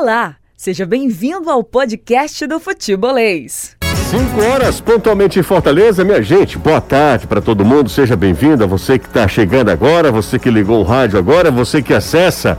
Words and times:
Olá, 0.00 0.36
seja 0.56 0.86
bem-vindo 0.86 1.50
ao 1.50 1.62
podcast 1.62 2.46
do 2.46 2.58
Futebolês. 2.58 3.76
5 4.10 4.42
horas 4.42 4.80
pontualmente 4.80 5.38
em 5.38 5.42
Fortaleza, 5.42 6.02
minha 6.02 6.22
gente. 6.22 6.56
Boa 6.56 6.80
tarde 6.80 7.26
para 7.26 7.42
todo 7.42 7.66
mundo. 7.66 7.90
Seja 7.90 8.16
bem-vindo 8.16 8.64
a 8.64 8.66
você 8.66 8.98
que 8.98 9.04
está 9.04 9.28
chegando 9.28 9.68
agora, 9.68 10.10
você 10.10 10.38
que 10.38 10.48
ligou 10.48 10.80
o 10.80 10.84
rádio 10.84 11.18
agora, 11.18 11.50
você 11.50 11.82
que 11.82 11.92
acessa 11.92 12.56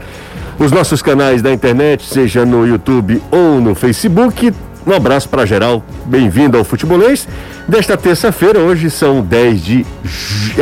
os 0.56 0.70
nossos 0.70 1.02
canais 1.02 1.42
da 1.42 1.52
internet, 1.52 2.06
seja 2.06 2.46
no 2.46 2.64
YouTube 2.64 3.20
ou 3.32 3.60
no 3.60 3.74
Facebook. 3.74 4.54
Um 4.86 4.92
abraço 4.92 5.28
para 5.28 5.44
geral. 5.44 5.84
Bem-vindo 6.06 6.56
ao 6.56 6.62
Futebolês. 6.62 7.26
Desta 7.66 7.96
terça-feira, 7.96 8.60
hoje 8.60 8.88
são 8.88 9.20
10 9.20 9.64
de 9.64 9.86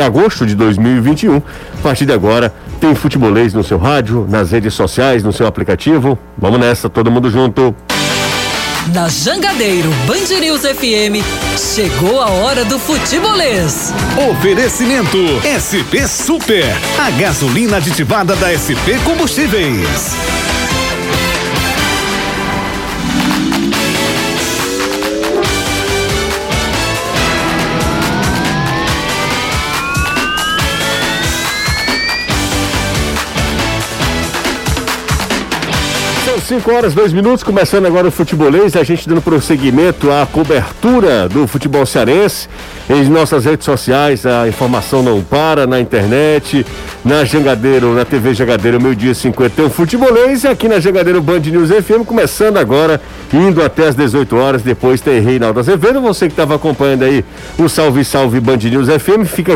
agosto 0.03 0.47
de 0.47 0.55
2021. 0.55 1.37
A 1.37 1.41
partir 1.83 2.07
de 2.07 2.11
agora, 2.11 2.51
tem 2.81 2.95
Futebolês 2.95 3.53
no 3.53 3.63
seu 3.63 3.77
rádio, 3.77 4.25
nas 4.27 4.51
redes 4.51 4.73
sociais, 4.73 5.23
no 5.23 5.31
seu 5.31 5.45
aplicativo. 5.45 6.17
Vamos 6.35 6.59
nessa, 6.59 6.89
todo 6.89 7.11
mundo 7.11 7.29
junto. 7.29 7.75
Na 8.91 9.07
Jangadeiro 9.07 9.89
Band 10.07 10.39
News 10.39 10.61
FM, 10.61 11.23
chegou 11.55 12.19
a 12.19 12.29
hora 12.29 12.65
do 12.65 12.79
futebolês. 12.79 13.93
Oferecimento 14.31 15.19
SP 15.45 16.07
Super, 16.07 16.65
a 16.99 17.11
gasolina 17.11 17.77
aditivada 17.77 18.35
da 18.35 18.49
SP 18.57 18.97
Combustíveis. 19.05 20.40
5 36.51 36.69
horas, 36.69 36.93
2 36.93 37.13
minutos, 37.13 37.43
começando 37.43 37.85
agora 37.85 38.09
o 38.09 38.11
futebolês, 38.11 38.75
a 38.75 38.83
gente 38.83 39.07
dando 39.07 39.21
prosseguimento 39.21 40.11
à 40.11 40.25
cobertura 40.25 41.29
do 41.29 41.47
futebol 41.47 41.85
cearense. 41.85 42.49
Em 42.89 43.03
nossas 43.05 43.45
redes 43.45 43.65
sociais, 43.65 44.25
a 44.25 44.47
informação 44.47 45.01
não 45.01 45.21
para, 45.21 45.65
na 45.65 45.79
internet, 45.79 46.65
na 47.05 47.23
Jangadeiro, 47.23 47.93
na 47.93 48.03
TV 48.03 48.33
Jangadeiro, 48.33 48.81
meio-dia 48.81 49.13
51 49.13 49.69
futebolês, 49.69 50.43
e 50.43 50.47
aqui 50.47 50.67
na 50.67 50.79
Jangadeiro 50.79 51.21
Band 51.21 51.39
News 51.39 51.69
FM, 51.69 52.05
começando 52.05 52.57
agora, 52.57 52.99
indo 53.33 53.63
até 53.63 53.87
as 53.87 53.95
18 53.95 54.35
horas, 54.35 54.61
depois 54.61 54.99
tem 54.99 55.21
Reinaldo 55.21 55.59
Azevedo, 55.59 56.01
você 56.01 56.25
que 56.25 56.33
estava 56.33 56.55
acompanhando 56.55 57.03
aí 57.03 57.23
o 57.57 57.69
Salve 57.69 58.03
Salve 58.03 58.39
Band 58.39 58.57
News 58.57 58.87
FM, 58.87 59.25
fica, 59.25 59.53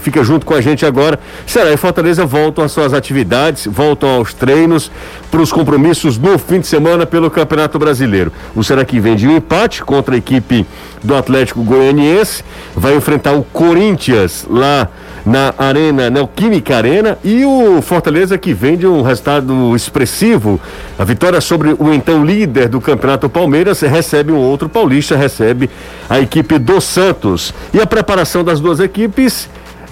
fica 0.00 0.22
junto 0.22 0.44
com 0.44 0.54
a 0.54 0.60
gente 0.60 0.84
agora. 0.84 1.18
Será 1.46 1.72
e 1.72 1.76
Fortaleza 1.76 2.26
voltam 2.26 2.64
às 2.64 2.72
suas 2.72 2.92
atividades, 2.92 3.66
voltam 3.66 4.08
aos 4.10 4.34
treinos, 4.34 4.90
para 5.30 5.42
os 5.42 5.52
compromissos 5.52 6.16
no 6.16 6.38
fim 6.38 6.60
de 6.60 6.66
semana 6.66 7.06
pelo 7.06 7.30
Campeonato 7.30 7.78
Brasileiro. 7.78 8.32
O 8.54 8.62
Será 8.62 8.84
que 8.84 9.00
vem 9.00 9.16
de 9.16 9.26
um 9.26 9.36
empate 9.36 9.82
contra 9.82 10.14
a 10.14 10.18
equipe 10.18 10.66
do 11.02 11.14
Atlético 11.14 11.62
Goianiense, 11.62 12.42
vai 12.76 12.94
enfrentar 12.96 13.32
o 13.32 13.42
Corinthians 13.44 14.46
lá 14.48 14.88
na 15.24 15.54
Arena, 15.56 16.10
Neoquímica 16.10 16.76
Arena, 16.76 17.18
e 17.24 17.44
o 17.44 17.80
Fortaleza 17.80 18.36
que 18.36 18.52
vem 18.52 18.76
de 18.76 18.86
um 18.86 19.02
resultado 19.02 19.74
expressivo. 19.74 20.60
A 20.98 21.04
vitória 21.04 21.40
sobre 21.40 21.74
o 21.78 21.92
então 21.92 22.24
líder 22.24 22.68
do 22.68 22.80
Campeonato 22.80 23.28
Palmeiras 23.28 23.80
recebe 23.80 24.32
um 24.32 24.38
outro 24.38 24.68
paulista, 24.68 25.16
recebe 25.16 25.70
a 26.10 26.20
equipe 26.20 26.58
do 26.58 26.80
Santos. 26.80 27.54
E 27.72 27.80
a 27.80 27.86
preparação 27.86 28.44
das 28.44 28.60
duas 28.60 28.80
equipes 28.80 29.48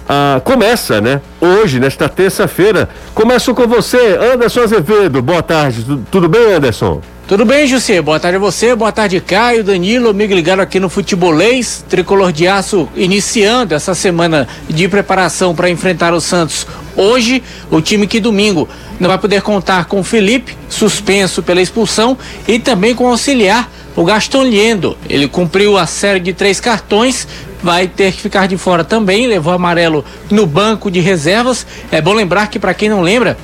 ah, 0.08 0.40
começa, 0.44 1.00
né? 1.00 1.20
Hoje, 1.40 1.80
nesta 1.80 2.08
terça-feira. 2.08 2.88
Começo 3.14 3.54
com 3.54 3.66
você, 3.66 4.18
Anderson 4.34 4.60
Azevedo. 4.60 5.22
Boa 5.22 5.42
tarde, 5.42 5.84
tudo, 5.84 6.06
tudo 6.10 6.28
bem, 6.28 6.52
Anderson? 6.52 7.00
Tudo 7.26 7.44
bem, 7.46 7.68
José? 7.68 8.02
Boa 8.02 8.18
tarde 8.18 8.36
a 8.36 8.40
você, 8.40 8.74
boa 8.74 8.90
tarde, 8.90 9.20
Caio, 9.20 9.62
Danilo, 9.62 10.10
amigo 10.10 10.34
ligado 10.34 10.60
aqui 10.60 10.80
no 10.80 10.90
Futebolês, 10.90 11.82
Tricolor 11.88 12.32
de 12.32 12.48
Aço 12.48 12.88
iniciando 12.96 13.74
essa 13.74 13.94
semana 13.94 14.48
de 14.68 14.88
preparação 14.88 15.54
para 15.54 15.70
enfrentar 15.70 16.12
o 16.12 16.20
Santos. 16.20 16.66
Hoje, 16.96 17.42
o 17.70 17.80
time 17.80 18.08
que 18.08 18.18
domingo 18.18 18.68
não 18.98 19.08
vai 19.08 19.18
poder 19.18 19.40
contar 19.40 19.84
com 19.84 20.00
o 20.00 20.04
Felipe, 20.04 20.56
suspenso 20.68 21.44
pela 21.44 21.62
expulsão, 21.62 22.18
e 22.46 22.58
também 22.58 22.92
com 22.92 23.04
o 23.04 23.08
auxiliar, 23.08 23.70
o 23.94 24.04
Gaston 24.04 24.42
Liendo. 24.42 24.98
Ele 25.08 25.28
cumpriu 25.28 25.78
a 25.78 25.86
série 25.86 26.20
de 26.20 26.32
três 26.32 26.58
cartões, 26.58 27.26
vai 27.62 27.86
ter 27.86 28.12
que 28.12 28.20
ficar 28.20 28.48
de 28.48 28.58
fora 28.58 28.82
também, 28.82 29.28
levou 29.28 29.52
amarelo 29.52 30.04
no 30.28 30.44
banco 30.44 30.90
de 30.90 30.98
reservas. 30.98 31.64
É 31.90 32.00
bom 32.00 32.12
lembrar 32.12 32.48
que, 32.48 32.58
para 32.58 32.74
quem 32.74 32.88
não 32.88 33.00
lembra, 33.00 33.38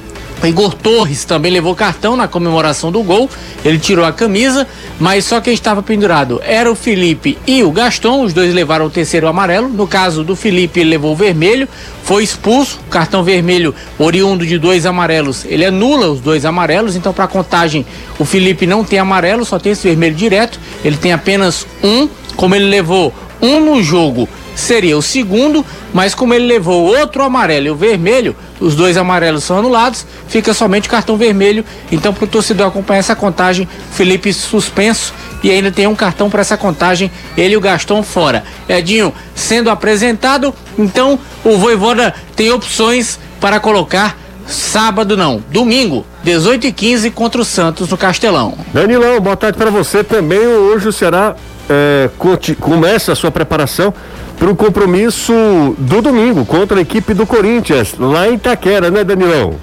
Igor 0.47 0.73
Torres 0.75 1.25
também 1.25 1.51
levou 1.51 1.75
cartão 1.75 2.17
na 2.17 2.29
comemoração 2.29 2.93
do 2.93 3.03
gol. 3.03 3.29
Ele 3.65 3.79
tirou 3.79 4.05
a 4.05 4.13
camisa, 4.13 4.67
mas 5.01 5.25
só 5.25 5.41
quem 5.41 5.53
estava 5.53 5.83
pendurado 5.83 6.41
era 6.45 6.71
o 6.71 6.75
Felipe 6.77 7.37
e 7.47 7.63
o 7.65 7.73
Gaston. 7.73 8.23
Os 8.23 8.33
dois 8.33 8.55
levaram 8.55 8.87
o 8.87 8.91
terceiro 8.91 9.27
amarelo. 9.27 9.69
No 9.69 9.87
caso 9.87 10.23
do 10.23 10.37
Felipe, 10.37 10.81
ele 10.81 10.91
levou 10.91 11.13
o 11.13 11.17
vermelho, 11.17 11.69
foi 12.05 12.23
expulso. 12.23 12.79
Cartão 12.89 13.25
vermelho 13.25 13.75
oriundo 13.99 14.47
de 14.47 14.59
dois 14.59 14.87
amarelos. 14.87 15.45
Ele 15.45 15.65
anula 15.65 16.09
os 16.09 16.21
dois 16.21 16.45
amarelos. 16.45 16.95
Então, 16.95 17.13
para 17.13 17.27
contagem, 17.27 17.85
o 18.19 18.25
Felipe 18.25 18.67
não 18.67 18.85
tem 18.85 18.99
amarelo, 18.99 19.45
só 19.45 19.59
tem 19.59 19.73
esse 19.73 19.89
vermelho 19.89 20.15
direto. 20.15 20.61
Ele 20.85 20.97
tem 20.97 21.13
apenas 21.13 21.67
um. 21.83 22.09
Como 22.37 22.55
ele 22.55 22.67
levou 22.67 23.13
um 23.43 23.59
no 23.61 23.83
jogo 23.83 24.29
seria 24.59 24.99
o 24.99 25.03
segundo, 25.03 25.65
mas 25.95 26.15
como 26.15 26.35
ele 26.35 26.47
levou 26.47 26.85
outro 26.85 27.23
amarelo 27.23 27.67
e 27.67 27.71
o 27.71 27.77
vermelho, 27.77 28.35
os 28.59 28.75
dois 28.75 28.97
amarelos 28.97 29.45
são 29.45 29.59
anulados, 29.59 30.05
fica 30.27 30.53
somente 30.53 30.89
o 30.89 30.91
cartão 30.91 31.17
vermelho. 31.17 31.65
Então, 31.93 32.13
para 32.13 32.25
o 32.25 32.29
torcedor 32.29 32.67
acompanhar 32.67 32.99
essa 32.99 33.15
contagem, 33.15 33.69
Felipe 33.93 34.33
suspenso 34.33 35.15
e 35.45 35.51
ainda 35.51 35.71
tem 35.71 35.87
um 35.87 35.95
cartão 35.95 36.29
para 36.29 36.41
essa 36.41 36.57
contagem, 36.57 37.11
ele 37.37 37.55
e 37.55 37.57
o 37.57 37.61
Gaston 37.61 38.03
fora. 38.03 38.43
Edinho 38.69 39.15
sendo 39.35 39.71
apresentado, 39.71 40.53
então 40.77 41.19
o 41.45 41.57
Voivoda 41.57 42.13
tem 42.35 42.51
opções 42.51 43.19
para 43.41 43.61
colocar 43.61 44.19
sábado 44.45 45.17
não, 45.17 45.43
domingo, 45.53 46.05
18 46.25 46.67
e 46.67 46.73
15 46.73 47.11
contra 47.13 47.41
o 47.41 47.45
Santos 47.45 47.89
no 47.91 47.97
Castelão. 47.97 48.55
Danilão, 48.75 49.21
boa 49.21 49.37
tarde 49.37 49.57
para 49.57 49.71
você 49.71 50.03
também. 50.03 50.41
Hoje 50.41 50.89
o 50.89 50.93
Ceará 50.93 51.37
é, 51.71 52.11
começa 52.59 53.13
a 53.13 53.15
sua 53.15 53.31
preparação 53.31 53.95
para 54.39 54.51
o 54.51 54.57
compromisso 54.57 55.33
do 55.79 56.01
domingo 56.01 56.45
contra 56.45 56.79
a 56.79 56.81
equipe 56.81 57.13
do 57.13 57.27
Corinthians, 57.27 57.95
lá 57.99 58.29
em 58.29 58.35
Itaquera, 58.35 58.91
né, 58.91 59.03
Danilão? 59.03 59.55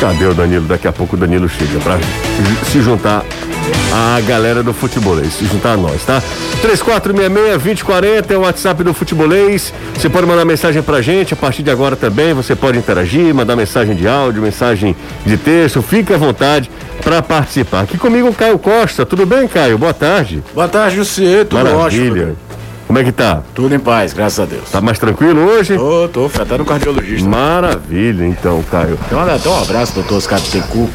Cadê 0.00 0.24
o 0.24 0.32
Danilo? 0.32 0.66
Daqui 0.66 0.88
a 0.88 0.92
pouco 0.92 1.14
o 1.14 1.18
Danilo 1.18 1.46
chega 1.46 1.78
para 1.80 1.98
se 2.64 2.80
juntar 2.80 3.22
à 3.92 4.20
galera 4.20 4.62
do 4.62 4.72
futebolês, 4.72 5.34
se 5.34 5.46
juntar 5.46 5.72
a 5.72 5.76
nós, 5.76 6.04
tá? 6.04 6.22
3466-2040 6.62 8.30
é 8.30 8.36
o 8.36 8.40
WhatsApp 8.40 8.82
do 8.84 8.94
futebolês. 8.94 9.72
Você 9.94 10.08
pode 10.08 10.26
mandar 10.26 10.44
mensagem 10.44 10.82
pra 10.82 11.00
gente 11.00 11.34
a 11.34 11.36
partir 11.36 11.62
de 11.62 11.70
agora 11.70 11.96
também. 11.96 12.32
Você 12.34 12.54
pode 12.54 12.78
interagir, 12.78 13.34
mandar 13.34 13.56
mensagem 13.56 13.94
de 13.94 14.06
áudio, 14.06 14.42
mensagem 14.42 14.94
de 15.24 15.36
texto. 15.36 15.82
Fique 15.82 16.12
à 16.12 16.18
vontade 16.18 16.70
para 17.02 17.22
participar. 17.22 17.80
Aqui 17.82 17.98
comigo 17.98 18.28
o 18.28 18.34
Caio 18.34 18.58
Costa. 18.58 19.04
Tudo 19.06 19.26
bem, 19.26 19.48
Caio? 19.48 19.78
Boa 19.78 19.94
tarde. 19.94 20.42
Boa 20.54 20.68
tarde, 20.68 20.96
José. 20.96 21.44
Tudo 21.44 21.62
Maravilha. 21.62 22.22
ótimo. 22.22 22.36
Como 22.90 22.98
é 22.98 23.04
que 23.04 23.12
tá? 23.12 23.42
Tudo 23.54 23.72
em 23.72 23.78
paz, 23.78 24.12
graças 24.12 24.40
a 24.40 24.44
Deus. 24.44 24.68
Tá 24.68 24.80
mais 24.80 24.98
tranquilo 24.98 25.42
hoje? 25.42 25.76
Tô, 25.76 26.08
tô, 26.08 26.28
fui 26.28 26.42
até 26.42 26.58
no 26.58 26.64
cardiologista. 26.64 27.28
Maravilha, 27.28 28.26
então, 28.26 28.60
Caio. 28.68 28.98
Então, 29.06 29.20
até 29.20 29.48
um 29.48 29.62
abraço, 29.62 29.94
doutor 29.94 30.16
Oscar 30.16 30.40
Bittencourt. 30.40 30.90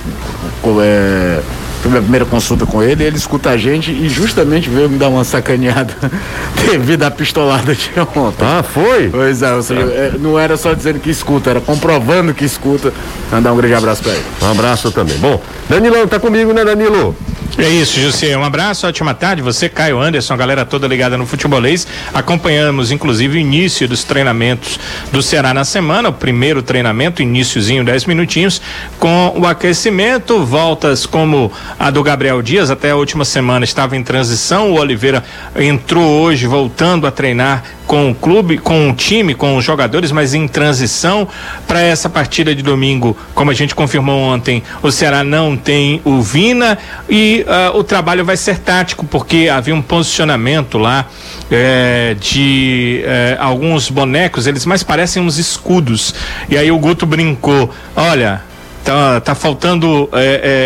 É, 0.81 1.39
foi 1.85 1.91
minha 1.91 2.01
primeira 2.01 2.25
consulta 2.25 2.65
com 2.65 2.81
ele, 2.81 3.03
ele 3.03 3.15
escuta 3.15 3.51
a 3.51 3.57
gente 3.57 3.91
e 3.91 4.09
justamente 4.09 4.67
veio 4.69 4.89
me 4.89 4.97
dar 4.97 5.07
uma 5.07 5.23
sacaneada 5.23 5.93
devido 6.71 7.03
à 7.03 7.11
pistolada 7.11 7.75
de 7.75 7.91
ontem. 8.15 8.43
Ah, 8.43 8.63
foi? 8.63 9.09
Pois 9.09 9.43
é, 9.43 9.53
ou 9.53 9.61
seja, 9.61 9.81
é, 9.81 10.13
não 10.19 10.39
era 10.39 10.57
só 10.57 10.73
dizendo 10.73 10.99
que 10.99 11.11
escuta, 11.11 11.51
era 11.51 11.61
comprovando 11.61 12.33
que 12.33 12.43
escuta. 12.43 12.91
Mandar 13.31 13.53
um 13.53 13.57
grande 13.57 13.75
abraço 13.75 14.01
pra 14.01 14.13
ele. 14.13 14.23
Um 14.41 14.51
abraço 14.51 14.91
também. 14.91 15.15
Bom, 15.17 15.39
Danilão 15.69 16.07
tá 16.07 16.19
comigo, 16.19 16.53
né, 16.53 16.65
Danilo? 16.65 17.15
É 17.57 17.69
isso, 17.69 17.99
José. 17.99 18.35
Um 18.37 18.43
abraço, 18.43 18.85
ótima 18.85 19.13
tarde. 19.13 19.41
Você, 19.41 19.69
Caio 19.69 20.01
Anderson, 20.01 20.33
a 20.33 20.37
galera 20.37 20.65
toda 20.65 20.87
ligada 20.87 21.17
no 21.17 21.25
futebolês. 21.25 21.87
Acompanhamos, 22.13 22.91
inclusive, 22.91 23.37
o 23.37 23.39
início 23.39 23.87
dos 23.87 24.03
treinamentos 24.03 24.77
do 25.09 25.21
Ceará 25.21 25.53
na 25.53 25.63
semana. 25.63 26.09
O 26.09 26.13
primeiro 26.13 26.61
treinamento, 26.61 27.21
iníciozinho, 27.21 27.85
10 27.85 28.05
minutinhos, 28.07 28.61
com 28.99 29.33
o 29.37 29.47
aquecimento. 29.47 30.43
Voltas 30.43 31.05
como 31.05 31.49
a 31.79 31.89
do 31.89 32.03
Gabriel 32.03 32.41
Dias, 32.41 32.69
até 32.69 32.91
a 32.91 32.95
última 32.97 33.23
semana 33.23 33.63
estava 33.63 33.95
em 33.95 34.03
transição. 34.03 34.71
O 34.71 34.79
Oliveira 34.79 35.23
entrou 35.55 36.21
hoje, 36.21 36.47
voltando 36.47 37.07
a 37.07 37.11
treinar 37.11 37.63
com 37.87 38.11
o 38.11 38.15
clube, 38.15 38.57
com 38.57 38.89
o 38.89 38.93
time, 38.93 39.33
com 39.33 39.55
os 39.57 39.63
jogadores, 39.63 40.11
mas 40.11 40.33
em 40.33 40.47
transição 40.47 41.27
para 41.67 41.81
essa 41.81 42.09
partida 42.09 42.53
de 42.55 42.61
domingo, 42.61 43.15
como 43.33 43.51
a 43.51 43.53
gente 43.53 43.75
confirmou 43.75 44.19
ontem, 44.19 44.63
o 44.81 44.91
Ceará 44.91 45.23
não 45.23 45.55
tem 45.55 46.01
o 46.03 46.21
Vina 46.21 46.77
e 47.09 47.45
uh, 47.47 47.77
o 47.77 47.83
trabalho 47.83 48.25
vai 48.25 48.37
ser 48.37 48.59
tático, 48.59 49.05
porque 49.05 49.49
havia 49.51 49.75
um 49.75 49.81
posicionamento 49.81 50.77
lá 50.77 51.07
é, 51.51 52.15
de 52.19 53.01
é, 53.05 53.37
alguns 53.39 53.89
bonecos, 53.89 54.47
eles 54.47 54.65
mais 54.65 54.83
parecem 54.83 55.21
uns 55.21 55.37
escudos. 55.37 56.13
E 56.49 56.57
aí 56.57 56.71
o 56.71 56.79
Guto 56.79 57.05
brincou: 57.05 57.69
olha, 57.95 58.41
Tá, 58.85 59.19
tá 59.19 59.33
faltando 59.33 60.07
é, 60.13 60.19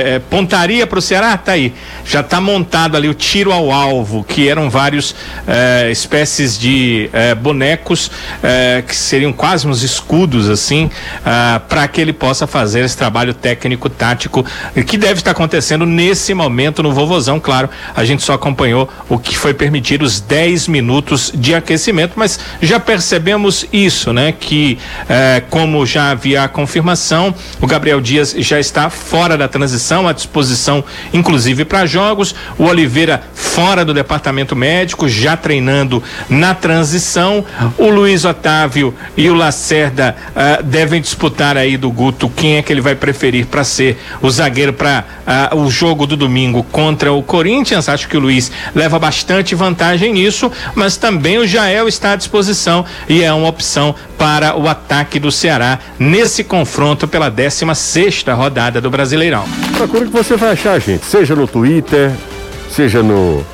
é, 0.10 0.16
é 0.16 0.20
pontaria 0.20 0.86
para 0.86 1.00
o 1.00 1.02
Ceará? 1.02 1.38
Tá 1.38 1.54
aí. 1.54 1.74
Já 2.04 2.22
tá 2.22 2.42
montado 2.42 2.98
ali 2.98 3.08
o 3.08 3.14
tiro 3.14 3.54
ao 3.54 3.72
alvo, 3.72 4.26
que 4.26 4.50
eram 4.50 4.70
vários 4.70 5.16
é, 5.48 5.90
espécies 5.90 6.60
de 6.60 7.10
é, 7.14 7.34
bonecos 7.34 8.12
é, 8.44 8.84
que 8.86 8.94
seriam 8.94 9.32
quase 9.32 9.66
uns 9.66 9.84
escudos 9.84 10.50
assim, 10.50 10.92
ah, 11.26 11.62
para 11.70 11.88
que 11.88 12.02
ele 12.02 12.12
possa 12.12 12.46
fazer 12.46 12.84
esse 12.84 12.98
trabalho 12.98 13.34
técnico 13.34 13.90
tático 13.90 14.46
que 14.86 14.98
deve 14.98 15.22
estar 15.22 15.32
acontecendo 15.32 15.86
nesse 15.86 16.34
momento 16.34 16.84
no 16.84 16.92
Vovozão. 16.92 17.40
Claro, 17.40 17.70
a 17.96 18.04
gente 18.04 18.22
só 18.22 18.34
acompanhou 18.34 18.90
o 19.08 19.18
que 19.18 19.38
foi 19.38 19.54
permitido 19.54 20.02
os 20.02 20.20
10 20.20 20.68
minutos 20.68 21.32
de 21.34 21.56
aquecimento, 21.56 22.16
mas 22.18 22.38
já 22.62 22.82
percebemos 22.82 23.66
isso, 23.72 24.12
né? 24.12 24.34
Que 24.38 24.78
como 25.50 25.86
já 25.86 26.12
havia 26.12 26.44
a 26.44 26.48
confirmação, 26.50 27.34
o 27.62 27.68
Gabriel 27.68 28.02
Dias 28.10 28.36
já 28.40 28.60
está 28.60 28.90
fora 28.90 29.38
da 29.38 29.48
transição, 29.48 30.08
à 30.08 30.14
disposição, 30.14 30.84
inclusive 31.14 31.64
para 31.64 31.86
jogos. 31.86 32.34
O 32.58 32.64
Oliveira 32.64 33.22
fora 33.36 33.86
do 33.86 33.94
departamento 33.94 34.56
médico, 34.56 35.08
já 35.08 35.38
treinando 35.38 36.02
na 36.28 36.56
transição. 36.56 37.46
O 37.78 37.88
Luiz 37.88 38.26
Otávio 38.26 38.96
e 39.16 39.30
o 39.30 39.36
Lacerda 39.36 40.16
uh, 40.30 40.64
devem 40.64 41.00
disputar 41.00 41.56
aí 41.56 41.78
do 41.78 41.92
Guto 41.92 42.28
quem 42.36 42.58
é 42.58 42.64
que 42.64 42.74
ele 42.74 42.82
vai 42.82 42.96
preferir 42.96 43.46
para 43.46 43.64
ser 43.64 44.00
o 44.24 44.30
zagueiro 44.32 44.74
para 44.74 45.06
uh, 45.54 45.56
o 45.58 45.70
jogo 45.70 46.08
do 46.08 46.18
domingo 46.18 46.64
contra 46.64 47.14
o 47.14 47.22
Corinthians. 47.22 47.88
Acho 47.88 48.08
que 48.08 48.18
o 48.18 48.20
Luiz 48.20 48.52
leva 48.74 48.98
bastante 48.98 49.54
vantagem 49.54 50.14
nisso, 50.14 50.52
mas 50.74 50.98
também 50.98 51.38
o 51.38 51.46
Jael 51.46 51.88
está 51.88 52.14
à 52.14 52.16
disposição 52.16 52.84
e 53.08 53.22
é 53.24 53.32
uma 53.32 53.50
opção 53.50 53.94
para 54.18 54.58
o 54.58 54.68
ataque 54.68 55.20
do 55.20 55.32
Ceará 55.32 55.80
nesse 56.00 56.44
confronto 56.44 57.08
pela 57.08 57.30
16 57.30 57.60
sexta 58.00 58.34
rodada 58.34 58.80
do 58.80 58.90
Brasileirão. 58.90 59.44
Procura 59.76 60.06
que 60.06 60.12
você 60.12 60.38
vai 60.38 60.54
achar, 60.54 60.80
gente, 60.80 61.04
seja 61.04 61.36
no 61.36 61.46
Twitter, 61.46 62.14
seja 62.70 63.04
no 63.04 63.46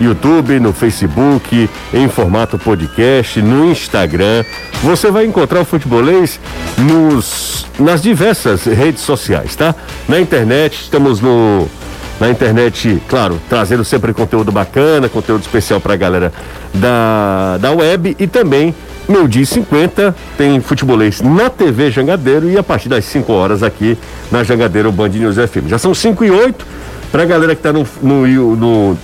YouTube, 0.00 0.58
no 0.58 0.72
Facebook, 0.72 1.68
em 1.92 2.08
formato 2.08 2.58
podcast, 2.58 3.42
no 3.42 3.70
Instagram. 3.70 4.42
Você 4.82 5.10
vai 5.10 5.26
encontrar 5.26 5.60
o 5.60 5.66
futebolês 5.66 6.40
nos, 6.78 7.66
nas 7.78 8.00
diversas 8.00 8.64
redes 8.64 9.02
sociais, 9.02 9.54
tá? 9.54 9.74
Na 10.08 10.18
internet, 10.18 10.80
estamos 10.80 11.20
no 11.20 11.68
na 12.18 12.30
internet, 12.30 13.02
claro, 13.06 13.40
trazendo 13.50 13.84
sempre 13.84 14.14
conteúdo 14.14 14.50
bacana, 14.50 15.10
conteúdo 15.10 15.42
especial 15.42 15.80
para 15.80 15.94
a 15.94 15.96
galera 15.96 16.32
da, 16.72 17.58
da 17.58 17.70
web 17.72 18.16
e 18.18 18.26
também 18.26 18.74
Meio 19.10 19.26
dia 19.26 19.44
50 19.44 20.14
tem 20.38 20.60
futebolês 20.60 21.20
na 21.20 21.50
TV 21.50 21.90
Jangadeiro 21.90 22.48
e 22.48 22.56
a 22.56 22.62
partir 22.62 22.88
das 22.88 23.04
5 23.06 23.32
horas 23.32 23.60
aqui 23.60 23.98
na 24.30 24.44
Jangadeiro 24.44 24.92
Band 24.92 25.08
News 25.08 25.34
FM. 25.34 25.66
Já 25.66 25.78
são 25.78 25.92
5 25.92 26.24
e 26.24 26.30
8. 26.30 26.64
Pra 27.10 27.24
galera 27.24 27.56
que 27.56 27.60
tá 27.60 27.72
no, 27.72 27.84
no, 28.00 28.54
no 28.54 28.96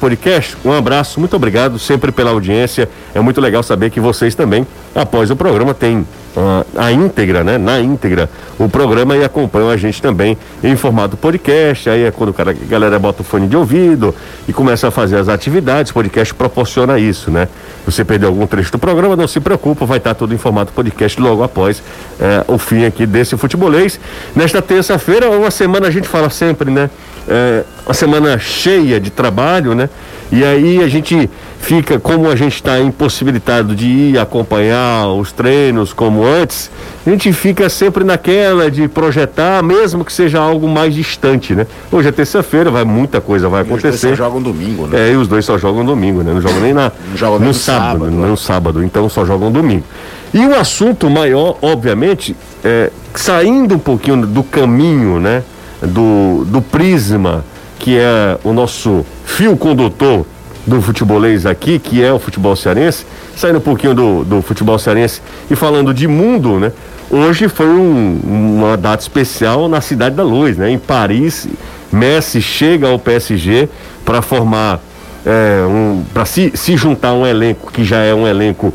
podcast, 0.00 0.56
um 0.64 0.72
abraço, 0.72 1.20
muito 1.20 1.36
obrigado 1.36 1.78
sempre 1.78 2.10
pela 2.10 2.30
audiência. 2.30 2.88
É 3.14 3.20
muito 3.20 3.42
legal 3.42 3.62
saber 3.62 3.90
que 3.90 4.00
vocês 4.00 4.34
também, 4.34 4.66
após 4.94 5.30
o 5.30 5.36
programa, 5.36 5.74
têm 5.74 5.98
uh, 5.98 6.66
a 6.74 6.90
íntegra, 6.90 7.44
né? 7.44 7.58
Na 7.58 7.78
íntegra, 7.78 8.30
o 8.58 8.70
programa 8.70 9.18
e 9.18 9.24
acompanham 9.24 9.68
a 9.68 9.76
gente 9.76 10.00
também 10.00 10.38
em 10.64 10.76
formato 10.76 11.16
podcast. 11.18 11.90
Aí 11.90 12.04
é 12.04 12.10
quando 12.10 12.30
o 12.30 12.32
cara, 12.32 12.52
a 12.52 12.54
galera 12.54 12.98
bota 12.98 13.20
o 13.20 13.24
fone 13.24 13.46
de 13.46 13.56
ouvido 13.56 14.14
e 14.48 14.52
começa 14.52 14.88
a 14.88 14.90
fazer 14.90 15.16
as 15.16 15.28
atividades. 15.28 15.90
O 15.90 15.94
podcast 15.94 16.32
proporciona 16.34 16.98
isso, 16.98 17.30
né? 17.30 17.46
Você 17.90 18.04
perdeu 18.04 18.28
algum 18.28 18.46
trecho 18.46 18.72
do 18.72 18.78
programa, 18.78 19.16
não 19.16 19.26
se 19.26 19.40
preocupa, 19.40 19.84
vai 19.84 19.98
estar 19.98 20.14
tudo 20.14 20.34
em 20.34 20.38
formato 20.38 20.72
podcast 20.72 21.20
logo 21.20 21.42
após 21.42 21.82
eh, 22.20 22.44
o 22.46 22.58
fim 22.58 22.84
aqui 22.84 23.06
desse 23.06 23.36
futebolês. 23.36 23.98
Nesta 24.34 24.62
terça-feira, 24.62 25.30
uma 25.30 25.50
semana 25.50 25.88
a 25.88 25.90
gente 25.90 26.08
fala 26.08 26.30
sempre, 26.30 26.70
né? 26.70 26.88
é, 27.28 27.64
uma 27.86 27.94
semana 27.94 28.38
cheia 28.38 29.00
de 29.00 29.10
trabalho, 29.10 29.74
né? 29.74 29.88
E 30.32 30.44
aí 30.44 30.82
a 30.82 30.88
gente 30.88 31.28
fica, 31.60 32.00
como 32.00 32.28
a 32.28 32.34
gente 32.34 32.54
está 32.54 32.80
impossibilitado 32.80 33.74
de 33.76 33.86
ir 33.86 34.18
acompanhar 34.18 35.08
os 35.08 35.30
treinos 35.30 35.92
como 35.92 36.24
antes, 36.24 36.70
a 37.06 37.10
gente 37.10 37.32
fica 37.32 37.68
sempre 37.68 38.02
naquela 38.02 38.70
de 38.70 38.88
projetar, 38.88 39.62
mesmo 39.62 40.04
que 40.04 40.12
seja 40.12 40.40
algo 40.40 40.68
mais 40.68 40.94
distante, 40.94 41.54
né? 41.54 41.66
Hoje 41.92 42.08
é 42.08 42.12
terça-feira, 42.12 42.70
vai 42.70 42.84
muita 42.84 43.20
coisa 43.20 43.48
vai 43.48 43.62
acontecer. 43.62 43.88
E 43.88 43.94
os 43.94 44.00
dois 44.00 44.16
só 44.18 44.24
jogam 44.24 44.42
domingo, 44.42 44.86
né? 44.86 45.08
É, 45.08 45.12
e 45.12 45.16
os 45.16 45.28
dois 45.28 45.44
só 45.44 45.58
jogam 45.58 45.84
domingo, 45.84 46.22
né? 46.22 46.32
Não 46.32 46.40
jogam 46.40 46.60
nem 46.60 46.74
na 46.74 46.90
Não 47.10 47.16
jogam 47.16 47.38
no 47.38 47.54
sábado, 47.54 48.04
sábado, 48.04 48.10
no 48.10 48.36
sábado, 48.36 48.84
então 48.84 49.08
só 49.08 49.24
jogam 49.24 49.52
domingo. 49.52 49.84
E 50.32 50.38
o 50.38 50.50
um 50.50 50.54
assunto 50.54 51.08
maior, 51.08 51.56
obviamente, 51.62 52.36
é 52.64 52.90
saindo 53.14 53.74
um 53.74 53.78
pouquinho 53.78 54.26
do 54.26 54.42
caminho, 54.42 55.20
né? 55.20 55.42
do, 55.86 56.44
do 56.46 56.60
prisma, 56.60 57.44
que 57.78 57.98
é 57.98 58.38
o 58.44 58.52
nosso 58.52 59.04
fio 59.24 59.56
condutor 59.56 60.26
do 60.66 60.80
futebolês 60.80 61.46
aqui, 61.46 61.78
que 61.78 62.02
é 62.02 62.12
o 62.12 62.18
futebol 62.18 62.54
cearense, 62.54 63.06
saindo 63.36 63.58
um 63.58 63.62
pouquinho 63.62 63.94
do, 63.94 64.24
do 64.24 64.42
futebol 64.42 64.78
cearense 64.78 65.20
e 65.50 65.56
falando 65.56 65.92
de 65.94 66.06
mundo, 66.06 66.58
né? 66.58 66.72
Hoje 67.10 67.48
foi 67.48 67.66
um, 67.66 68.20
uma 68.24 68.76
data 68.76 69.02
especial 69.02 69.68
na 69.68 69.80
Cidade 69.80 70.14
da 70.14 70.22
Luz, 70.22 70.56
né? 70.56 70.70
Em 70.70 70.78
Paris, 70.78 71.48
Messi 71.90 72.40
chega 72.40 72.88
ao 72.88 72.98
PSG 72.98 73.68
para 74.04 74.22
formar 74.22 74.80
é, 75.26 75.64
um, 75.66 76.04
para 76.14 76.24
se, 76.24 76.52
se 76.54 76.76
juntar 76.76 77.08
a 77.08 77.14
um 77.14 77.26
elenco 77.26 77.72
que 77.72 77.84
já 77.84 77.98
é 77.98 78.14
um 78.14 78.26
elenco 78.26 78.72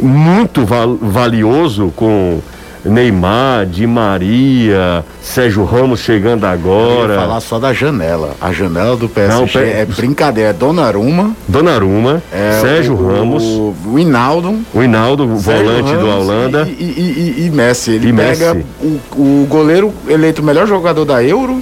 muito 0.00 0.64
val, 0.64 0.96
valioso 1.00 1.92
com 1.96 2.40
Neymar, 2.88 3.66
Di 3.66 3.86
Maria, 3.86 5.04
Sérgio 5.20 5.64
Ramos 5.64 6.00
chegando 6.00 6.44
agora. 6.44 7.14
Eu 7.14 7.20
falar 7.20 7.40
só 7.40 7.58
da 7.58 7.72
janela. 7.72 8.34
A 8.40 8.52
janela 8.52 8.96
do 8.96 9.08
PSG 9.08 9.58
Não, 9.58 9.66
é 9.66 9.84
brincadeira. 9.84 10.50
É 10.50 10.52
Donnarumma. 10.52 11.36
Donnarumma, 11.48 12.22
é, 12.32 12.60
Sérgio 12.60 12.94
o, 12.94 13.06
Ramos. 13.06 13.42
O, 13.42 13.74
o 13.86 13.98
Hinaldo. 13.98 14.58
O 14.72 14.82
Hinaldo, 14.82 15.26
volante 15.26 15.90
Ramos 15.90 16.00
do 16.00 16.08
Holanda. 16.08 16.68
E, 16.68 16.70
e, 16.70 17.34
e, 17.40 17.46
e 17.46 17.50
Messi. 17.50 17.92
Ele 17.92 18.12
pega 18.12 18.54
Messi. 18.54 18.66
O, 18.80 19.00
o 19.42 19.46
goleiro 19.48 19.92
eleito 20.08 20.42
o 20.42 20.44
melhor 20.44 20.66
jogador 20.66 21.04
da 21.04 21.22
Euro 21.22 21.60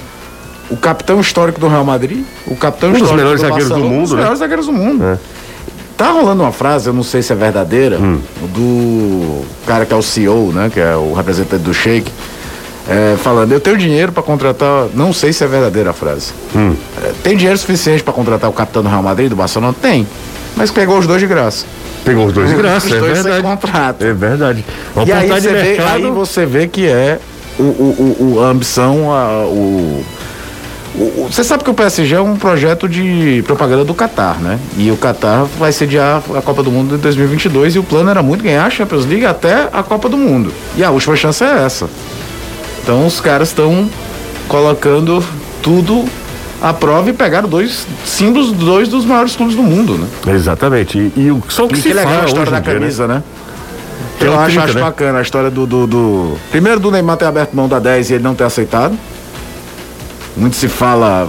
o 0.69 0.77
capitão 0.77 1.19
histórico 1.19 1.59
do 1.59 1.67
Real 1.67 1.85
Madrid, 1.85 2.23
o 2.47 2.55
capitão 2.55 2.89
um 2.89 2.93
histórico 2.93 3.15
dos 3.15 3.23
melhores 3.23 3.41
do 3.41 3.47
zagueiros 3.47 3.69
do 3.69 3.79
mundo, 3.79 3.93
um 3.93 4.01
dos 4.01 4.11
né? 4.11 4.17
melhores 4.17 4.39
zagueiros 4.39 4.65
do 4.65 4.73
mundo. 4.73 5.03
É. 5.03 5.17
Tá 5.97 6.11
rolando 6.11 6.43
uma 6.43 6.51
frase, 6.51 6.87
eu 6.87 6.93
não 6.93 7.03
sei 7.03 7.21
se 7.21 7.31
é 7.31 7.35
verdadeira, 7.35 7.97
hum. 7.97 8.19
do 8.53 9.45
cara 9.65 9.85
que 9.85 9.93
é 9.93 9.95
o 9.95 10.01
CEO, 10.01 10.51
né? 10.51 10.69
Que 10.73 10.79
é 10.79 10.95
o 10.95 11.13
representante 11.13 11.63
do 11.63 11.73
Sheik, 11.73 12.11
é, 12.87 13.15
falando, 13.17 13.51
eu 13.51 13.59
tenho 13.59 13.77
dinheiro 13.77 14.11
para 14.11 14.21
contratar. 14.21 14.87
Não 14.93 15.11
sei 15.11 15.33
se 15.33 15.43
é 15.43 15.47
verdadeira 15.47 15.89
a 15.89 15.93
frase. 15.93 16.33
Hum. 16.55 16.75
É, 17.03 17.13
tem 17.23 17.35
dinheiro 17.35 17.57
suficiente 17.57 18.03
para 18.03 18.13
contratar 18.13 18.49
o 18.49 18.53
capitão 18.53 18.83
do 18.83 18.89
Real 18.89 19.01
Madrid, 19.01 19.29
do 19.29 19.35
Barcelona? 19.35 19.73
Tem. 19.81 20.05
Mas 20.55 20.69
pegou 20.69 20.97
os 20.97 21.07
dois 21.07 21.19
de 21.19 21.27
graça. 21.27 21.65
Pegou 22.03 22.27
os 22.27 22.33
dois 22.33 22.49
de 22.49 22.55
graça, 22.55 22.85
os 22.85 22.93
é 22.93 22.99
dois 22.99 23.13
verdade. 23.13 23.35
Sem 23.35 23.43
contrato. 23.43 24.05
É 24.05 24.13
verdade. 24.13 24.65
E 25.05 25.11
aí 25.11 25.27
você, 25.27 25.51
vê, 25.51 25.79
aí 25.81 26.11
você 26.11 26.45
vê 26.45 26.67
que 26.67 26.85
é 26.85 27.19
o, 27.57 27.63
o, 27.63 28.35
o 28.35 28.43
a 28.43 28.49
ambição, 28.49 29.11
a, 29.11 29.45
o 29.45 30.05
você 31.29 31.43
sabe 31.43 31.63
que 31.63 31.69
o 31.69 31.73
PSG 31.73 32.15
é 32.15 32.21
um 32.21 32.37
projeto 32.37 32.87
de 32.87 33.43
propaganda 33.45 33.83
do 33.83 33.93
Qatar, 33.93 34.39
né? 34.39 34.57
E 34.77 34.89
o 34.91 34.97
Qatar 34.97 35.45
vai 35.59 35.71
sediar 35.71 36.23
a 36.35 36.41
Copa 36.41 36.63
do 36.63 36.71
Mundo 36.71 36.95
em 36.95 36.97
2022 36.97 37.75
e 37.75 37.79
o 37.79 37.83
plano 37.83 38.09
era 38.09 38.23
muito 38.23 38.43
ganhar 38.43 38.65
a 38.65 38.69
Champions 38.69 39.05
League 39.05 39.25
até 39.25 39.67
a 39.73 39.83
Copa 39.83 40.07
do 40.07 40.17
Mundo. 40.17 40.53
E 40.77 40.83
a 40.83 40.91
última 40.91 41.15
chance 41.15 41.43
é 41.43 41.65
essa. 41.65 41.89
Então 42.81 43.05
os 43.05 43.19
caras 43.19 43.49
estão 43.49 43.89
colocando 44.47 45.23
tudo 45.61 46.05
à 46.61 46.71
prova 46.71 47.09
e 47.09 47.13
pegaram 47.13 47.49
dois 47.49 47.85
símbolos, 48.05 48.51
dois 48.53 48.87
dos 48.87 49.05
maiores 49.05 49.35
clubes 49.35 49.55
do 49.55 49.63
mundo, 49.63 49.97
né? 49.97 50.07
Exatamente. 50.33 50.97
E, 50.97 51.11
e 51.17 51.41
só 51.49 51.65
o 51.65 51.67
que, 51.67 51.75
e 51.75 51.77
se 51.77 51.89
que 51.89 51.93
legal 51.93 52.21
a 52.21 52.25
história 52.25 52.51
da 52.51 52.59
né? 52.59 52.63
camisa, 52.63 53.07
né? 53.07 53.15
né? 53.15 53.23
eu 54.21 54.33
é 54.33 54.37
acho, 54.37 54.45
30, 54.45 54.63
acho 54.63 54.73
né? 54.75 54.81
bacana 54.81 55.19
a 55.19 55.21
história 55.21 55.51
do, 55.51 55.65
do, 55.65 55.87
do, 55.87 56.37
Primeiro 56.51 56.79
do 56.79 56.89
Neymar 56.89 57.17
ter 57.17 57.25
aberto 57.25 57.53
mão 57.53 57.67
da 57.67 57.79
10 57.79 58.11
e 58.11 58.13
ele 58.13 58.23
não 58.23 58.33
ter 58.33 58.45
aceitado. 58.45 58.97
Muito 60.37 60.57
se 60.57 60.67
fala, 60.67 61.27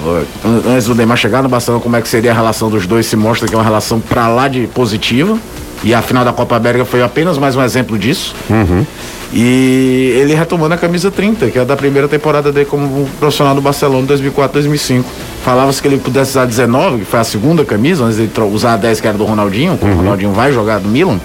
antes 0.68 0.86
do 0.86 0.94
Neymar 0.94 1.16
chegar 1.16 1.42
no 1.42 1.48
Barcelona, 1.48 1.82
como 1.82 1.94
é 1.94 2.02
que 2.02 2.08
seria 2.08 2.32
a 2.32 2.34
relação 2.34 2.68
dos 2.68 2.86
dois, 2.86 3.06
se 3.06 3.14
mostra 3.14 3.46
que 3.46 3.54
é 3.54 3.58
uma 3.58 3.64
relação 3.64 4.00
pra 4.00 4.28
lá 4.28 4.48
de 4.48 4.66
positiva. 4.68 5.38
E 5.84 5.94
a 5.94 6.02
final 6.02 6.24
da 6.24 6.32
Copa 6.32 6.56
América 6.56 6.84
foi 6.84 7.02
apenas 7.02 7.38
mais 7.38 7.54
um 7.54 7.62
exemplo 7.62 7.98
disso. 7.98 8.34
Uhum. 8.50 8.84
E 9.32 10.14
ele 10.20 10.34
retomando 10.34 10.74
a 10.74 10.78
camisa 10.78 11.10
30, 11.10 11.50
que 11.50 11.58
é 11.58 11.64
da 11.64 11.76
primeira 11.76 12.08
temporada 12.08 12.50
dele 12.50 12.66
como 12.66 13.06
profissional 13.20 13.54
do 13.54 13.60
Barcelona 13.60 14.06
2004-2005. 14.08 15.04
Falava-se 15.44 15.80
que 15.80 15.86
ele 15.86 15.98
pudesse 15.98 16.30
usar 16.30 16.46
19, 16.46 17.00
que 17.00 17.04
foi 17.04 17.20
a 17.20 17.24
segunda 17.24 17.64
camisa, 17.64 18.04
antes 18.04 18.16
de 18.16 18.40
usar 18.40 18.74
a 18.74 18.76
10 18.76 19.00
que 19.00 19.06
era 19.06 19.18
do 19.18 19.24
Ronaldinho, 19.24 19.76
como 19.76 19.92
uhum. 19.92 19.98
o 19.98 20.02
Ronaldinho 20.02 20.32
vai 20.32 20.52
jogar 20.52 20.80
do 20.80 20.88
Milan. 20.88 21.20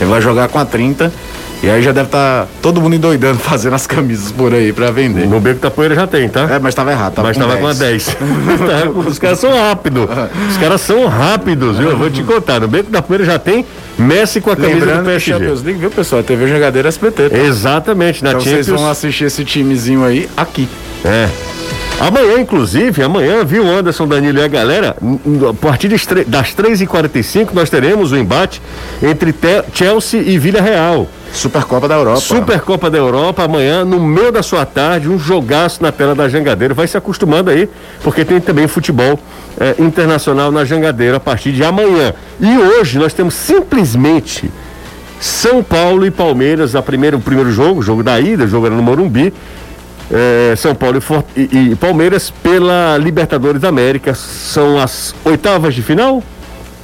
Ele 0.00 0.10
vai 0.10 0.20
jogar 0.20 0.48
com 0.48 0.58
a 0.58 0.64
30 0.64 1.12
e 1.62 1.70
aí 1.70 1.82
já 1.82 1.92
deve 1.92 2.08
estar 2.08 2.42
tá 2.42 2.48
todo 2.60 2.80
mundo 2.80 2.94
endoidando 2.94 3.38
fazendo 3.40 3.74
as 3.74 3.86
camisas 3.86 4.30
por 4.32 4.52
aí 4.54 4.72
pra 4.72 4.90
vender. 4.90 5.26
No 5.26 5.40
Beco 5.40 5.60
da 5.60 5.70
Poeira 5.70 5.94
já 5.94 6.06
tem, 6.06 6.28
tá? 6.28 6.48
É, 6.50 6.58
mas 6.58 6.74
tava 6.74 6.92
errado. 6.92 7.14
Tava 7.14 7.28
mas 7.28 7.36
com 7.36 7.42
tava 7.42 7.74
10. 7.74 8.16
com 8.16 8.24
a 8.24 8.68
10. 8.94 9.06
Os 9.06 9.18
caras 9.18 9.38
são 9.38 9.52
rápidos. 9.52 10.08
Os 10.50 10.56
caras 10.56 10.80
são 10.80 11.06
rápidos, 11.06 11.78
viu? 11.78 11.90
Eu 11.90 11.96
vou 11.98 12.10
te 12.10 12.22
contar. 12.22 12.60
No 12.60 12.68
Beco 12.68 12.90
da 12.90 13.02
Poeira 13.02 13.24
já 13.24 13.38
tem 13.38 13.64
Messi 13.98 14.40
com 14.40 14.50
a 14.50 14.56
camisa 14.56 14.78
Lembrando 14.78 14.98
do 14.98 15.04
PSG. 15.06 15.32
Champions 15.32 15.62
League, 15.62 15.80
viu, 15.80 15.90
pessoal? 15.90 16.22
TV 16.22 16.46
Jogadeira 16.48 16.88
SPT. 16.88 17.30
Tá? 17.30 17.38
Exatamente, 17.38 18.22
na 18.22 18.30
então 18.30 18.40
Champions. 18.40 18.66
vocês 18.66 18.80
vão 18.80 18.90
assistir 18.90 19.24
esse 19.24 19.44
timezinho 19.44 20.04
aí 20.04 20.28
aqui. 20.36 20.68
É. 21.04 21.28
Amanhã, 21.98 22.38
inclusive, 22.38 23.02
amanhã, 23.02 23.42
viu, 23.42 23.66
Anderson, 23.66 24.06
Danilo 24.06 24.38
e 24.38 24.42
a 24.42 24.48
galera, 24.48 24.94
a 25.48 25.54
partir 25.54 25.88
das 25.88 26.54
3h45 26.54 27.48
nós 27.54 27.70
teremos 27.70 28.12
o 28.12 28.16
embate 28.18 28.60
entre 29.02 29.34
Chelsea 29.72 30.20
e 30.20 30.38
Vila 30.38 30.60
Real. 30.60 31.08
Supercopa 31.32 31.88
da 31.88 31.94
Europa. 31.94 32.20
Supercopa 32.20 32.90
da 32.90 32.98
Europa, 32.98 33.44
amanhã, 33.44 33.82
no 33.82 33.98
meio 33.98 34.30
da 34.30 34.42
sua 34.42 34.66
tarde, 34.66 35.08
um 35.08 35.18
jogaço 35.18 35.82
na 35.82 35.90
tela 35.90 36.14
da 36.14 36.28
Jangadeira. 36.28 36.74
Vai 36.74 36.86
se 36.86 36.98
acostumando 36.98 37.50
aí, 37.50 37.68
porque 38.02 38.26
tem 38.26 38.40
também 38.40 38.66
futebol 38.66 39.18
eh, 39.58 39.76
internacional 39.78 40.52
na 40.52 40.66
Jangadeira 40.66 41.16
a 41.16 41.20
partir 41.20 41.52
de 41.52 41.64
amanhã. 41.64 42.12
E 42.38 42.58
hoje 42.58 42.98
nós 42.98 43.14
temos 43.14 43.34
simplesmente 43.34 44.50
São 45.18 45.62
Paulo 45.62 46.04
e 46.04 46.10
Palmeiras, 46.10 46.74
a 46.74 46.82
primeiro, 46.82 47.16
o 47.16 47.20
primeiro 47.20 47.50
jogo, 47.50 47.80
jogo 47.80 48.02
da 48.02 48.20
ida, 48.20 48.46
jogo 48.46 48.66
era 48.66 48.74
no 48.74 48.82
Morumbi. 48.82 49.32
Eh, 50.10 50.54
São 50.56 50.74
Paulo 50.74 51.02
e, 51.36 51.40
e, 51.40 51.72
e 51.72 51.76
Palmeiras 51.76 52.30
pela 52.30 52.96
Libertadores 52.98 53.60
da 53.60 53.68
América. 53.68 54.14
São 54.14 54.78
as 54.78 55.14
oitavas 55.24 55.74
de 55.74 55.82
final? 55.82 56.22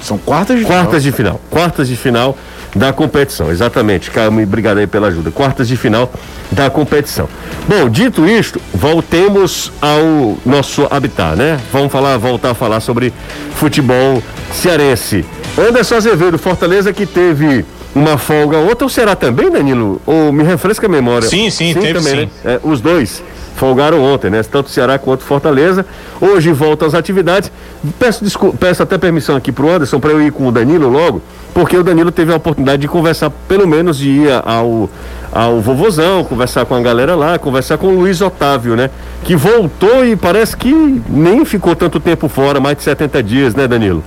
São 0.01 0.19
quartas 0.19 0.59
de 0.59 0.65
quartas 0.65 1.03
final. 1.05 1.11
de 1.11 1.13
final. 1.13 1.41
Quartas 1.49 1.89
de 1.89 1.97
final 1.97 2.37
da 2.75 2.93
competição. 2.93 3.51
Exatamente, 3.51 4.11
Caio, 4.11 4.43
obrigado 4.43 4.79
aí 4.79 4.87
pela 4.87 5.09
ajuda. 5.09 5.31
Quartas 5.31 5.69
de 5.69 5.77
final 5.77 6.11
da 6.51 6.69
competição. 6.69 7.29
Bom, 7.69 7.89
dito 7.89 8.27
isto, 8.27 8.61
voltemos 8.75 9.71
ao 9.81 10.37
nosso 10.45 10.87
habitat, 10.91 11.37
né? 11.37 11.61
Vamos 11.73 11.93
falar, 11.93 12.17
voltar 12.17 12.51
a 12.51 12.55
falar 12.55 12.81
sobre 12.81 13.13
futebol 13.55 14.23
cearense. 14.53 15.25
Anderson 15.57 15.97
Azevedo, 15.97 16.39
Fortaleza 16.39 16.93
que 16.93 17.07
teve 17.07 17.65
uma 17.95 18.17
folga 18.17 18.59
outra, 18.59 18.85
ou 18.85 18.89
será 18.89 19.15
também, 19.15 19.51
Danilo? 19.51 20.01
Ou 20.07 20.33
me 20.33 20.43
refresca 20.43 20.87
a 20.87 20.89
memória? 20.89 21.29
Sim, 21.29 21.51
sim, 21.51 21.73
sim 21.73 21.81
teve 21.81 21.99
também, 21.99 22.27
sim. 22.27 22.31
Né? 22.45 22.55
É, 22.55 22.61
os 22.63 22.81
dois 22.81 23.23
folgaram 23.57 24.03
ontem, 24.03 24.31
né? 24.31 24.43
Tanto 24.43 24.71
Ceará 24.71 24.99
quanto 24.99 25.25
Fortaleza. 25.25 25.85
Hoje 26.21 26.53
voltam 26.53 26.89
às 26.89 26.95
atividades. 26.95 27.53
Peço, 27.99 28.25
desculpa, 28.25 28.57
peço 28.59 28.83
até 28.83 28.97
permissão 28.97 29.37
aqui 29.37 29.53
pro 29.53 29.69
Anderson 29.69 30.01
para 30.01 30.11
eu 30.11 30.23
ir 30.23 30.33
com 30.33 30.47
o 30.47 30.53
Danilo 30.53 30.89
logo 30.89 31.23
porque 31.55 31.77
o 31.77 31.85
Danilo 31.85 32.11
teve 32.11 32.33
a 32.33 32.37
oportunidade 32.37 32.83
de 32.83 32.89
conversar, 32.89 33.31
pelo 33.31 33.67
menos 33.67 33.99
de 33.99 34.09
ir 34.09 34.43
ao, 34.45 34.89
ao 35.31 35.61
vovozão, 35.61 36.25
conversar 36.25 36.65
com 36.65 36.75
a 36.75 36.81
galera 36.81 37.15
lá, 37.15 37.39
conversar 37.39 37.77
com 37.79 37.89
o 37.89 37.99
Luiz 38.01 38.21
Otávio, 38.21 38.75
né? 38.75 38.91
Que 39.23 39.37
voltou 39.37 40.05
e 40.05 40.17
parece 40.17 40.57
que 40.57 40.73
nem 41.09 41.45
ficou 41.45 41.77
tanto 41.77 42.01
tempo 42.01 42.29
fora, 42.29 42.59
mais 42.59 42.77
de 42.77 42.83
70 42.83 43.23
dias, 43.23 43.55
né, 43.55 43.69
Danilo? 43.69 44.03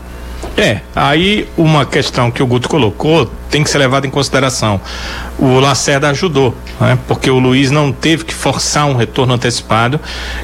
É, 0.58 0.80
aí 0.96 1.48
uma 1.58 1.86
questão 1.86 2.32
que 2.32 2.42
o 2.42 2.48
Guto 2.48 2.70
colocou 2.70 3.30
tem 3.50 3.62
que 3.64 3.70
ser 3.70 3.78
levada 3.78 4.08
em 4.08 4.10
consideração. 4.10 4.80
O 5.38 5.60
Lacerda 5.60 6.10
ajudou, 6.10 6.56
né? 6.80 6.98
Porque 7.08 7.30
o 7.30 7.40
Luiz 7.40 7.72
não 7.72 7.92
teve 7.92 8.24
que 8.24 8.34
forçar 8.34 8.86
um 8.86 8.96
retorno 8.96 9.34
antecipado. 9.34 10.00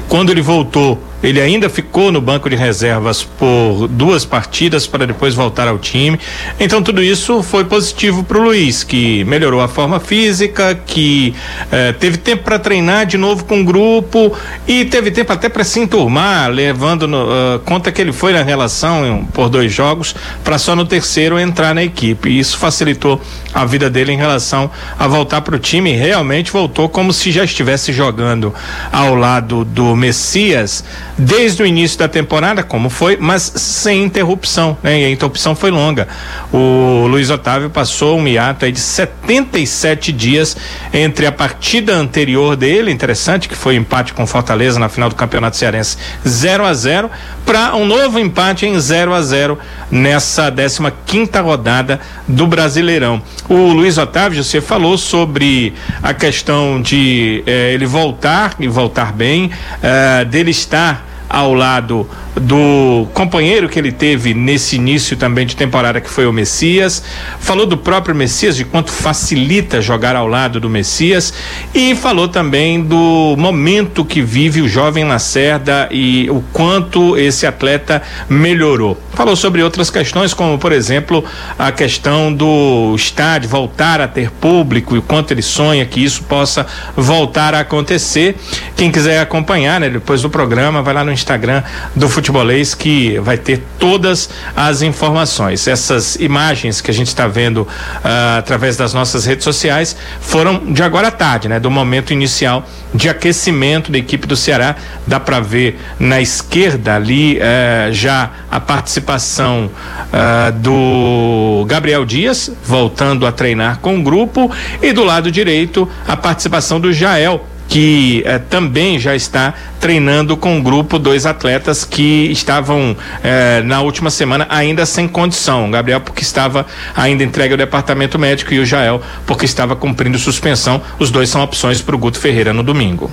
Quando 0.08 0.30
ele 0.30 0.42
voltou 0.42 0.98
ele 1.22 1.40
ainda 1.40 1.70
ficou 1.70 2.10
no 2.10 2.20
banco 2.20 2.50
de 2.50 2.56
reservas 2.56 3.22
por 3.22 3.86
duas 3.88 4.24
partidas 4.24 4.86
para 4.86 5.06
depois 5.06 5.34
voltar 5.34 5.68
ao 5.68 5.78
time. 5.78 6.18
Então 6.58 6.82
tudo 6.82 7.02
isso 7.02 7.42
foi 7.42 7.64
positivo 7.64 8.24
para 8.24 8.38
o 8.38 8.42
Luiz, 8.42 8.82
que 8.82 9.22
melhorou 9.24 9.60
a 9.60 9.68
forma 9.68 10.00
física, 10.00 10.74
que 10.74 11.34
eh, 11.70 11.92
teve 11.92 12.16
tempo 12.16 12.42
para 12.42 12.58
treinar 12.58 13.06
de 13.06 13.16
novo 13.16 13.44
com 13.44 13.60
o 13.60 13.64
grupo 13.64 14.36
e 14.66 14.84
teve 14.84 15.10
tempo 15.10 15.32
até 15.32 15.48
para 15.48 15.62
se 15.62 15.78
enturmar, 15.78 16.50
levando 16.50 17.06
no, 17.06 17.24
uh, 17.24 17.60
conta 17.64 17.92
que 17.92 18.00
ele 18.00 18.12
foi 18.12 18.32
na 18.32 18.42
relação 18.42 19.26
por 19.32 19.48
dois 19.48 19.72
jogos 19.72 20.01
para 20.42 20.58
só 20.58 20.74
no 20.74 20.84
terceiro 20.84 21.38
entrar 21.38 21.74
na 21.74 21.82
equipe. 21.82 22.30
E 22.30 22.38
isso 22.38 22.56
facilitou 22.58 23.20
a 23.54 23.64
vida 23.64 23.90
dele 23.90 24.12
em 24.12 24.16
relação 24.16 24.70
a 24.98 25.06
voltar 25.06 25.42
para 25.42 25.56
o 25.56 25.58
time. 25.58 25.92
Realmente 25.92 26.50
voltou 26.50 26.88
como 26.88 27.12
se 27.12 27.30
já 27.30 27.44
estivesse 27.44 27.92
jogando 27.92 28.54
ao 28.90 29.14
lado 29.14 29.64
do 29.64 29.94
Messias 29.94 30.84
desde 31.18 31.62
o 31.62 31.66
início 31.66 31.98
da 31.98 32.08
temporada, 32.08 32.62
como 32.62 32.88
foi, 32.88 33.16
mas 33.20 33.42
sem 33.42 34.02
interrupção, 34.02 34.76
né? 34.82 35.02
E 35.02 35.04
a 35.04 35.10
interrupção 35.10 35.54
foi 35.54 35.70
longa. 35.70 36.08
O 36.52 37.06
Luiz 37.08 37.30
Otávio 37.30 37.70
passou 37.70 38.18
um 38.18 38.26
hiato 38.26 38.70
de 38.70 38.80
77 38.80 40.12
dias 40.12 40.56
entre 40.92 41.26
a 41.26 41.32
partida 41.32 41.94
anterior 41.94 42.56
dele, 42.56 42.90
interessante, 42.90 43.48
que 43.48 43.54
foi 43.54 43.76
empate 43.76 44.12
com 44.12 44.26
Fortaleza 44.26 44.78
na 44.78 44.88
final 44.88 45.08
do 45.08 45.14
Campeonato 45.14 45.56
Cearense 45.56 45.96
0 46.26 46.64
a 46.64 46.74
0 46.74 47.10
para 47.44 47.74
um 47.74 47.84
novo 47.84 48.18
empate 48.18 48.66
em 48.66 48.78
0 48.78 49.12
a 49.12 49.22
0 49.22 49.58
nessa 49.92 50.50
15 50.50 50.92
quinta 51.04 51.42
rodada 51.42 52.00
do 52.26 52.46
Brasileirão. 52.46 53.22
O 53.48 53.72
Luiz 53.72 53.98
Otávio, 53.98 54.42
você 54.42 54.62
falou 54.62 54.96
sobre 54.96 55.74
a 56.02 56.14
questão 56.14 56.80
de 56.80 57.44
eh, 57.46 57.74
ele 57.74 57.84
voltar 57.84 58.56
e 58.58 58.66
voltar 58.66 59.12
bem, 59.12 59.50
eh, 59.82 60.24
dele 60.24 60.50
estar 60.50 61.06
ao 61.28 61.52
lado 61.52 62.08
do 62.34 63.06
companheiro 63.12 63.68
que 63.68 63.78
ele 63.78 63.92
teve 63.92 64.32
nesse 64.32 64.76
início 64.76 65.16
também 65.16 65.46
de 65.46 65.54
temporada, 65.54 66.00
que 66.00 66.08
foi 66.08 66.26
o 66.26 66.32
Messias. 66.32 67.02
Falou 67.38 67.66
do 67.66 67.76
próprio 67.76 68.14
Messias, 68.14 68.56
de 68.56 68.64
quanto 68.64 68.90
facilita 68.90 69.80
jogar 69.80 70.16
ao 70.16 70.26
lado 70.26 70.58
do 70.58 70.68
Messias. 70.68 71.32
E 71.74 71.94
falou 71.94 72.28
também 72.28 72.82
do 72.82 73.34
momento 73.38 74.04
que 74.04 74.22
vive 74.22 74.62
o 74.62 74.68
jovem 74.68 75.04
Lacerda 75.04 75.88
e 75.90 76.28
o 76.30 76.42
quanto 76.52 77.16
esse 77.16 77.46
atleta 77.46 78.02
melhorou. 78.28 78.98
Falou 79.14 79.36
sobre 79.36 79.62
outras 79.62 79.90
questões, 79.90 80.32
como, 80.32 80.58
por 80.58 80.72
exemplo, 80.72 81.24
a 81.58 81.70
questão 81.70 82.32
do 82.32 82.94
estádio 82.96 83.48
voltar 83.48 84.00
a 84.00 84.08
ter 84.08 84.30
público 84.30 84.96
e 84.96 84.98
o 84.98 85.02
quanto 85.02 85.32
ele 85.32 85.42
sonha 85.42 85.84
que 85.84 86.02
isso 86.02 86.22
possa 86.22 86.66
voltar 86.96 87.54
a 87.54 87.60
acontecer. 87.60 88.36
Quem 88.74 88.90
quiser 88.90 89.20
acompanhar, 89.20 89.78
né, 89.78 89.90
depois 89.90 90.22
do 90.22 90.30
programa, 90.30 90.80
vai 90.80 90.94
lá 90.94 91.04
no 91.04 91.12
Instagram 91.12 91.62
do 91.94 92.08
Futebol 92.08 92.21
futebolês 92.22 92.74
que 92.74 93.18
vai 93.18 93.36
ter 93.36 93.60
todas 93.78 94.30
as 94.56 94.80
informações. 94.80 95.66
Essas 95.66 96.14
imagens 96.16 96.80
que 96.80 96.90
a 96.90 96.94
gente 96.94 97.08
está 97.08 97.26
vendo 97.26 97.62
uh, 97.62 98.38
através 98.38 98.76
das 98.76 98.94
nossas 98.94 99.26
redes 99.26 99.42
sociais 99.44 99.96
foram 100.20 100.72
de 100.72 100.82
agora 100.82 101.08
à 101.08 101.10
tarde, 101.10 101.48
né? 101.48 101.58
Do 101.58 101.70
momento 101.70 102.12
inicial 102.12 102.64
de 102.94 103.08
aquecimento 103.08 103.90
da 103.90 103.98
equipe 103.98 104.26
do 104.26 104.36
Ceará. 104.36 104.76
Dá 105.06 105.18
para 105.18 105.40
ver 105.40 105.78
na 105.98 106.20
esquerda 106.20 106.94
ali 106.94 107.38
uh, 107.38 107.92
já 107.92 108.30
a 108.50 108.60
participação 108.60 109.68
uh, 109.68 110.52
do 110.52 111.64
Gabriel 111.66 112.04
Dias 112.04 112.50
voltando 112.64 113.26
a 113.26 113.32
treinar 113.32 113.80
com 113.80 113.98
o 113.98 114.02
grupo 114.02 114.50
e 114.80 114.92
do 114.92 115.02
lado 115.02 115.30
direito 115.30 115.88
a 116.06 116.16
participação 116.16 116.78
do 116.78 116.92
Jael 116.92 117.46
que 117.72 118.22
eh, 118.26 118.38
também 118.38 118.98
já 118.98 119.16
está 119.16 119.54
treinando 119.80 120.36
com 120.36 120.58
o 120.58 120.62
grupo 120.62 120.98
dois 120.98 121.24
atletas 121.24 121.86
que 121.86 122.30
estavam 122.30 122.94
eh, 123.24 123.62
na 123.64 123.80
última 123.80 124.10
semana 124.10 124.46
ainda 124.50 124.84
sem 124.84 125.08
condição. 125.08 125.68
O 125.68 125.70
Gabriel 125.70 125.98
porque 126.02 126.20
estava 126.20 126.66
ainda 126.94 127.24
entregue 127.24 127.54
ao 127.54 127.56
departamento 127.56 128.18
médico 128.18 128.52
e 128.52 128.58
o 128.58 128.66
Jael 128.66 129.00
porque 129.24 129.46
estava 129.46 129.74
cumprindo 129.74 130.18
suspensão. 130.18 130.82
Os 130.98 131.10
dois 131.10 131.30
são 131.30 131.42
opções 131.42 131.80
para 131.80 131.96
o 131.96 131.98
Guto 131.98 132.20
Ferreira 132.20 132.52
no 132.52 132.62
domingo. 132.62 133.10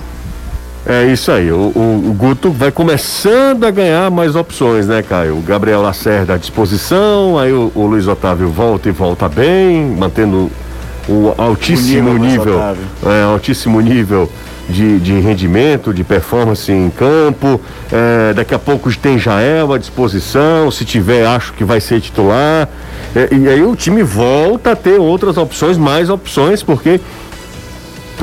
É 0.84 1.06
isso 1.06 1.32
aí. 1.32 1.50
O, 1.50 1.72
o, 1.74 2.10
o, 2.10 2.12
Guto 2.12 2.50
vai 2.50 2.70
começando 2.70 3.64
a 3.64 3.70
ganhar 3.70 4.10
mais 4.10 4.36
opções, 4.36 4.86
né, 4.86 5.02
Caio? 5.02 5.38
O 5.38 5.40
Gabriel 5.40 5.80
Lacerda 5.80 6.34
à 6.34 6.36
disposição, 6.36 7.38
aí 7.38 7.50
o, 7.50 7.72
o 7.74 7.86
Luiz 7.86 8.06
Otávio 8.06 8.50
volta 8.50 8.90
e 8.90 8.92
volta 8.92 9.26
bem, 9.26 9.86
mantendo 9.96 10.50
o 11.08 11.34
altíssimo 11.36 12.10
o 12.10 12.18
nível, 12.18 12.44
nível 12.44 12.76
é, 13.06 13.22
altíssimo 13.22 13.80
nível 13.80 14.30
de, 14.68 14.98
de 15.00 15.20
rendimento, 15.20 15.92
de 15.92 16.04
performance 16.04 16.70
em 16.70 16.88
campo. 16.90 17.60
É, 17.90 18.32
daqui 18.32 18.54
a 18.54 18.58
pouco 18.58 18.94
tem 18.96 19.18
Jael 19.18 19.72
à 19.72 19.78
disposição, 19.78 20.70
se 20.70 20.84
tiver, 20.84 21.26
acho 21.26 21.52
que 21.54 21.64
vai 21.64 21.80
ser 21.80 22.00
titular. 22.00 22.68
É, 23.14 23.28
e 23.34 23.48
aí 23.48 23.62
o 23.62 23.74
time 23.74 24.02
volta 24.02 24.72
a 24.72 24.76
ter 24.76 24.98
outras 24.98 25.36
opções, 25.36 25.76
mais 25.76 26.08
opções, 26.08 26.62
porque 26.62 27.00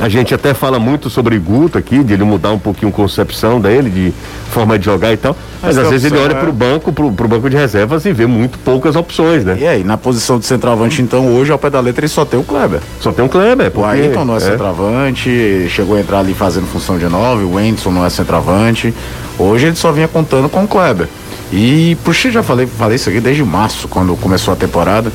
A 0.00 0.08
gente 0.08 0.32
até 0.32 0.54
fala 0.54 0.78
muito 0.78 1.10
sobre 1.10 1.36
Guto 1.38 1.76
aqui, 1.76 2.04
de 2.04 2.12
ele 2.12 2.22
mudar 2.22 2.52
um 2.52 2.58
pouquinho 2.58 2.90
a 2.90 2.92
concepção 2.92 3.60
dele, 3.60 3.90
de 3.90 4.12
forma 4.52 4.78
de 4.78 4.84
jogar 4.84 5.12
e 5.12 5.16
tal. 5.16 5.36
Mas, 5.60 5.76
mas 5.76 5.84
às 5.84 5.90
vezes 5.90 6.12
ele 6.12 6.20
olha 6.20 6.32
é... 6.32 6.40
para 6.40 6.48
o 6.48 6.52
banco, 6.52 6.92
pro, 6.92 7.10
pro 7.10 7.26
banco 7.26 7.50
de 7.50 7.56
reservas 7.56 8.04
e 8.04 8.12
vê 8.12 8.24
muito 8.24 8.58
poucas 8.60 8.94
opções, 8.94 9.44
né? 9.44 9.58
E 9.60 9.66
aí, 9.66 9.82
na 9.82 9.96
posição 9.96 10.38
de 10.38 10.46
centroavante, 10.46 11.02
então, 11.02 11.34
hoje, 11.34 11.50
ao 11.50 11.58
pé 11.58 11.68
da 11.68 11.80
letra, 11.80 12.02
ele 12.02 12.08
só 12.08 12.24
tem 12.24 12.38
o 12.38 12.44
Kleber. 12.44 12.80
Só 13.00 13.10
tem 13.10 13.24
o 13.24 13.28
Kleber, 13.28 13.70
porque... 13.72 13.86
O 13.86 13.90
Ayrton 13.90 14.24
não 14.24 14.34
é, 14.34 14.36
é, 14.36 14.40
centroavante, 14.40 15.66
chegou 15.68 15.96
a 15.96 16.00
entrar 16.00 16.20
ali 16.20 16.32
fazendo 16.32 16.66
função 16.66 16.96
de 16.96 17.08
nove, 17.08 17.42
o 17.42 17.54
Wendson 17.54 17.90
não 17.90 18.06
é 18.06 18.10
centroavante. 18.10 18.94
Hoje 19.36 19.66
ele 19.66 19.76
só 19.76 19.90
vinha 19.90 20.06
contando 20.06 20.48
com 20.48 20.62
o 20.62 20.68
Kleber. 20.68 21.08
E, 21.52 21.96
puxa, 22.04 22.30
já 22.30 22.42
falei, 22.42 22.66
falei 22.66 22.96
isso 22.96 23.08
aqui 23.08 23.20
desde 23.20 23.42
março, 23.42 23.88
quando 23.88 24.14
começou 24.16 24.52
a 24.52 24.56
temporada. 24.56 25.10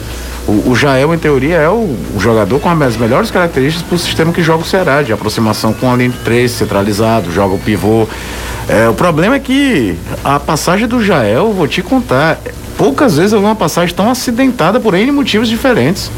O, 0.48 0.72
o 0.72 0.76
Jael, 0.76 1.14
em 1.14 1.18
teoria, 1.18 1.56
é 1.58 1.70
o, 1.70 1.96
o 2.16 2.20
jogador 2.20 2.60
com 2.60 2.70
as 2.70 2.98
melhores 2.98 3.32
características 3.32 3.88
para 3.88 3.96
o 3.96 4.00
sistema 4.00 4.34
que 4.34 4.42
joga 4.42 4.64
o 4.64 4.66
Ceará, 4.66 5.02
de 5.02 5.14
aproximação 5.14 5.74
com 5.74 5.92
a 5.92 5.96
linha 5.96 6.10
de 6.10 6.18
três, 6.18 6.52
centralizado, 6.52 7.32
joga 7.32 7.54
o 7.56 7.60
pivô. 7.60 8.08
É, 8.68 8.90
o 8.90 8.94
problema 8.94 9.36
é 9.36 9.40
que 9.40 9.96
a 10.24 10.40
passagem 10.40 10.88
do 10.88 11.04
Jael, 11.04 11.54
vou 11.54 11.68
te 11.68 11.82
contar, 11.82 12.40
poucas 12.78 13.18
vezes 13.18 13.34
eu 13.34 13.40
vi 13.40 13.46
uma 13.46 13.56
passagem 13.56 13.96
tão 13.96 14.10
acidentada 14.10 14.80
por 14.80 14.94
N 14.94 15.12
motivos 15.12 15.48
diferentes. 15.48 16.10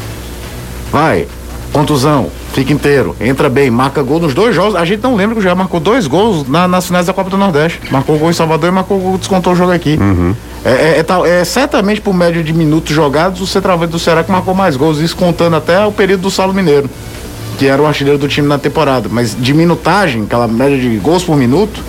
Vai, 0.90 1.26
contusão, 1.72 2.28
fica 2.52 2.72
inteiro, 2.72 3.14
entra 3.20 3.48
bem, 3.48 3.70
marca 3.70 4.02
gol 4.02 4.20
nos 4.20 4.34
dois 4.34 4.54
jogos. 4.54 4.74
A 4.76 4.84
gente 4.84 5.02
não 5.02 5.14
lembra 5.14 5.36
que 5.36 5.42
já 5.42 5.54
marcou 5.54 5.78
dois 5.80 6.06
gols 6.06 6.48
na, 6.48 6.66
nas 6.66 6.86
finais 6.86 7.06
da 7.06 7.12
Copa 7.12 7.30
do 7.30 7.36
Nordeste. 7.36 7.80
Marcou 7.90 8.18
gol 8.18 8.30
em 8.30 8.32
Salvador 8.32 8.68
e 8.68 8.72
marcou 8.72 8.98
gol, 8.98 9.18
descontou 9.18 9.52
o 9.52 9.56
jogo 9.56 9.72
aqui. 9.72 9.98
Uhum. 10.00 10.34
É, 10.64 10.70
é, 10.70 11.04
é, 11.06 11.40
é, 11.40 11.44
certamente 11.44 12.00
por 12.00 12.12
média 12.12 12.42
de 12.42 12.52
minutos 12.52 12.94
jogados, 12.94 13.40
o 13.40 13.46
centroavante 13.46 13.92
do 13.92 13.98
Ceará 13.98 14.24
que 14.24 14.32
marcou 14.32 14.54
mais 14.54 14.76
gols, 14.76 14.98
isso 14.98 15.16
contando 15.16 15.54
até 15.54 15.84
o 15.84 15.92
período 15.92 16.22
do 16.22 16.30
Saulo 16.30 16.52
Mineiro, 16.52 16.90
que 17.58 17.66
era 17.66 17.80
o 17.80 17.86
artilheiro 17.86 18.18
do 18.18 18.26
time 18.26 18.48
na 18.48 18.58
temporada. 18.58 19.08
Mas 19.10 19.36
de 19.38 19.54
minutagem, 19.54 20.24
aquela 20.24 20.48
média 20.48 20.78
de 20.78 20.96
gols 20.96 21.22
por 21.22 21.36
minuto, 21.36 21.80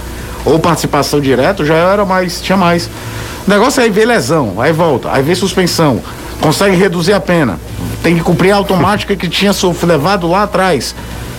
ou 0.46 0.60
participação 0.60 1.20
direta, 1.20 1.66
já 1.66 1.76
era 1.76 2.06
mais, 2.06 2.40
tinha 2.42 2.58
mais. 2.58 2.90
O 3.48 3.50
negócio 3.50 3.82
é 3.82 3.86
aí 3.86 3.90
ver 3.90 4.06
lesão, 4.06 4.56
aí 4.60 4.72
volta, 4.72 5.10
aí 5.12 5.24
vê 5.24 5.34
suspensão, 5.34 6.02
consegue 6.42 6.76
reduzir 6.76 7.14
a 7.14 7.20
pena 7.20 7.60
tem 8.08 8.16
que 8.16 8.24
cumprir 8.24 8.52
a 8.52 8.56
automática 8.56 9.18
que 9.18 9.28
tinha 9.28 9.52
levado 9.86 10.30
lá 10.30 10.44
atrás. 10.44 10.96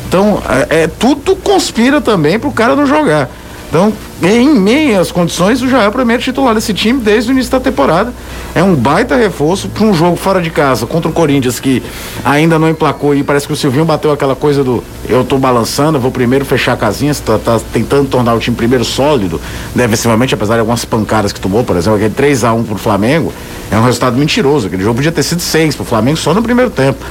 Então, 0.06 0.42
é, 0.68 0.82
é 0.82 0.86
tudo 0.86 1.34
conspira 1.34 1.98
também 1.98 2.38
para 2.38 2.48
o 2.48 2.52
cara 2.52 2.76
não 2.76 2.86
jogar. 2.86 3.30
Então, 3.68 3.92
em 4.22 4.54
meias 4.54 5.12
condições, 5.12 5.60
o 5.60 5.68
Jael 5.68 5.84
é 5.84 5.88
o 5.88 5.92
primeiro 5.92 6.22
titular 6.22 6.54
desse 6.54 6.72
time 6.72 7.00
desde 7.00 7.30
o 7.30 7.32
início 7.32 7.52
da 7.52 7.60
temporada. 7.60 8.14
É 8.54 8.62
um 8.62 8.74
baita 8.74 9.14
reforço 9.14 9.68
para 9.68 9.84
um 9.84 9.92
jogo 9.92 10.16
fora 10.16 10.40
de 10.40 10.48
casa 10.48 10.86
contra 10.86 11.10
o 11.10 11.12
Corinthians 11.12 11.60
que 11.60 11.82
ainda 12.24 12.58
não 12.58 12.68
emplacou 12.68 13.14
e 13.14 13.22
parece 13.22 13.46
que 13.46 13.52
o 13.52 13.56
Silvinho 13.56 13.84
bateu 13.84 14.10
aquela 14.10 14.34
coisa 14.34 14.64
do 14.64 14.82
eu 15.06 15.22
tô 15.22 15.36
balançando, 15.36 15.98
vou 15.98 16.10
primeiro 16.10 16.46
fechar 16.46 16.72
a 16.72 16.76
casinha, 16.76 17.14
tá, 17.14 17.38
tá 17.38 17.60
tentando 17.72 18.08
tornar 18.08 18.34
o 18.34 18.38
time 18.38 18.56
primeiro 18.56 18.84
sólido, 18.84 19.40
defensivamente, 19.74 20.34
apesar 20.34 20.54
de 20.54 20.60
algumas 20.60 20.84
pancadas 20.84 21.32
que 21.32 21.40
tomou, 21.40 21.62
por 21.62 21.76
exemplo, 21.76 21.96
aquele 21.96 22.14
3 22.14 22.44
a 22.44 22.54
1 22.54 22.64
pro 22.64 22.78
Flamengo, 22.78 23.32
é 23.70 23.76
um 23.78 23.84
resultado 23.84 24.16
mentiroso. 24.16 24.66
Aquele 24.66 24.82
jogo 24.82 24.96
podia 24.96 25.12
ter 25.12 25.22
sido 25.22 25.40
6 25.40 25.76
pro 25.76 25.84
Flamengo 25.84 26.16
só 26.16 26.32
no 26.32 26.42
primeiro 26.42 26.70
tempo. 26.70 27.04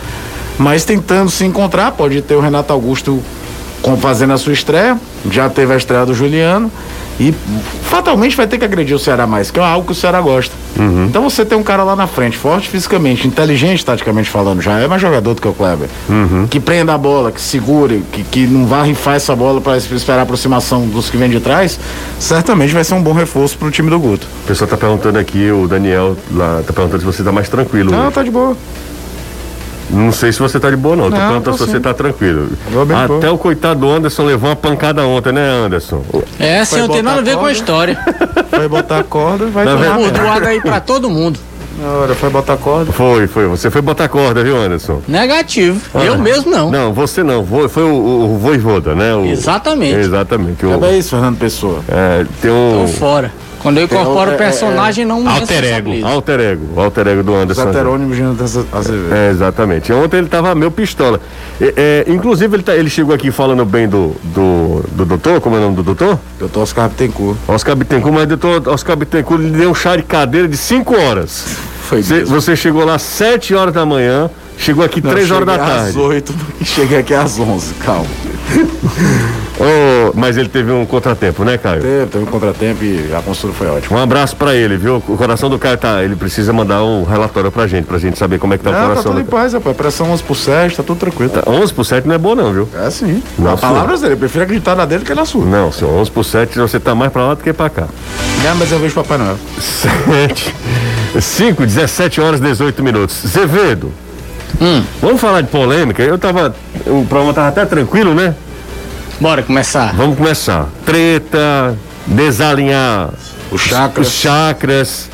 Mas 0.58 0.84
tentando 0.84 1.30
se 1.30 1.46
encontrar, 1.46 1.92
pode 1.92 2.20
ter 2.22 2.34
o 2.34 2.40
Renato 2.40 2.74
Augusto 2.74 3.22
fazendo 4.00 4.34
a 4.34 4.38
sua 4.38 4.54
estreia, 4.54 4.98
já 5.30 5.50
teve 5.50 5.74
a 5.74 5.78
estreia 5.78 6.06
do 6.06 6.14
Juliano 6.14 6.72
e 7.20 7.34
fatalmente 7.84 8.36
vai 8.36 8.46
ter 8.46 8.58
que 8.58 8.66
agredir 8.66 8.96
o 8.96 9.00
Ceará 9.00 9.26
mais, 9.26 9.50
que 9.50 9.60
é 9.60 9.64
algo 9.64 9.86
que 9.86 9.92
o 9.92 9.96
Ceará 9.96 10.22
gosta. 10.22 10.54
Uhum. 10.78 11.06
Então 11.06 11.24
você 11.24 11.44
tem 11.44 11.58
um 11.58 11.64
cara 11.64 11.84
lá 11.84 11.96
na 11.96 12.06
frente, 12.06 12.38
forte 12.38 12.70
fisicamente, 12.70 13.28
inteligente 13.28 13.84
taticamente 13.84 14.30
falando, 14.30 14.62
já 14.62 14.80
é 14.80 14.88
mais 14.88 15.02
jogador 15.02 15.34
do 15.34 15.42
que 15.42 15.48
o 15.48 15.54
Kleber, 15.54 15.90
uhum. 16.08 16.46
que 16.48 16.60
prenda 16.60 16.94
a 16.94 16.98
bola, 16.98 17.32
que 17.32 17.42
segure, 17.42 18.04
que, 18.12 18.24
que 18.24 18.46
não 18.46 18.68
vá 18.68 18.84
rifar 18.84 19.16
essa 19.16 19.36
bola 19.36 19.60
para 19.60 19.78
esperar 19.78 20.20
a 20.20 20.24
aproximação 20.24 20.88
dos 20.88 21.10
que 21.10 21.18
vêm 21.18 21.30
de 21.30 21.40
trás, 21.40 21.80
certamente 22.20 22.74
vai 22.74 22.84
ser 22.84 22.94
um 22.94 23.02
bom 23.02 23.14
reforço 23.14 23.58
para 23.58 23.68
o 23.68 23.72
time 23.72 23.90
do 23.90 24.00
Guto. 24.00 24.28
O 24.44 24.48
pessoal 24.48 24.70
tá 24.70 24.78
perguntando 24.78 25.18
aqui, 25.18 25.50
o 25.50 25.68
Daniel 25.68 26.16
lá 26.32 26.62
tá 26.66 26.74
perguntando 26.74 27.00
se 27.00 27.06
você 27.06 27.24
tá 27.24 27.32
mais 27.32 27.50
tranquilo. 27.50 27.92
Não, 27.92 28.06
hoje. 28.06 28.14
tá 28.14 28.24
de 28.24 28.30
boa. 28.30 28.56
Não 29.90 30.12
sei 30.12 30.32
se 30.32 30.40
você 30.40 30.60
tá 30.60 30.70
de 30.70 30.76
boa, 30.76 30.96
não. 30.96 31.10
não 31.10 31.12
Tô 31.12 31.18
perguntando 31.18 31.58
se 31.58 31.66
você 31.66 31.80
tá 31.80 31.94
tranquilo. 31.94 32.50
Até 33.18 33.30
o 33.30 33.38
coitado 33.38 33.82
do 33.82 33.90
Anderson 33.90 34.24
levou 34.24 34.50
uma 34.50 34.56
pancada 34.56 35.06
ontem, 35.06 35.32
né, 35.32 35.50
Anderson? 35.66 36.04
É, 36.40 36.60
assim, 36.60 36.80
não 36.80 36.90
tem 36.90 37.02
nada 37.02 37.20
a 37.20 37.24
ver 37.24 37.38
com 37.38 37.46
a 37.46 37.52
história. 37.52 37.98
Foi 38.50 38.68
botar 38.68 39.00
a 39.00 39.04
corda, 39.04 39.46
vai 39.48 39.66
tá 39.66 39.72
tomar. 39.72 40.44
Aí 40.48 40.62
pra 40.62 40.80
todo 40.80 41.10
mundo. 41.10 41.40
Na 41.80 41.90
hora, 41.90 42.16
foi 42.16 42.30
botar 42.32 42.58
corda? 42.58 42.92
Foi, 42.92 43.28
foi. 43.28 43.46
Você 43.46 43.70
foi 43.70 43.82
botar 43.82 44.08
corda, 44.08 44.44
viu, 44.44 44.58
Anderson? 44.58 45.00
Negativo. 45.08 45.80
Ah. 45.94 46.04
Eu 46.04 46.18
mesmo 46.18 46.50
não. 46.50 46.72
Não, 46.72 46.92
você 46.92 47.22
não. 47.22 47.46
Foi, 47.46 47.70
foi 47.70 47.84
o, 47.84 48.34
o 48.34 48.38
Voivoda, 48.40 48.96
né? 48.96 49.14
O, 49.14 49.26
Exatamente. 49.26 50.00
Exatamente. 50.00 50.66
O, 50.66 50.84
é 50.84 50.98
isso, 50.98 51.12
Fernando 51.12 51.38
Pessoa. 51.38 51.84
É, 51.88 52.26
tem 52.42 52.50
um. 52.50 52.88
Tô 52.88 52.94
fora. 52.94 53.32
Quando 53.68 53.80
eu 53.80 53.84
incorporo 53.84 54.32
o 54.32 54.34
é, 54.34 54.38
personagem, 54.38 55.04
é, 55.04 55.08
não 55.08 55.22
me 55.22 55.28
Alter 55.28 55.66
ego. 55.66 56.06
Alter 56.06 56.40
ego. 56.40 56.80
Alter 56.80 57.08
ego 57.10 57.22
do 57.22 57.36
Anderson. 57.36 57.64
De 57.66 57.74
Azevedo. 58.72 59.14
É, 59.14 59.30
exatamente. 59.30 59.92
Ontem 59.92 60.20
ele 60.20 60.30
tava 60.30 60.56
meio 60.56 60.72
pistola. 60.72 61.20
É, 61.60 62.06
é, 62.08 62.14
inclusive, 62.14 62.56
ele, 62.56 62.64
tá, 62.64 62.74
ele 62.74 62.90
chegou 62.90 63.14
aqui 63.14 63.30
falando 63.30 63.66
bem 63.66 63.90
do, 63.90 64.16
do, 64.24 64.86
do 64.94 65.04
doutor, 65.04 65.42
como 65.42 65.58
é 65.58 65.60
o 65.60 65.64
nome 65.64 65.76
do 65.76 65.84
doutor? 65.84 66.18
Doutor 66.40 66.62
Oscar 66.62 66.88
Bittencourt. 66.88 67.38
Oscar 67.46 67.76
Bittencourt, 67.76 68.14
mas 68.14 68.24
o 68.24 68.38
doutor 68.38 68.70
Oscar 68.70 68.96
Bittencourt 68.96 69.42
lhe 69.42 69.50
deu 69.50 69.72
um 69.72 69.76
chá 69.76 69.98
de 69.98 70.04
cadeira 70.04 70.48
de 70.48 70.56
5 70.56 70.98
horas. 70.98 71.58
Foi 71.82 72.02
Cê, 72.02 72.24
Você 72.24 72.56
chegou 72.56 72.86
lá 72.86 72.98
7 72.98 73.54
horas 73.54 73.74
da 73.74 73.86
manhã, 73.86 74.30
chegou 74.58 74.86
aqui 74.86 75.02
3 75.02 75.30
horas 75.30 75.46
da 75.46 75.58
tarde. 75.58 75.90
às 75.90 75.96
8 75.98 76.36
e 76.62 76.66
cheguei 76.66 77.00
aqui 77.00 77.14
às 77.14 77.38
11, 77.38 77.74
calma. 77.84 78.08
Oh, 79.60 80.12
mas 80.16 80.38
ele 80.38 80.50
teve 80.50 80.72
um 80.72 80.86
contratempo, 80.86 81.44
né, 81.44 81.58
Caio? 81.58 81.82
Teve, 81.82 82.06
teve 82.08 82.24
um 82.24 82.28
contratempo 82.28 82.84
e 82.84 83.14
a 83.14 83.22
consulta 83.22 83.56
foi 83.56 83.68
ótima. 83.68 84.00
Um 84.00 84.02
abraço 84.02 84.36
pra 84.36 84.56
ele, 84.56 84.78
viu? 84.78 84.98
O 85.08 85.18
coração 85.18 85.50
do 85.50 85.58
Caio 85.58 85.78
tá. 85.78 86.04
Ele 86.04 86.16
precisa 86.16 86.54
mandar 86.54 86.84
um 86.84 87.04
relatório 87.04 87.52
pra 87.52 87.68
gente, 87.68 87.86
pra 87.86 87.98
gente 87.98 88.18
saber 88.18 88.40
como 88.40 88.54
é 88.54 88.58
que 88.58 88.64
tá 88.64 88.72
não, 88.72 88.80
o 88.80 88.82
coração. 88.84 89.04
Tá 89.04 89.10
tudo 89.10 89.22
em 89.22 89.26
paz, 89.26 89.54
rapaz. 89.54 89.76
Pressão 89.76 90.12
11 90.12 90.24
por 90.24 90.36
7, 90.36 90.78
tá 90.78 90.84
tudo 90.84 90.98
tranquilo. 90.98 91.30
Tá, 91.32 91.44
11 91.50 91.74
por 91.74 91.84
7 91.86 92.08
não 92.08 92.16
é 92.16 92.18
bom, 92.18 92.36
não, 92.36 92.54
viu? 92.54 92.70
É 92.74 92.90
sim. 92.90 93.22
Não, 93.38 93.58
palavras 93.58 94.02
dele, 94.02 94.14
eu 94.14 94.18
prefiro 94.18 94.44
acreditar 94.44 94.76
na 94.76 94.86
dele 94.86 95.04
que 95.04 95.14
na 95.14 95.26
sua. 95.26 95.46
Não, 95.46 95.72
senhor, 95.72 95.92
11 95.92 96.12
por 96.12 96.24
7 96.24 96.58
você 96.58 96.80
tá 96.80 96.94
mais 96.94 97.12
pra 97.12 97.28
lá 97.28 97.34
do 97.34 97.44
que 97.44 97.54
pra 97.54 97.70
cá. 97.70 97.88
Não, 98.44 98.56
mas 98.56 98.72
eu 98.72 98.80
vejo 98.80 98.96
Papai 98.96 99.18
Noel. 99.18 99.38
7. 99.60 100.56
5, 101.20 101.66
17 101.66 102.22
horas 102.22 102.40
18 102.40 102.84
minutos. 102.84 103.22
Zevedo. 103.28 103.92
Hum. 104.62 104.84
Vamos 105.02 105.22
falar 105.22 105.42
de 105.42 105.50
polêmica? 105.50 106.02
Eu 106.04 106.18
tava. 106.18 106.56
O 106.86 107.06
programa 107.06 107.34
tava 107.34 107.48
até 107.50 107.66
tranquilo, 107.66 108.14
né? 108.14 108.36
Bora 109.20 109.42
começar. 109.42 109.94
Vamos 109.96 110.16
começar. 110.16 110.68
Treta, 110.86 111.76
desalinhar 112.06 113.10
os 113.52 113.62
chakras. 113.62 114.08
os 114.08 114.14
chakras, 114.14 115.10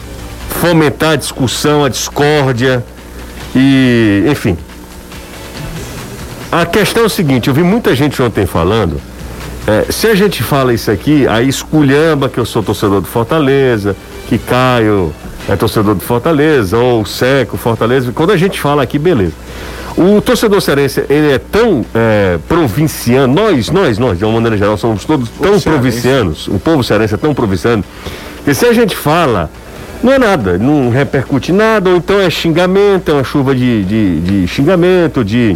fomentar 0.50 1.12
a 1.12 1.16
discussão, 1.16 1.86
a 1.86 1.90
discórdia 1.90 2.84
e, 3.56 4.26
enfim. 4.30 4.58
A 6.52 6.66
questão 6.66 7.04
é 7.04 7.06
o 7.06 7.10
seguinte, 7.10 7.48
eu 7.48 7.54
vi 7.54 7.64
muita 7.64 7.96
gente 7.96 8.22
ontem 8.22 8.46
falando, 8.46 9.02
é, 9.66 9.92
se 9.92 10.08
a 10.08 10.14
gente 10.14 10.44
fala 10.44 10.74
isso 10.74 10.92
aqui, 10.92 11.26
aí 11.28 11.48
esculhamba 11.48 12.28
que 12.28 12.38
eu 12.38 12.46
sou 12.46 12.62
torcedor 12.62 13.00
do 13.00 13.08
Fortaleza, 13.08 13.96
que 14.28 14.38
Caio 14.38 15.14
é 15.48 15.56
torcedor 15.56 15.96
do 15.96 16.02
Fortaleza, 16.02 16.78
ou 16.78 17.06
Seco, 17.06 17.58
Fortaleza, 17.58 18.12
quando 18.12 18.32
a 18.32 18.38
gente 18.38 18.60
fala 18.60 18.84
aqui, 18.84 19.00
beleza. 19.00 19.34
O 19.96 20.20
torcedor 20.22 20.60
cearense, 20.62 21.06
ele 21.08 21.34
é 21.34 21.38
tão 21.38 21.86
é, 21.94 22.40
provinciano, 22.48 23.34
nós, 23.34 23.70
nós, 23.70 24.00
nós, 24.00 24.18
de 24.18 24.26
uma 24.26 24.34
maneira 24.34 24.58
geral, 24.58 24.76
somos 24.76 25.06
todos 25.06 25.30
tão 25.30 25.60
provincianos, 25.60 26.48
o 26.48 26.58
povo 26.58 26.84
cearense 26.84 27.14
é 27.14 27.18
tão 27.18 27.34
provinciano, 27.34 27.84
que 28.44 28.54
se 28.56 28.66
a 28.66 28.74
gente 28.74 28.96
fala, 28.96 29.52
não 30.02 30.12
é 30.12 30.18
nada, 30.18 30.58
não 30.58 30.90
repercute 30.90 31.52
nada, 31.52 31.92
ou 31.92 31.98
então 31.98 32.20
é 32.20 32.30
xingamento, 32.30 33.12
é 33.12 33.14
uma 33.14 33.24
chuva 33.24 33.54
de, 33.54 33.84
de, 33.84 34.20
de 34.22 34.48
xingamento, 34.48 35.24
de, 35.24 35.56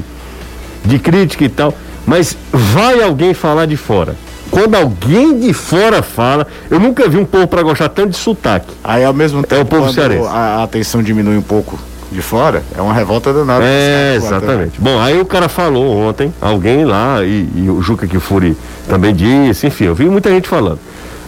de 0.85 0.99
crítica 0.99 1.43
e 1.43 1.49
tal, 1.49 1.73
mas 2.05 2.37
vai 2.51 3.01
alguém 3.01 3.33
falar 3.33 3.65
de 3.65 3.75
fora. 3.75 4.15
Quando 4.51 4.75
alguém 4.75 5.39
de 5.39 5.51
fora 5.51 6.01
fala, 6.01 6.47
eu 6.69 6.79
nunca 6.79 7.09
vi 7.09 7.17
um 7.17 7.25
povo 7.25 7.47
para 7.47 7.61
gostar 7.63 7.89
tanto 7.89 8.11
de 8.11 8.17
sotaque. 8.17 8.73
Aí 8.83 9.03
ao 9.03 9.13
mesmo 9.13 9.41
tempo, 9.41 9.55
é 9.55 9.61
o 9.61 9.65
povo 9.65 9.91
cearense. 9.91 10.25
A, 10.27 10.59
a 10.59 10.63
atenção 10.63 11.03
diminui 11.03 11.37
um 11.37 11.41
pouco 11.41 11.77
de 12.11 12.21
fora, 12.21 12.63
é 12.77 12.81
uma 12.81 12.93
revolta 12.93 13.33
danada. 13.33 13.65
É, 13.65 14.15
exatamente. 14.15 14.79
Bom, 14.79 14.99
aí 14.99 15.19
o 15.19 15.25
cara 15.25 15.49
falou 15.49 15.97
ontem, 15.97 16.33
alguém 16.41 16.85
lá, 16.85 17.23
e, 17.23 17.49
e 17.55 17.69
o 17.69 17.81
Juca 17.81 18.07
Kifuri 18.07 18.57
também 18.87 19.13
disse, 19.13 19.67
enfim, 19.67 19.85
eu 19.85 19.95
vi 19.95 20.05
muita 20.05 20.29
gente 20.29 20.47
falando. 20.47 20.79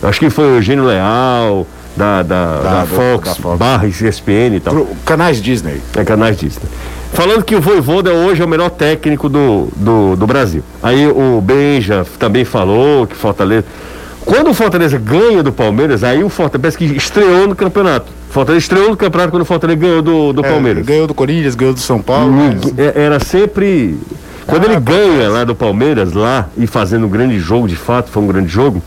Acho 0.01 0.19
que 0.19 0.29
foi 0.29 0.45
o 0.45 0.55
Eugênio 0.55 0.85
Leal, 0.85 1.67
da, 1.95 2.23
da, 2.23 2.45
da, 2.45 2.79
da, 2.81 2.85
Fox, 2.85 3.29
da 3.29 3.35
Fox, 3.35 3.59
barra 3.59 3.87
ESPN 3.87 4.55
e 4.55 4.59
tal. 4.59 4.73
Pro, 4.73 4.87
canais 5.05 5.41
Disney. 5.41 5.81
É, 5.95 6.03
canais 6.05 6.37
Disney. 6.37 6.63
Falando 7.13 7.43
que 7.43 7.55
o 7.55 7.61
Voivoda 7.61 8.11
hoje 8.13 8.41
é 8.41 8.45
o 8.45 8.47
melhor 8.47 8.69
técnico 8.69 9.27
do, 9.27 9.67
do, 9.75 10.15
do 10.15 10.27
Brasil. 10.27 10.63
Aí 10.81 11.07
o 11.07 11.41
Benja 11.41 12.05
também 12.17 12.45
falou 12.45 13.05
que 13.05 13.15
Fortaleza. 13.15 13.65
Quando 14.23 14.51
o 14.51 14.53
Fortaleza 14.53 14.97
ganha 14.97 15.41
do 15.41 15.51
Palmeiras, 15.51 16.03
aí 16.03 16.23
o 16.23 16.29
Fortaleza 16.29 16.77
que 16.77 16.85
estreou 16.85 17.47
no 17.47 17.55
campeonato. 17.55 18.18
Fortaleza 18.29 18.63
estreou 18.63 18.89
no 18.89 18.97
campeonato 18.97 19.31
quando 19.31 19.41
o 19.41 19.45
Fortaleza 19.45 19.79
ganhou 19.79 20.01
do, 20.01 20.33
do 20.33 20.45
é, 20.45 20.49
Palmeiras. 20.49 20.85
Ganhou 20.85 21.07
do 21.07 21.13
Corinthians, 21.13 21.55
ganhou 21.55 21.73
do 21.73 21.79
São 21.79 21.99
Paulo. 21.99 22.31
Mas... 22.31 22.77
É, 22.77 23.03
era 23.03 23.19
sempre. 23.19 23.97
Quando 24.45 24.63
ah, 24.63 24.71
ele 24.71 24.79
ganha 24.79 25.29
lá 25.29 25.43
do 25.43 25.55
Palmeiras, 25.55 26.13
lá, 26.13 26.47
e 26.57 26.65
fazendo 26.67 27.05
um 27.05 27.09
grande 27.09 27.39
jogo, 27.39 27.67
de 27.67 27.75
fato, 27.75 28.09
foi 28.09 28.23
um 28.23 28.27
grande 28.27 28.47
jogo, 28.47 28.81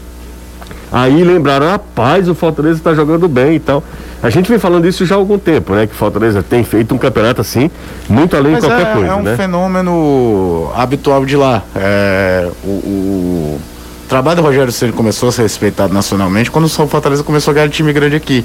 aí 0.91 1.23
lembraram, 1.23 1.67
rapaz, 1.67 2.29
o 2.29 2.35
Fortaleza 2.35 2.79
está 2.79 2.95
jogando 2.95 3.29
bem 3.29 3.57
e 3.57 3.61
tal. 3.61 3.83
A 4.23 4.31
gente 4.31 4.49
vem 4.49 4.59
falando 4.59 4.87
isso 4.87 5.05
já 5.05 5.17
há 5.17 5.19
algum 5.19 5.39
tempo, 5.39 5.75
né? 5.75 5.87
Que 5.87 5.95
Fortaleza 5.95 6.43
tem 6.43 6.63
feito 6.63 6.95
um 6.95 6.99
campeonato 6.99 7.41
assim, 7.41 7.71
muito 8.09 8.37
além 8.37 8.53
Mas 8.53 8.63
de 8.63 8.69
qualquer 8.69 8.87
é, 8.87 8.93
coisa. 8.93 9.09
É 9.09 9.15
um 9.15 9.23
né? 9.23 9.37
fenômeno 9.37 10.71
habitual 10.77 11.25
de 11.25 11.37
lá. 11.37 11.63
É, 11.75 12.49
o, 12.63 12.69
o, 12.69 13.59
o 13.59 13.61
trabalho 14.13 14.37
do 14.37 14.43
Rogério 14.43 14.71
Ceni 14.71 14.93
começou 14.93 15.31
a 15.31 15.33
ser 15.33 15.41
respeitado 15.41 15.95
nacionalmente 15.95 16.51
quando 16.51 16.67
o 16.67 16.69
São 16.69 16.87
Fortaleza 16.87 17.25
começou 17.25 17.51
a 17.53 17.55
ganhar 17.55 17.71
time 17.71 17.95
grande 17.95 18.15
aqui. 18.15 18.45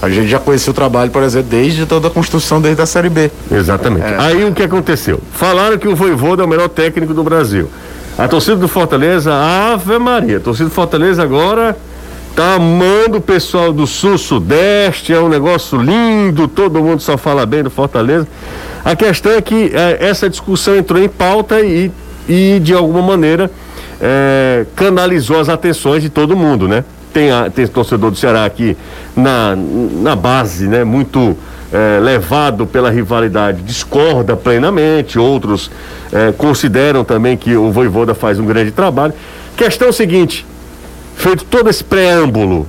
A 0.00 0.08
gente 0.08 0.28
já 0.28 0.38
conhecia 0.38 0.70
o 0.70 0.74
trabalho, 0.74 1.10
por 1.10 1.24
exemplo, 1.24 1.48
desde 1.50 1.86
toda 1.86 2.06
a 2.06 2.10
construção 2.10 2.60
desde 2.60 2.80
a 2.82 2.86
Série 2.86 3.08
B. 3.08 3.28
Exatamente. 3.50 4.06
É. 4.06 4.16
Aí 4.16 4.44
o 4.44 4.52
que 4.52 4.62
aconteceu? 4.62 5.20
Falaram 5.32 5.76
que 5.76 5.88
o 5.88 5.96
Voivoda 5.96 6.44
é 6.44 6.46
o 6.46 6.48
melhor 6.48 6.68
técnico 6.68 7.12
do 7.12 7.24
Brasil. 7.24 7.68
A 8.16 8.28
torcida 8.28 8.54
do 8.54 8.68
Fortaleza, 8.68 9.34
Ave 9.34 9.98
Maria, 9.98 10.36
a 10.36 10.40
torcida 10.40 10.68
do 10.68 10.74
Fortaleza 10.74 11.20
agora 11.20 11.76
tá 12.36 12.54
amando 12.54 13.18
o 13.18 13.20
pessoal 13.20 13.72
do 13.72 13.88
sul, 13.88 14.16
sudeste, 14.16 15.12
é 15.12 15.18
um 15.18 15.28
negócio 15.28 15.76
lindo, 15.82 16.46
todo 16.46 16.80
mundo 16.80 17.02
só 17.02 17.18
fala 17.18 17.44
bem 17.44 17.64
do 17.64 17.70
Fortaleza. 17.70 18.28
A 18.84 18.94
questão 18.94 19.32
é 19.32 19.42
que 19.42 19.72
é, 19.74 19.98
essa 20.00 20.30
discussão 20.30 20.76
entrou 20.76 21.02
em 21.02 21.08
pauta 21.08 21.60
e, 21.60 21.90
e 22.28 22.60
de 22.60 22.72
alguma 22.72 23.02
maneira, 23.02 23.50
é, 24.00 24.66
canalizou 24.76 25.40
as 25.40 25.48
atenções 25.48 26.02
de 26.02 26.08
todo 26.08 26.36
mundo, 26.36 26.68
né? 26.68 26.84
Tem, 27.12 27.30
a, 27.30 27.50
tem 27.50 27.66
torcedor 27.66 28.10
do 28.10 28.16
Ceará 28.16 28.44
aqui 28.44 28.76
na, 29.16 29.56
na 29.56 30.14
base, 30.14 30.66
né? 30.68 30.84
Muito 30.84 31.36
é, 31.72 31.98
levado 32.00 32.66
pela 32.66 32.90
rivalidade, 32.90 33.62
discorda 33.62 34.36
plenamente, 34.36 35.18
outros 35.18 35.70
é, 36.12 36.32
consideram 36.32 37.04
também 37.04 37.36
que 37.36 37.56
o 37.56 37.70
Voivoda 37.70 38.14
faz 38.14 38.38
um 38.38 38.46
grande 38.46 38.70
trabalho. 38.70 39.14
Questão 39.56 39.92
seguinte, 39.92 40.46
feito 41.16 41.44
todo 41.44 41.68
esse 41.68 41.82
preâmbulo, 41.82 42.66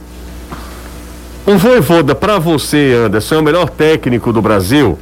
um 1.49 1.57
voivoda 1.57 2.13
para 2.13 2.37
você, 2.37 2.93
Anderson, 3.05 3.35
é 3.35 3.37
o 3.39 3.43
melhor 3.43 3.69
técnico 3.69 4.31
do 4.31 4.39
Brasil? 4.39 4.99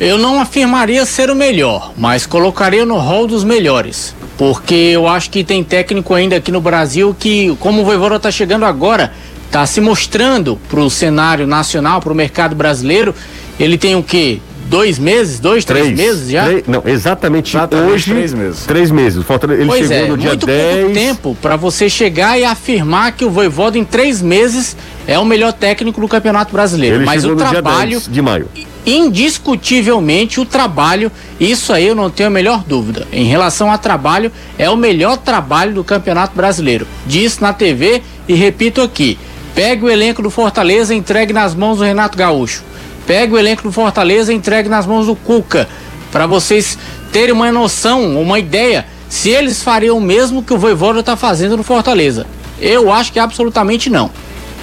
Eu 0.00 0.18
não 0.18 0.40
afirmaria 0.40 1.06
ser 1.06 1.30
o 1.30 1.36
melhor, 1.36 1.92
mas 1.96 2.26
colocaria 2.26 2.84
no 2.84 2.98
rol 2.98 3.26
dos 3.26 3.44
melhores. 3.44 4.14
Porque 4.36 4.74
eu 4.74 5.06
acho 5.06 5.30
que 5.30 5.44
tem 5.44 5.62
técnico 5.62 6.12
ainda 6.14 6.36
aqui 6.36 6.50
no 6.50 6.60
Brasil 6.60 7.14
que, 7.16 7.56
como 7.60 7.82
o 7.82 7.84
Voivoda 7.84 8.16
está 8.16 8.30
chegando 8.30 8.64
agora, 8.64 9.12
está 9.46 9.64
se 9.66 9.80
mostrando 9.80 10.58
para 10.68 10.80
o 10.80 10.90
cenário 10.90 11.46
nacional, 11.46 12.00
para 12.00 12.12
o 12.12 12.16
mercado 12.16 12.56
brasileiro. 12.56 13.14
Ele 13.58 13.78
tem 13.78 13.94
o 13.94 14.02
quê? 14.02 14.40
dois 14.66 14.98
meses, 14.98 15.38
dois, 15.38 15.64
três, 15.64 15.84
três 15.84 15.98
meses 15.98 16.30
já? 16.30 16.44
Três, 16.44 16.64
não, 16.66 16.82
exatamente, 16.86 17.56
exatamente, 17.56 17.92
hoje. 17.92 18.10
Três 18.10 18.34
meses. 18.34 18.64
Três 18.64 18.90
meses. 18.90 19.18
ele 19.18 19.66
pois 19.66 19.86
chegou 19.86 19.96
é, 19.96 20.08
no 20.08 20.16
dia 20.16 20.30
muito 20.30 20.46
10. 20.46 20.78
pouco 20.80 20.94
tempo 20.94 21.36
para 21.40 21.56
você 21.56 21.88
chegar 21.88 22.38
e 22.38 22.44
afirmar 22.44 23.12
que 23.12 23.24
o 23.24 23.30
Voivoda 23.30 23.78
em 23.78 23.84
três 23.84 24.20
meses 24.20 24.76
é 25.06 25.18
o 25.18 25.24
melhor 25.24 25.52
técnico 25.52 26.00
do 26.00 26.08
Campeonato 26.08 26.52
Brasileiro. 26.52 26.96
Ele 26.96 27.04
Mas 27.04 27.24
o 27.24 27.36
trabalho. 27.36 28.00
de 28.00 28.22
maio. 28.22 28.48
Indiscutivelmente, 28.86 30.40
o 30.40 30.44
trabalho, 30.44 31.10
isso 31.40 31.72
aí 31.72 31.86
eu 31.86 31.94
não 31.94 32.10
tenho 32.10 32.28
a 32.28 32.30
melhor 32.30 32.62
dúvida. 32.66 33.06
Em 33.12 33.24
relação 33.24 33.70
a 33.70 33.78
trabalho, 33.78 34.30
é 34.58 34.68
o 34.68 34.76
melhor 34.76 35.16
trabalho 35.16 35.74
do 35.74 35.84
Campeonato 35.84 36.36
Brasileiro. 36.36 36.86
Disse 37.06 37.40
na 37.40 37.52
TV 37.52 38.02
e 38.28 38.34
repito 38.34 38.82
aqui. 38.82 39.18
Pegue 39.54 39.84
o 39.84 39.90
elenco 39.90 40.22
do 40.22 40.30
Fortaleza 40.30 40.94
e 40.94 40.98
entregue 40.98 41.32
nas 41.32 41.54
mãos 41.54 41.78
do 41.78 41.84
Renato 41.84 42.18
Gaúcho 42.18 42.62
Pega 43.06 43.34
o 43.34 43.38
elenco 43.38 43.62
do 43.62 43.72
Fortaleza 43.72 44.32
e 44.32 44.36
entregue 44.36 44.68
nas 44.68 44.86
mãos 44.86 45.06
do 45.06 45.14
Cuca. 45.14 45.68
Para 46.10 46.26
vocês 46.26 46.78
terem 47.12 47.32
uma 47.32 47.52
noção, 47.52 48.20
uma 48.20 48.38
ideia, 48.38 48.86
se 49.08 49.28
eles 49.28 49.62
fariam 49.62 49.98
o 49.98 50.00
mesmo 50.00 50.42
que 50.42 50.54
o 50.54 50.58
Voivoda 50.58 51.00
está 51.00 51.16
fazendo 51.16 51.56
no 51.56 51.62
Fortaleza. 51.62 52.26
Eu 52.58 52.90
acho 52.90 53.12
que 53.12 53.18
absolutamente 53.18 53.90
não. 53.90 54.10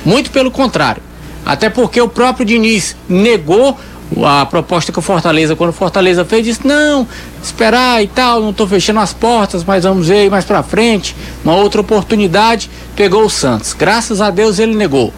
Muito 0.05 0.31
pelo 0.31 0.51
contrário. 0.51 1.01
Até 1.45 1.69
porque 1.69 1.99
o 1.99 2.07
próprio 2.07 2.45
Diniz 2.45 2.95
negou 3.09 3.77
a 4.23 4.45
proposta 4.45 4.91
que 4.91 4.99
o 4.99 5.01
Fortaleza, 5.01 5.55
quando 5.55 5.69
o 5.69 5.73
Fortaleza 5.73 6.23
fez, 6.25 6.45
disse: 6.45 6.67
não, 6.67 7.07
esperar 7.41 8.03
e 8.03 8.07
tal, 8.07 8.41
não 8.41 8.51
estou 8.51 8.67
fechando 8.67 8.99
as 8.99 9.13
portas, 9.13 9.63
mas 9.63 9.83
vamos 9.83 10.07
ver 10.07 10.29
mais 10.29 10.45
para 10.45 10.61
frente. 10.61 11.15
Uma 11.43 11.55
outra 11.55 11.81
oportunidade, 11.81 12.69
pegou 12.95 13.25
o 13.25 13.29
Santos. 13.29 13.73
Graças 13.73 14.21
a 14.21 14.29
Deus 14.29 14.59
ele 14.59 14.75
negou. 14.75 15.13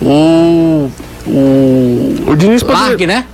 O 0.00 0.90
o. 1.26 2.14
O 2.26 2.36
Diniz 2.36 2.62
Largue, 2.62 3.06
né? 3.06 3.24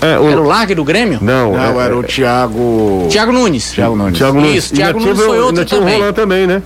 É, 0.00 0.18
o... 0.18 0.28
Era 0.28 0.40
o 0.40 0.44
Largue 0.44 0.74
do 0.74 0.84
Grêmio? 0.84 1.18
Não, 1.22 1.52
não 1.52 1.80
é, 1.80 1.84
era 1.84 1.96
o 1.96 2.02
Thiago. 2.02 3.06
Thiago 3.10 3.32
Nunes. 3.32 3.72
Thiago 3.72 3.96
Nunes. 3.96 4.18
Thiago 4.18 4.40
Nunes. 4.40 4.56
Isso, 4.56 4.74
Thiago 4.74 5.00
Nunes 5.00 5.18
foi 5.18 5.40
outro 5.40 5.64
também. 5.64 6.12
Também, 6.12 6.46
né? 6.46 6.62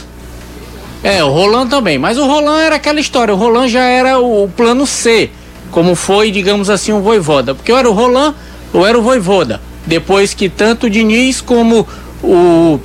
É, 1.02 1.22
o 1.24 1.30
Roland 1.30 1.68
também. 1.68 1.98
Mas 1.98 2.18
o 2.18 2.26
Roland 2.26 2.60
era 2.60 2.76
aquela 2.76 3.00
história. 3.00 3.34
O 3.34 3.36
Roland 3.36 3.68
já 3.68 3.84
era 3.84 4.18
o, 4.18 4.48
plano 4.48 4.86
C. 4.86 5.30
Como 5.70 5.94
foi, 5.94 6.30
digamos 6.30 6.68
assim, 6.68 6.92
o 6.92 7.00
Voivoda. 7.00 7.54
Porque 7.54 7.72
ou 7.72 7.78
era 7.78 7.88
o 7.88 7.92
Roland 7.92 8.34
ou 8.72 8.86
era 8.86 8.98
o 8.98 9.02
Voivoda. 9.02 9.60
Depois 9.86 10.34
que 10.34 10.48
tanto 10.48 10.86
o 10.86 10.90
Diniz 10.90 11.40
como 11.40 11.86
o. 12.22 12.78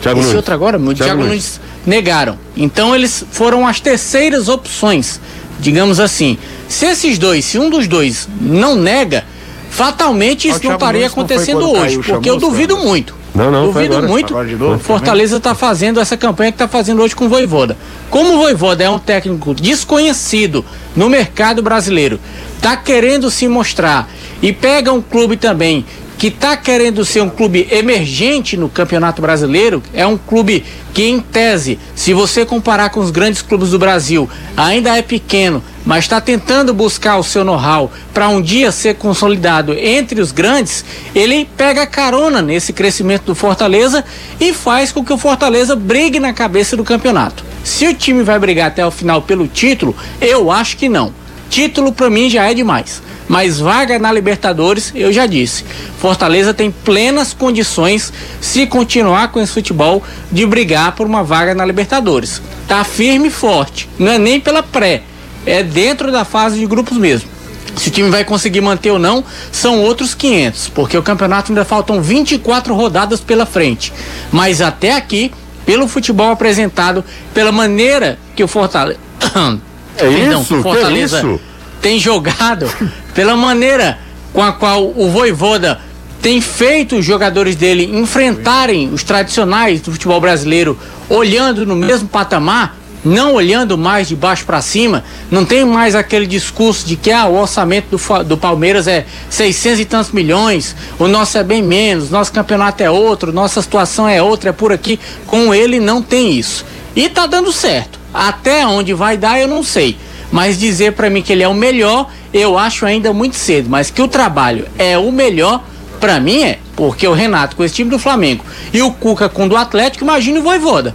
Thiago 0.00 0.20
Esse 0.20 0.28
Nunes. 0.28 0.36
outro 0.36 0.54
agora, 0.54 0.78
o 0.78 0.94
Thiago, 0.94 1.16
Nunes. 1.16 1.28
Nunes 1.28 1.60
negaram. 1.84 2.38
Então 2.56 2.94
eles 2.94 3.24
foram 3.30 3.66
as 3.66 3.80
terceiras 3.80 4.48
opções 4.48 5.20
digamos 5.58 6.00
assim. 6.00 6.38
Se 6.68 6.86
esses 6.86 7.18
dois, 7.18 7.44
se 7.44 7.58
um 7.58 7.68
dos 7.70 7.88
dois 7.88 8.28
não 8.40 8.74
nega, 8.74 9.24
fatalmente 9.70 10.48
isso 10.48 10.60
não 10.64 10.74
estaria 10.74 11.06
acontecendo 11.06 11.70
hoje, 11.70 11.98
porque 11.98 12.28
eu 12.28 12.36
duvido 12.36 12.78
muito. 12.78 13.14
Não, 13.38 13.50
não, 13.52 13.66
duvido 13.66 14.02
muito. 14.02 14.34
Fortaleza 14.80 15.36
está 15.36 15.54
fazendo 15.54 16.00
essa 16.00 16.16
campanha 16.16 16.50
que 16.50 16.56
está 16.56 16.66
fazendo 16.66 17.00
hoje 17.00 17.14
com 17.14 17.26
o 17.26 17.28
Voivoda. 17.28 17.76
Como 18.10 18.34
o 18.34 18.38
Voivoda 18.38 18.82
é 18.82 18.90
um 18.90 18.98
técnico 18.98 19.54
desconhecido 19.54 20.64
no 20.96 21.08
mercado 21.08 21.62
brasileiro, 21.62 22.18
está 22.56 22.76
querendo 22.76 23.30
se 23.30 23.46
mostrar 23.46 24.08
e 24.42 24.52
pega 24.52 24.92
um 24.92 25.00
clube 25.00 25.36
também 25.36 25.86
que 26.18 26.26
está 26.26 26.56
querendo 26.56 27.04
ser 27.04 27.20
um 27.22 27.30
clube 27.30 27.68
emergente 27.70 28.56
no 28.56 28.68
Campeonato 28.68 29.22
Brasileiro, 29.22 29.80
é 29.94 30.04
um 30.04 30.18
clube 30.18 30.64
que, 30.92 31.04
em 31.04 31.20
tese, 31.20 31.78
se 31.94 32.12
você 32.12 32.44
comparar 32.44 32.90
com 32.90 32.98
os 32.98 33.12
grandes 33.12 33.40
clubes 33.40 33.70
do 33.70 33.78
Brasil, 33.78 34.28
ainda 34.56 34.98
é 34.98 35.00
pequeno, 35.00 35.62
mas 35.86 36.04
está 36.04 36.20
tentando 36.20 36.74
buscar 36.74 37.18
o 37.18 37.22
seu 37.22 37.44
know-how 37.44 37.92
para 38.12 38.28
um 38.28 38.42
dia 38.42 38.72
ser 38.72 38.96
consolidado 38.96 39.72
entre 39.74 40.20
os 40.20 40.32
grandes, 40.32 40.84
ele 41.14 41.48
pega 41.56 41.86
carona 41.86 42.42
nesse 42.42 42.72
crescimento 42.72 43.26
do 43.26 43.34
Fortaleza 43.36 44.04
e 44.40 44.52
faz 44.52 44.90
com 44.90 45.04
que 45.04 45.12
o 45.12 45.18
Fortaleza 45.18 45.76
brigue 45.76 46.18
na 46.18 46.32
cabeça 46.32 46.76
do 46.76 46.82
campeonato. 46.82 47.44
Se 47.62 47.86
o 47.86 47.94
time 47.94 48.24
vai 48.24 48.40
brigar 48.40 48.66
até 48.66 48.84
o 48.84 48.90
final 48.90 49.22
pelo 49.22 49.46
título, 49.46 49.94
eu 50.20 50.50
acho 50.50 50.76
que 50.76 50.88
não. 50.88 51.12
Título 51.50 51.92
para 51.92 52.10
mim 52.10 52.28
já 52.28 52.50
é 52.50 52.54
demais. 52.54 53.02
Mas 53.28 53.60
vaga 53.60 53.98
na 53.98 54.10
Libertadores, 54.10 54.90
eu 54.94 55.12
já 55.12 55.26
disse. 55.26 55.64
Fortaleza 55.98 56.54
tem 56.54 56.70
plenas 56.70 57.34
condições, 57.34 58.12
se 58.40 58.66
continuar 58.66 59.30
com 59.30 59.40
esse 59.40 59.52
futebol, 59.52 60.02
de 60.32 60.46
brigar 60.46 60.92
por 60.92 61.06
uma 61.06 61.22
vaga 61.22 61.54
na 61.54 61.64
Libertadores. 61.64 62.40
Tá 62.66 62.82
firme 62.84 63.28
e 63.28 63.30
forte. 63.30 63.88
Não 63.98 64.12
é 64.12 64.18
nem 64.18 64.40
pela 64.40 64.62
pré, 64.62 65.02
é 65.44 65.62
dentro 65.62 66.10
da 66.10 66.24
fase 66.24 66.58
de 66.58 66.66
grupos 66.66 66.96
mesmo. 66.96 67.28
Se 67.76 67.88
o 67.88 67.92
time 67.92 68.10
vai 68.10 68.24
conseguir 68.24 68.60
manter 68.60 68.90
ou 68.90 68.98
não, 68.98 69.24
são 69.52 69.80
outros 69.82 70.14
500, 70.14 70.68
porque 70.70 70.96
o 70.98 71.02
campeonato 71.02 71.52
ainda 71.52 71.64
faltam 71.64 72.02
24 72.02 72.74
rodadas 72.74 73.20
pela 73.20 73.46
frente. 73.46 73.92
Mas 74.32 74.60
até 74.60 74.96
aqui, 74.96 75.30
pelo 75.64 75.86
futebol 75.86 76.30
apresentado, 76.30 77.04
pela 77.32 77.52
maneira 77.52 78.18
que 78.34 78.42
o 78.42 78.48
Fortaleza. 78.48 78.98
É 79.98 80.08
Perdão, 80.08 80.42
isso? 80.42 80.62
Fortaleza. 80.62 81.20
Que 81.20 81.26
é 81.26 81.30
isso? 81.30 81.40
tem 81.80 81.98
jogado, 81.98 82.70
pela 83.14 83.36
maneira 83.36 83.98
com 84.32 84.42
a 84.42 84.52
qual 84.52 84.92
o 84.94 85.10
Voivoda 85.10 85.80
tem 86.20 86.40
feito 86.40 86.96
os 86.96 87.04
jogadores 87.04 87.56
dele 87.56 87.84
enfrentarem 87.96 88.92
os 88.92 89.02
tradicionais 89.02 89.80
do 89.80 89.92
futebol 89.92 90.20
brasileiro, 90.20 90.78
olhando 91.08 91.64
no 91.64 91.76
mesmo 91.76 92.08
patamar, 92.08 92.76
não 93.04 93.34
olhando 93.34 93.78
mais 93.78 94.08
de 94.08 94.16
baixo 94.16 94.44
para 94.44 94.60
cima, 94.60 95.04
não 95.30 95.44
tem 95.44 95.64
mais 95.64 95.94
aquele 95.94 96.26
discurso 96.26 96.84
de 96.84 96.96
que 96.96 97.12
ah, 97.12 97.26
o 97.26 97.40
orçamento 97.40 97.96
do, 97.96 98.24
do 98.24 98.36
Palmeiras 98.36 98.88
é 98.88 99.06
600 99.30 99.80
e 99.80 99.84
tantos 99.84 100.10
milhões, 100.10 100.74
o 100.98 101.06
nosso 101.06 101.38
é 101.38 101.44
bem 101.44 101.62
menos, 101.62 102.10
nosso 102.10 102.32
campeonato 102.32 102.82
é 102.82 102.90
outro, 102.90 103.32
nossa 103.32 103.62
situação 103.62 104.08
é 104.08 104.20
outra, 104.20 104.50
é 104.50 104.52
por 104.52 104.72
aqui. 104.72 104.98
Com 105.26 105.54
ele 105.54 105.78
não 105.78 106.02
tem 106.02 106.32
isso. 106.32 106.66
E 106.96 107.08
tá 107.08 107.26
dando 107.26 107.52
certo. 107.52 107.97
Até 108.12 108.66
onde 108.66 108.94
vai 108.94 109.16
dar 109.16 109.40
eu 109.40 109.48
não 109.48 109.62
sei. 109.62 109.96
Mas 110.30 110.58
dizer 110.58 110.92
para 110.92 111.08
mim 111.08 111.22
que 111.22 111.32
ele 111.32 111.42
é 111.42 111.48
o 111.48 111.54
melhor, 111.54 112.10
eu 112.32 112.58
acho 112.58 112.84
ainda 112.84 113.12
muito 113.12 113.36
cedo. 113.36 113.68
Mas 113.68 113.90
que 113.90 114.02
o 114.02 114.08
trabalho 114.08 114.66
é 114.78 114.98
o 114.98 115.10
melhor, 115.10 115.62
para 116.00 116.20
mim 116.20 116.42
é. 116.42 116.58
Porque 116.76 117.06
o 117.06 117.12
Renato 117.12 117.56
com 117.56 117.64
esse 117.64 117.74
time 117.74 117.90
do 117.90 117.98
Flamengo 117.98 118.44
e 118.72 118.82
o 118.82 118.92
Cuca 118.92 119.28
com 119.28 119.46
o 119.46 119.48
do 119.48 119.56
Atlético, 119.56 120.04
imagina 120.04 120.38
o 120.38 120.42
Voivoda. 120.42 120.94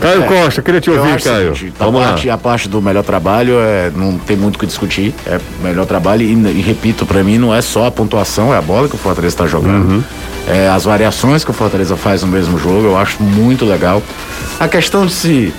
Caio 0.00 0.24
é, 0.24 0.26
Costa, 0.26 0.62
queria 0.62 0.80
te 0.80 0.90
ouvir, 0.90 1.22
Caio. 1.22 1.54
Seguinte, 1.54 1.76
a, 1.78 1.90
parte, 1.90 2.30
a 2.30 2.38
parte 2.38 2.68
do 2.68 2.82
melhor 2.82 3.04
trabalho 3.04 3.54
é, 3.60 3.90
não 3.94 4.18
tem 4.18 4.36
muito 4.36 4.56
o 4.56 4.58
que 4.58 4.66
discutir. 4.66 5.14
É 5.26 5.40
melhor 5.62 5.86
trabalho 5.86 6.22
e, 6.22 6.32
e 6.32 6.62
repito, 6.62 7.06
para 7.06 7.22
mim 7.22 7.38
não 7.38 7.54
é 7.54 7.62
só 7.62 7.86
a 7.86 7.90
pontuação, 7.90 8.52
é 8.52 8.58
a 8.58 8.62
bola 8.62 8.88
que 8.88 8.94
o 8.94 8.98
Fortaleza 8.98 9.34
está 9.34 9.46
jogando. 9.46 9.88
Uhum. 9.88 10.04
é, 10.48 10.68
as 10.68 10.84
variações 10.84 11.44
que 11.44 11.50
o 11.50 11.54
Fortaleza 11.54 11.96
faz 11.96 12.22
no 12.22 12.28
mesmo 12.28 12.58
jogo, 12.58 12.86
eu 12.86 12.96
acho 12.96 13.22
muito 13.22 13.64
legal. 13.64 14.02
A 14.58 14.68
questão 14.68 15.06
de 15.06 15.12
se 15.12 15.54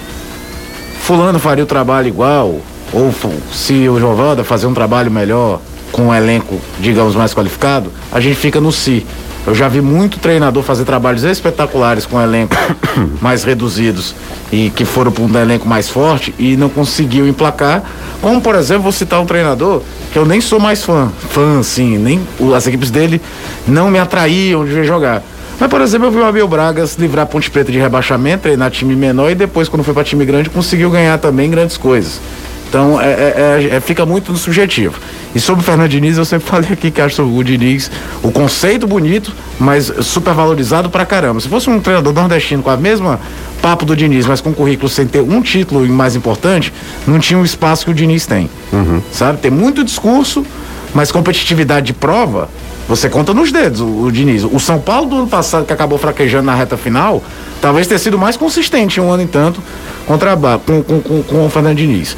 fulano 1.06 1.38
faria 1.38 1.64
o 1.64 1.68
trabalho 1.68 2.08
igual, 2.08 2.60
ou 2.92 3.14
se 3.54 3.88
o 3.88 4.00
Giovanda 4.00 4.44
fazer 4.44 4.66
um 4.66 4.74
trabalho 4.74 5.12
melhor 5.12 5.62
com 5.92 6.08
um 6.08 6.14
elenco, 6.14 6.60
digamos, 6.80 7.16
mais 7.16 7.32
qualificado, 7.32 7.92
a 8.12 8.20
gente 8.20 8.36
fica 8.36 8.60
no 8.60 8.72
si. 8.72 9.06
Eu 9.46 9.54
já 9.54 9.68
vi 9.68 9.82
muito 9.82 10.18
treinador 10.18 10.64
fazer 10.64 10.84
trabalhos 10.84 11.24
espetaculares 11.24 12.08
com 12.08 12.20
elenco 12.20 12.56
mais 13.22 13.44
reduzidos 13.44 14.16
e 14.52 14.72
que 14.72 14.84
foram 14.84 15.12
para 15.12 15.24
um 15.24 15.38
elenco 15.38 15.70
mais 15.70 15.88
forte 15.88 16.34
e 16.40 16.58
não 16.58 16.70
conseguiu 16.70 17.28
emplacar. 17.28 17.84
Como, 18.20 18.42
por 18.42 18.56
exemplo, 18.56 18.82
vou 18.82 18.92
citar 18.92 19.22
um 19.22 19.28
treinador 19.28 19.84
que 20.12 20.18
eu 20.18 20.26
nem 20.26 20.42
sou 20.42 20.60
mais 20.60 20.84
fã, 20.84 21.12
fã 21.30 21.60
assim, 21.60 22.00
nem 22.00 22.20
as 22.56 22.66
equipes 22.66 22.90
dele 22.90 23.22
não 23.68 23.92
me 23.92 24.00
atraíam 24.00 24.66
de 24.66 24.72
ver 24.72 24.86
jogar. 24.86 25.22
Mas, 25.60 25.70
por 25.70 25.82
exemplo, 25.82 26.08
eu 26.08 26.12
vi 26.12 26.20
o 26.20 26.26
Abel 26.26 26.48
Bragas 26.48 26.96
livrar 26.96 27.24
a 27.24 27.26
Ponte 27.26 27.50
Preta 27.50 27.72
de 27.72 27.80
rebaixamento, 27.80 28.44
treinar 28.44 28.70
time 28.72 28.96
menor 28.96 29.32
e 29.32 29.36
depois, 29.36 29.70
quando 29.70 29.84
foi 29.84 29.94
para 29.94 30.04
time 30.04 30.26
grande, 30.26 30.50
conseguiu 30.50 30.90
ganhar 30.90 31.18
também 31.18 31.50
grandes 31.50 31.78
coisas. 31.78 32.20
Então 32.68 33.00
é, 33.00 33.06
é, 33.06 33.70
é, 33.72 33.76
é, 33.76 33.80
fica 33.80 34.06
muito 34.06 34.34
no 34.34 34.38
subjetivo. 34.38 35.00
E 35.34 35.40
sobre 35.40 35.62
o 35.62 35.66
Fernando 35.66 35.90
Diniz, 35.90 36.18
eu 36.18 36.26
sempre 36.26 36.46
falei 36.50 36.74
aqui 36.74 36.92
que 36.92 37.00
acho 37.00 37.24
o 37.24 37.44
Diniz 37.44 37.90
o 38.22 38.32
conceito 38.32 38.86
bonito, 38.86 39.34
mas 39.58 39.92
super 40.02 40.34
valorizado 40.34 40.90
pra 40.90 41.06
caramba. 41.06 41.40
Se 41.40 41.48
fosse 41.48 41.70
um 41.70 41.80
treinador 41.80 42.14
nordestino 42.14 42.62
com 42.62 42.70
a 42.70 42.78
mesma 42.78 43.20
papo 43.62 43.86
do 43.86 43.96
Diniz, 43.96 44.26
mas 44.26 44.42
com 44.42 44.54
currículo 44.54 44.90
sem 44.90 45.08
ter 45.08 45.22
um 45.22 45.42
título 45.42 45.88
mais 45.88 46.16
importante, 46.16 46.74
não 47.08 47.18
tinha 47.18 47.40
o 47.40 47.46
espaço 47.46 47.86
que 47.86 47.92
o 47.92 47.94
Diniz 47.94 48.26
tem. 48.26 48.50
Uhum. 48.74 49.02
Sabe? 49.12 49.40
Tem 49.40 49.50
muito 49.50 49.84
discurso, 49.84 50.46
mas 50.94 51.12
competitividade 51.12 51.88
de 51.88 51.94
prova, 51.94 52.50
você 52.88 53.10
conta 53.10 53.34
nos 53.34 53.52
dedos 53.52 53.82
o, 53.82 54.04
o, 54.04 54.12
Diniz. 54.12 54.44
O 54.44 54.60
São 54.60 54.80
Paulo 54.80 55.08
do 55.08 55.16
ano 55.18 55.28
passado, 55.28 55.66
que 55.66 55.74
acabou 55.74 55.98
fraquejando 55.98 56.46
na 56.46 56.54
reta 56.54 56.78
final, 56.78 57.24
talvez 57.62 57.88
tenha 57.88 57.98
sido 57.98 58.18
mais 58.18 58.38
consistente 58.38 59.02
um 59.02 59.12
ano 59.12 59.24
e 59.24 59.28
tanto 59.28 59.62
contra, 60.06 60.38
com, 60.38 60.84
com, 60.84 61.02
com, 61.02 61.24
com 61.24 61.46
o 61.46 61.50
Fernando 61.50 61.78
Diniz. 61.78 62.16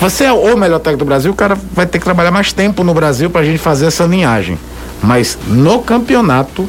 Você 0.00 0.24
é 0.24 0.32
o 0.32 0.56
melhor 0.56 0.80
técnico 0.80 1.04
do 1.04 1.08
Brasil, 1.08 1.30
o 1.30 1.34
cara 1.34 1.56
vai 1.72 1.86
ter 1.86 1.98
que 2.00 2.04
trabalhar 2.04 2.32
mais 2.32 2.52
tempo 2.52 2.82
no 2.82 2.92
Brasil 2.92 3.30
para 3.30 3.42
a 3.42 3.44
gente 3.44 3.58
fazer 3.58 3.86
essa 3.86 4.04
linhagem. 4.04 4.58
Mas 5.00 5.38
no 5.46 5.80
campeonato, 5.80 6.68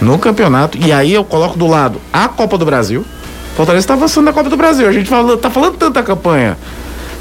no 0.00 0.18
campeonato, 0.18 0.78
e 0.78 0.92
aí 0.92 1.12
eu 1.12 1.24
coloco 1.24 1.58
do 1.58 1.66
lado 1.66 2.00
a 2.12 2.28
Copa 2.28 2.56
do 2.56 2.64
Brasil. 2.64 3.04
Fortaleza 3.56 3.82
está 3.82 3.94
avançando 3.94 4.26
na 4.26 4.32
Copa 4.32 4.48
do 4.48 4.56
Brasil. 4.56 4.88
A 4.88 4.92
gente 4.92 5.08
fala, 5.08 5.36
tá 5.36 5.50
falando 5.50 5.76
tanta 5.76 6.02
campanha 6.02 6.56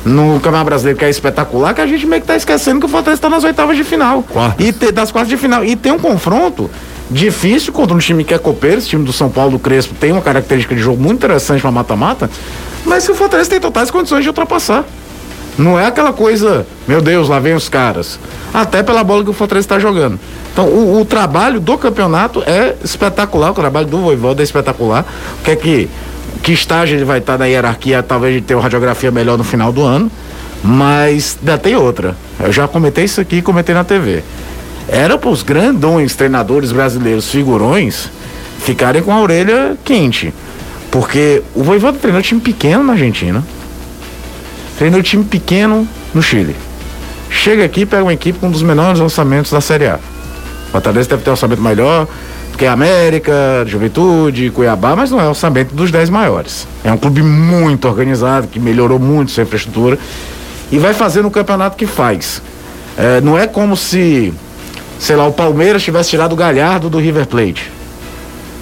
no 0.06 0.36
Campeonato 0.36 0.66
Brasileiro 0.66 0.98
que 0.98 1.06
é 1.06 1.10
espetacular 1.10 1.74
que 1.74 1.82
a 1.82 1.88
gente 1.88 2.06
meio 2.06 2.22
que 2.22 2.28
tá 2.28 2.36
esquecendo 2.36 2.80
que 2.80 2.86
o 2.86 2.90
Fortaleza 2.90 3.18
está 3.18 3.30
nas 3.30 3.44
oitavas 3.44 3.76
de 3.76 3.84
final. 3.84 4.24
Quartas. 4.24 4.66
E 4.66 4.72
te, 4.72 4.92
das 4.92 5.12
quartas 5.12 5.30
de 5.30 5.38
final. 5.38 5.64
E 5.64 5.76
tem 5.76 5.92
um 5.92 6.00
confronto 6.00 6.70
difícil 7.10 7.74
contra 7.74 7.96
um 7.96 8.00
time 8.00 8.24
que 8.24 8.34
é 8.34 8.38
copeiro, 8.38 8.78
esse 8.78 8.88
time 8.88 9.04
do 9.04 9.12
São 9.12 9.30
Paulo 9.30 9.52
do 9.52 9.60
Crespo 9.60 9.96
tem 9.96 10.12
uma 10.12 10.22
característica 10.22 10.76
de 10.76 10.82
jogo 10.82 11.02
muito 11.02 11.18
interessante 11.18 11.62
para 11.62 11.72
mata-mata, 11.72 12.30
mas 12.86 13.06
que 13.06 13.12
o 13.12 13.16
Fortaleza 13.16 13.50
tem 13.50 13.60
totais 13.60 13.90
condições 13.90 14.24
de 14.24 14.30
ultrapassar. 14.30 14.86
Não 15.58 15.78
é 15.78 15.88
aquela 15.88 16.14
coisa, 16.14 16.66
meu 16.88 17.02
Deus, 17.02 17.28
lá 17.28 17.38
vem 17.38 17.54
os 17.54 17.68
caras. 17.68 18.18
Até 18.54 18.82
pela 18.82 19.04
bola 19.04 19.26
que 19.26 19.30
o 19.30 19.34
Fortaleza 19.34 19.66
está 19.66 19.78
jogando. 19.78 20.18
Então, 20.54 20.66
o, 20.66 21.02
o, 21.02 21.06
trabalho 21.06 21.60
do 21.60 21.78
campeonato 21.78 22.42
é 22.46 22.76
espetacular, 22.84 23.52
o 23.52 23.54
trabalho 23.54 23.86
do 23.86 23.98
Voivoda 23.98 24.42
é 24.42 24.46
espetacular. 24.46 25.06
O 25.40 25.44
que 25.44 25.52
é 25.52 25.56
que, 25.58 25.90
que 26.41 26.52
estágio 26.52 26.95
ele 26.95 27.06
vai 27.06 27.19
estar 27.19 27.38
na 27.38 27.45
hierarquia? 27.45 28.02
Talvez 28.02 28.36
ele 28.36 28.41
tenha 28.41 28.58
uma 28.58 28.63
radiografia 28.63 29.12
melhor 29.12 29.38
no 29.38 29.43
final 29.43 29.71
do 29.71 29.84
ano. 29.84 30.12
Mas 30.63 31.38
ainda 31.39 31.58
tem 31.58 31.75
outra. 31.75 32.15
Eu 32.39 32.52
já 32.52 32.67
comentei 32.67 33.06
isso 33.06 33.21
aqui 33.21 33.38
e 33.38 33.41
comentei 33.41 33.73
na 33.73 33.84
TV. 33.84 34.23
Era 34.88 35.17
para 35.17 35.30
os 35.30 35.43
grandões 35.43 36.15
treinadores 36.15 36.71
brasileiros, 36.71 37.30
figurões, 37.30 38.10
ficarem 38.60 39.02
com 39.02 39.12
a 39.12 39.21
orelha 39.21 39.78
quente. 39.86 40.34
Porque 40.91 41.41
o 41.54 41.63
Voivoda 41.63 41.97
treinou 41.99 42.21
time 42.21 42.41
pequeno 42.41 42.84
na 42.84 42.93
Argentina 42.93 43.43
Treinou 44.80 45.04
time 45.04 45.25
pequeno 45.25 45.86
no 46.13 46.23
Chile. 46.23 46.56
Chega 47.30 47.65
aqui 47.65 47.86
pega 47.86 48.02
uma 48.02 48.13
equipe 48.13 48.39
com 48.39 48.47
um 48.47 48.52
dos 48.52 48.63
menores 48.63 49.02
orçamentos 49.02 49.52
da 49.52 49.60
Série 49.60 49.88
A. 49.88 49.99
O 50.69 50.71
Fortaleza 50.71 51.10
deve 51.10 51.21
ter 51.21 51.30
um 51.30 51.34
orçamento 51.34 51.62
melhor 51.62 52.08
que 52.60 52.65
a 52.65 52.74
América, 52.74 53.63
Juventude, 53.65 54.50
Cuiabá, 54.50 54.93
mas 54.93 55.10
não 55.10 55.17
é 55.22 55.24
o 55.24 55.30
orçamento 55.30 55.74
dos 55.74 55.91
10 55.91 56.10
maiores. 56.10 56.67
É 56.84 56.91
um 56.91 56.98
clube 56.98 57.24
muito 57.24 57.88
organizado, 57.88 58.50
que 58.50 58.60
melhorou 58.60 59.00
muito 59.00 59.32
sua 59.32 59.43
infraestrutura 59.43 59.98
e 60.69 60.78
vai 60.78 60.93
fazer 60.93 61.22
no 61.22 61.32
campeonato 61.32 61.78
que 61.78 61.88
faz. 61.88 62.41
É, 62.98 63.22
não 63.22 63.38
é 63.38 63.48
como 63.48 63.78
se, 63.78 64.34
sei 65.00 65.15
lá, 65.15 65.26
o 65.26 65.32
Palmeiras 65.32 65.82
tivesse 65.82 66.10
tirado 66.10 66.34
o 66.34 66.36
Galhardo 66.36 66.89
do 66.89 67.00
River 67.00 67.28
Plate. 67.28 67.72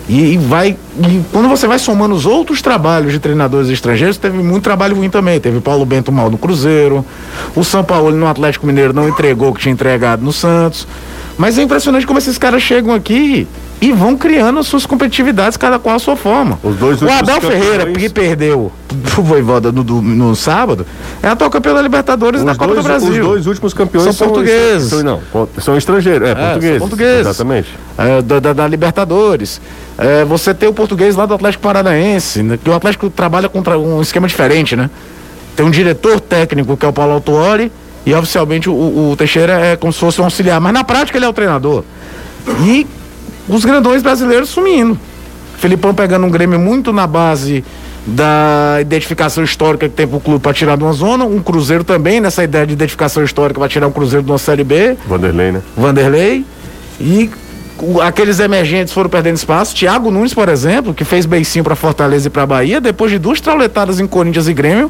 E, 0.07 0.33
e 0.33 0.37
vai. 0.37 0.77
E 0.99 1.23
quando 1.31 1.49
você 1.49 1.65
vai 1.65 1.79
somando 1.79 2.13
os 2.13 2.27
outros 2.27 2.61
trabalhos 2.61 3.11
de 3.11 3.17
treinadores 3.19 3.67
estrangeiros, 3.67 4.15
teve 4.17 4.37
muito 4.37 4.63
trabalho 4.63 4.95
ruim 4.95 5.09
também. 5.09 5.39
Teve 5.39 5.59
Paulo 5.59 5.83
Bento 5.87 6.11
mal 6.11 6.29
no 6.29 6.37
Cruzeiro, 6.37 7.03
o 7.55 7.63
São 7.63 7.83
Paulo 7.83 8.11
no 8.11 8.27
Atlético 8.27 8.67
Mineiro 8.67 8.93
não 8.93 9.09
entregou 9.09 9.49
o 9.49 9.53
que 9.55 9.61
tinha 9.61 9.73
entregado 9.73 10.23
no 10.23 10.31
Santos. 10.31 10.87
Mas 11.37 11.57
é 11.57 11.61
impressionante 11.61 12.07
como 12.07 12.17
esses 12.17 12.37
caras 12.37 12.63
chegam 12.63 12.93
aqui 12.93 13.47
e 13.79 13.91
vão 13.91 14.17
criando 14.17 14.63
suas 14.63 14.87
competitividades, 14.87 15.55
cada 15.55 15.77
qual 15.77 15.95
a 15.95 15.99
sua 15.99 16.15
forma. 16.15 16.57
Os 16.63 16.75
dois 16.77 16.99
o 16.99 17.09
Abel 17.09 17.39
Ferreira, 17.39 17.85
que 17.91 18.09
perdeu 18.09 18.71
o 19.17 19.21
Voivoda 19.21 19.71
no, 19.71 19.83
no, 19.83 20.01
no, 20.01 20.35
sábado, 20.35 20.85
é 21.21 21.27
atual 21.27 21.49
campeão 21.51 21.75
da 21.75 21.81
Libertadores 21.81 22.41
os 22.41 22.45
na 22.45 22.55
Copa 22.55 22.73
dois, 22.73 22.79
do 22.79 22.83
Brasil. 22.83 23.23
Os 23.23 23.29
dois 23.29 23.47
últimos 23.47 23.73
campeões 23.75 24.05
são, 24.05 24.13
são 24.13 24.27
portugueses. 24.29 24.89
São, 24.89 25.03
não, 25.03 25.21
são 25.59 25.77
estrangeiros, 25.77 26.27
é, 26.27 26.31
é 26.31 26.79
portugueses. 26.79 27.27
Exatamente. 27.27 27.69
É, 27.97 28.21
da, 28.23 28.39
da, 28.39 28.53
da, 28.53 28.67
Libertadores. 28.67 29.61
É, 29.95 30.25
você 30.25 30.55
tem 30.55 30.67
o 30.67 30.73
português 30.73 31.15
lá 31.15 31.27
do 31.27 31.35
Atlético 31.35 31.61
Paranaense, 31.61 32.41
né, 32.41 32.57
que 32.61 32.69
o 32.69 32.73
Atlético 32.73 33.11
trabalha 33.11 33.47
contra 33.47 33.77
um 33.77 34.01
esquema 34.01 34.27
diferente, 34.27 34.75
né? 34.75 34.89
Tem 35.55 35.65
um 35.65 35.71
diretor 35.71 36.19
técnico 36.19 36.75
que 36.75 36.85
é 36.85 36.89
o 36.89 36.93
Paulo 36.93 37.13
Autuori 37.13 37.71
e 38.07 38.13
oficialmente 38.13 38.69
o, 38.69 39.11
o, 39.11 39.15
Teixeira 39.17 39.59
é 39.59 39.75
como 39.75 39.91
se 39.91 39.99
fosse 39.99 40.21
um 40.21 40.23
auxiliar, 40.23 40.61
mas 40.61 40.71
na 40.71 40.81
prática 40.81 41.17
ele 41.17 41.25
é 41.25 41.27
o 41.27 41.33
treinador. 41.33 41.83
E 42.63 42.87
os 43.49 43.65
grandões 43.65 44.01
brasileiros 44.01 44.47
sumindo. 44.47 44.97
Felipão 45.57 45.93
pegando 45.93 46.25
um 46.25 46.29
Grêmio 46.29 46.57
muito 46.57 46.93
na 46.93 47.05
base 47.05 47.65
da 48.05 48.77
identificação 48.79 49.43
histórica 49.43 49.89
que 49.89 49.93
tem 49.93 50.07
pro 50.07 50.21
clube 50.21 50.41
para 50.41 50.53
tirar 50.53 50.77
de 50.77 50.83
uma 50.85 50.93
zona, 50.93 51.25
um 51.25 51.41
Cruzeiro 51.41 51.83
também 51.83 52.21
nessa 52.21 52.45
ideia 52.45 52.65
de 52.65 52.71
identificação 52.71 53.25
histórica 53.25 53.59
para 53.59 53.67
tirar 53.67 53.87
um 53.87 53.91
Cruzeiro 53.91 54.23
de 54.23 54.31
uma 54.31 54.37
Série 54.37 54.63
B. 54.63 54.95
Vanderlei, 55.05 55.51
né? 55.51 55.61
Vanderlei. 55.75 56.45
E 57.01 57.29
aqueles 58.01 58.39
emergentes 58.39 58.93
foram 58.93 59.09
perdendo 59.09 59.35
espaço. 59.35 59.75
Thiago 59.75 60.09
Nunes, 60.09 60.33
por 60.33 60.47
exemplo, 60.47 60.93
que 60.93 61.03
fez 61.03 61.25
beicinho 61.25 61.65
para 61.65 61.75
Fortaleza 61.75 62.27
e 62.27 62.29
para 62.29 62.45
Bahia, 62.45 62.79
depois 62.79 63.11
de 63.11 63.19
duas 63.19 63.41
trauletadas 63.41 63.99
em 63.99 64.07
Corinthians 64.07 64.47
e 64.47 64.53
Grêmio, 64.53 64.89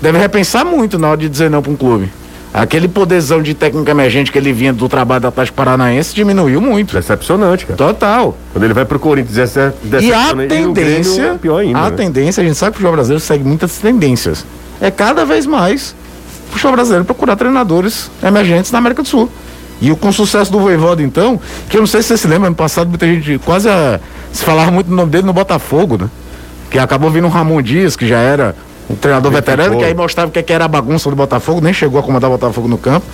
deve 0.00 0.16
repensar 0.16 0.64
muito 0.64 0.98
na 0.98 1.08
hora 1.08 1.18
de 1.18 1.28
dizer 1.28 1.50
não 1.50 1.60
para 1.60 1.70
um 1.70 1.76
clube. 1.76 2.10
Aquele 2.54 2.86
poderzão 2.86 3.42
de 3.42 3.52
técnica 3.52 3.90
emergente 3.90 4.30
que 4.30 4.38
ele 4.38 4.52
vinha 4.52 4.72
do 4.72 4.88
trabalho 4.88 5.22
do 5.22 5.26
Atlético 5.26 5.56
Paranaense 5.56 6.14
diminuiu 6.14 6.60
muito. 6.60 6.94
Decepcionante, 6.94 7.66
cara. 7.66 7.76
Total. 7.76 8.38
Quando 8.52 8.62
ele 8.62 8.72
vai 8.72 8.84
pro 8.84 9.00
Corinthians, 9.00 9.56
é 9.56 9.72
E 10.00 10.12
a 10.12 10.32
tendência, 10.48 11.32
e 11.34 11.38
pior 11.38 11.58
ainda, 11.58 11.80
a 11.80 11.90
né? 11.90 11.96
tendência, 11.96 12.40
a 12.40 12.46
gente 12.46 12.56
sabe 12.56 12.70
que 12.70 12.76
o 12.76 12.78
futebol 12.78 12.92
brasileiro 12.92 13.20
segue 13.20 13.42
muitas 13.42 13.78
tendências. 13.78 14.46
É 14.80 14.88
cada 14.88 15.24
vez 15.24 15.46
mais 15.46 15.96
o 16.48 16.52
futebol 16.52 16.74
brasileiro 16.74 17.04
procurar 17.04 17.34
treinadores 17.34 18.08
emergentes 18.22 18.70
na 18.70 18.78
América 18.78 19.02
do 19.02 19.08
Sul. 19.08 19.28
E 19.82 19.92
com 19.96 20.10
o 20.10 20.12
sucesso 20.12 20.52
do 20.52 20.60
Voivoda, 20.60 21.02
então, 21.02 21.40
que 21.68 21.76
eu 21.76 21.80
não 21.80 21.88
sei 21.88 22.02
se 22.02 22.08
você 22.08 22.18
se 22.18 22.28
lembra, 22.28 22.46
ano 22.46 22.54
passado 22.54 22.88
muita 22.88 23.04
gente 23.04 23.36
quase 23.44 23.68
a, 23.68 23.98
se 24.32 24.44
falava 24.44 24.70
muito 24.70 24.86
do 24.86 24.94
nome 24.94 25.10
dele 25.10 25.26
no 25.26 25.32
Botafogo, 25.32 25.98
né? 26.00 26.08
Que 26.70 26.78
acabou 26.78 27.10
vindo 27.10 27.26
o 27.26 27.30
Ramon 27.30 27.60
Dias, 27.60 27.96
que 27.96 28.06
já 28.06 28.18
era 28.18 28.54
um 28.88 28.94
treinador 28.96 29.32
veterano, 29.32 29.78
que 29.78 29.84
aí 29.84 29.94
mostrava 29.94 30.28
o 30.28 30.32
que 30.32 30.52
era 30.52 30.64
a 30.64 30.68
bagunça 30.68 31.08
do 31.08 31.16
Botafogo, 31.16 31.60
nem 31.60 31.72
chegou 31.72 31.98
a 31.98 32.02
comandar 32.02 32.30
o 32.30 32.34
Botafogo 32.34 32.68
no 32.68 32.78
campo. 32.78 33.06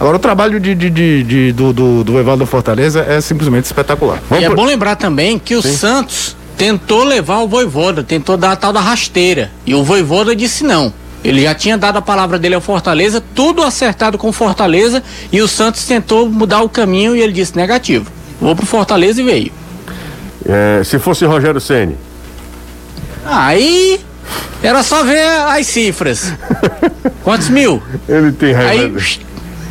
Agora, 0.00 0.16
o 0.16 0.20
trabalho 0.20 0.60
de, 0.60 0.74
de, 0.74 0.90
de, 0.90 1.22
de 1.24 1.52
do, 1.52 1.72
do, 1.72 2.04
do 2.04 2.18
Evaldo 2.18 2.46
Fortaleza 2.46 3.04
é 3.08 3.20
simplesmente 3.20 3.64
espetacular. 3.64 4.22
Vamos 4.30 4.44
e 4.44 4.46
é 4.46 4.54
bom 4.54 4.64
lembrar 4.64 4.94
também 4.94 5.38
que 5.38 5.56
o 5.56 5.62
Sim. 5.62 5.72
Santos 5.72 6.36
tentou 6.56 7.02
levar 7.02 7.38
o 7.38 7.48
Voivoda, 7.48 8.04
tentou 8.04 8.36
dar 8.36 8.52
a 8.52 8.56
tal 8.56 8.72
da 8.72 8.80
rasteira. 8.80 9.50
E 9.66 9.74
o 9.74 9.82
Voivoda 9.82 10.36
disse 10.36 10.62
não. 10.62 10.92
Ele 11.24 11.42
já 11.42 11.52
tinha 11.52 11.76
dado 11.76 11.96
a 11.96 12.02
palavra 12.02 12.38
dele 12.38 12.54
ao 12.54 12.60
Fortaleza, 12.60 13.22
tudo 13.34 13.64
acertado 13.64 14.16
com 14.16 14.32
Fortaleza, 14.32 15.02
e 15.32 15.42
o 15.42 15.48
Santos 15.48 15.84
tentou 15.84 16.28
mudar 16.28 16.62
o 16.62 16.68
caminho 16.68 17.16
e 17.16 17.20
ele 17.20 17.32
disse 17.32 17.56
negativo. 17.56 18.10
Vou 18.40 18.54
pro 18.54 18.64
Fortaleza 18.64 19.20
e 19.20 19.24
veio. 19.24 19.52
É, 20.48 20.82
se 20.84 20.98
fosse 21.00 21.24
Rogério 21.24 21.60
Ceni. 21.60 21.96
Aí 23.26 24.00
era 24.62 24.82
só 24.82 25.04
ver 25.04 25.22
as 25.22 25.66
cifras. 25.66 26.32
Quantos 27.22 27.48
mil? 27.48 27.82
Ele 28.08 28.32
tem 28.32 28.52
raiva. 28.52 28.70
Aí, 28.72 28.88
do, 28.88 29.00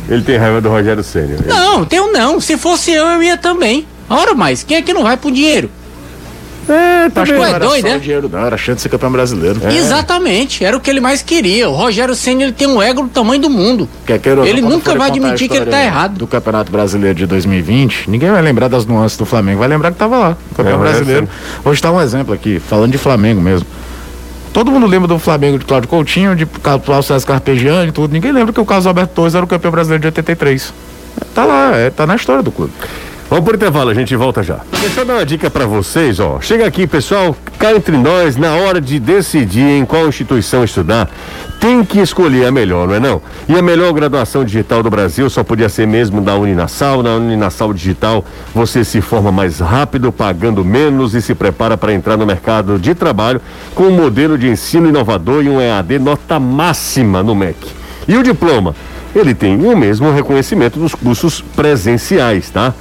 ele 0.08 0.22
tem 0.22 0.36
raiva 0.36 0.60
do 0.60 0.68
Rogério 0.68 1.02
Ceni. 1.02 1.36
Não, 1.46 1.84
tenho 1.84 2.12
não. 2.12 2.40
Se 2.40 2.56
fosse 2.56 2.92
eu, 2.92 3.06
eu 3.06 3.22
ia 3.22 3.36
também. 3.36 3.86
Ora 4.08 4.34
mais, 4.34 4.62
quem 4.62 4.78
é 4.78 4.82
que 4.82 4.92
não 4.92 5.02
vai 5.02 5.16
pro 5.16 5.30
dinheiro? 5.30 5.70
É, 6.68 7.08
tá 7.08 7.22
Acho 7.22 7.32
que 7.32 7.40
é 7.40 7.58
doido, 7.58 7.84
né? 7.84 7.98
Dinheiro, 7.98 8.28
não, 8.30 8.44
era 8.44 8.56
chance 8.58 8.76
de 8.76 8.82
ser 8.82 8.88
campeão 8.90 9.10
brasileiro. 9.10 9.58
É. 9.64 9.74
Exatamente, 9.74 10.62
era 10.62 10.76
o 10.76 10.80
que 10.80 10.90
ele 10.90 11.00
mais 11.00 11.22
queria. 11.22 11.68
O 11.68 11.74
Rogério 11.74 12.14
Senna 12.14 12.42
ele 12.42 12.52
tem 12.52 12.68
um 12.68 12.80
ego 12.82 13.02
do 13.02 13.08
tamanho 13.08 13.40
do 13.40 13.48
mundo. 13.48 13.88
Quer 14.06 14.18
queira, 14.18 14.46
ele 14.46 14.60
nunca 14.60 14.94
vai 14.94 15.08
admitir 15.08 15.48
que 15.48 15.56
ele 15.56 15.66
tá 15.66 15.82
errado. 15.82 16.18
Do 16.18 16.26
Campeonato 16.26 16.70
Brasileiro 16.70 17.14
de 17.14 17.26
2020, 17.26 18.10
ninguém 18.10 18.30
vai 18.30 18.42
lembrar 18.42 18.68
das 18.68 18.84
nuances 18.84 19.16
do 19.16 19.24
Flamengo, 19.24 19.60
vai 19.60 19.68
lembrar 19.68 19.92
que 19.92 19.96
tava 19.96 20.18
lá, 20.18 20.36
campeão 20.54 20.84
é, 20.84 20.90
brasileiro. 20.90 21.28
Vou 21.64 21.74
dar 21.74 21.92
um 21.92 22.00
exemplo 22.00 22.34
aqui, 22.34 22.58
falando 22.58 22.92
de 22.92 22.98
Flamengo 22.98 23.40
mesmo. 23.40 23.66
Todo 24.52 24.70
mundo 24.70 24.86
lembra 24.86 25.06
do 25.06 25.18
Flamengo 25.18 25.58
de 25.58 25.64
Cláudio 25.64 25.88
Coutinho, 25.88 26.34
de 26.34 26.46
Paulo 26.46 27.02
César 27.02 27.26
Carpegiani 27.26 27.88
e 27.88 27.92
tudo. 27.92 28.12
Ninguém 28.12 28.32
lembra 28.32 28.52
que 28.52 28.60
o 28.60 28.64
Carlos 28.64 28.86
Alberto 28.86 29.14
Torres 29.14 29.34
era 29.34 29.44
o 29.44 29.48
campeão 29.48 29.70
brasileiro 29.70 30.00
de 30.02 30.06
83. 30.08 30.72
Tá 31.34 31.44
lá, 31.44 31.76
é, 31.76 31.90
tá 31.90 32.06
na 32.06 32.16
história 32.16 32.42
do 32.42 32.50
clube. 32.50 32.72
Vamos 33.30 33.44
por 33.44 33.54
intervalo, 33.54 33.90
a 33.90 33.94
gente 33.94 34.16
volta 34.16 34.42
já. 34.42 34.60
Deixa 34.80 35.00
eu 35.00 35.04
dar 35.04 35.14
uma 35.14 35.26
dica 35.26 35.50
para 35.50 35.66
vocês, 35.66 36.18
ó. 36.18 36.40
Chega 36.40 36.66
aqui, 36.66 36.86
pessoal, 36.86 37.36
cá 37.58 37.74
entre 37.74 37.94
nós, 37.98 38.36
na 38.36 38.54
hora 38.54 38.80
de 38.80 38.98
decidir 38.98 39.68
em 39.68 39.84
qual 39.84 40.08
instituição 40.08 40.64
estudar, 40.64 41.10
tem 41.60 41.84
que 41.84 41.98
escolher 41.98 42.46
a 42.46 42.50
melhor, 42.52 42.86
não 42.86 42.94
é 42.94 43.00
não? 43.00 43.20
E 43.48 43.56
a 43.56 43.62
melhor 43.62 43.92
graduação 43.92 44.44
digital 44.44 44.82
do 44.82 44.90
Brasil 44.90 45.28
só 45.28 45.42
podia 45.42 45.68
ser 45.68 45.86
mesmo 45.86 46.20
da 46.20 46.36
Uninasal. 46.36 47.02
Na 47.02 47.16
Uninasal 47.16 47.72
Digital, 47.72 48.24
você 48.54 48.84
se 48.84 49.00
forma 49.00 49.32
mais 49.32 49.58
rápido, 49.58 50.12
pagando 50.12 50.64
menos 50.64 51.14
e 51.14 51.22
se 51.22 51.34
prepara 51.34 51.76
para 51.76 51.92
entrar 51.92 52.16
no 52.16 52.26
mercado 52.26 52.78
de 52.78 52.94
trabalho 52.94 53.40
com 53.74 53.84
um 53.84 53.96
modelo 53.96 54.38
de 54.38 54.48
ensino 54.48 54.88
inovador 54.88 55.44
e 55.44 55.48
um 55.48 55.60
EAD 55.60 55.98
nota 55.98 56.38
máxima 56.38 57.22
no 57.22 57.34
MEC. 57.34 57.56
E 58.06 58.16
o 58.16 58.22
diploma? 58.22 58.74
Ele 59.14 59.34
tem 59.34 59.56
o 59.56 59.76
mesmo 59.76 60.12
reconhecimento 60.12 60.78
dos 60.78 60.94
cursos 60.94 61.40
presenciais, 61.40 62.50
tá? 62.50 62.72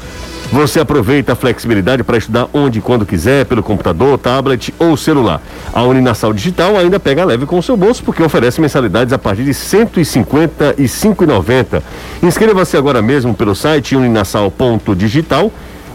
Você 0.51 0.79
aproveita 0.79 1.33
a 1.33 1.35
flexibilidade 1.35 2.03
para 2.03 2.17
estudar 2.17 2.47
onde 2.53 2.79
e 2.79 2.81
quando 2.81 3.05
quiser, 3.05 3.45
pelo 3.45 3.61
computador, 3.61 4.17
tablet 4.17 4.73
ou 4.79 4.95
celular. 4.95 5.41
A 5.73 5.83
Uninasal 5.83 6.33
Digital 6.33 6.77
ainda 6.77 6.97
pega 6.99 7.25
leve 7.25 7.45
com 7.45 7.59
o 7.59 7.63
seu 7.63 7.75
bolso 7.75 8.01
porque 8.03 8.23
oferece 8.23 8.61
mensalidades 8.61 9.13
a 9.13 9.17
partir 9.17 9.43
de 9.43 9.51
R$ 9.51 9.55
155,90. 9.55 11.81
Inscreva-se 12.23 12.77
agora 12.77 13.01
mesmo 13.01 13.33
pelo 13.33 13.53
site 13.53 13.95
uninasal.digital 13.95 15.51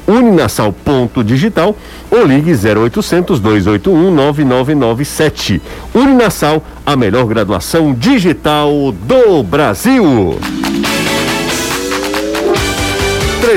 uninasal.digital 0.06 1.76
ou 2.10 2.26
ligue 2.26 2.52
0800 2.52 3.40
281 3.40 4.10
9997. 4.10 5.62
Uninasal, 5.94 6.62
a 6.84 6.96
melhor 6.96 7.24
graduação 7.26 7.94
digital 7.94 8.92
do 8.92 9.42
Brasil. 9.42 10.38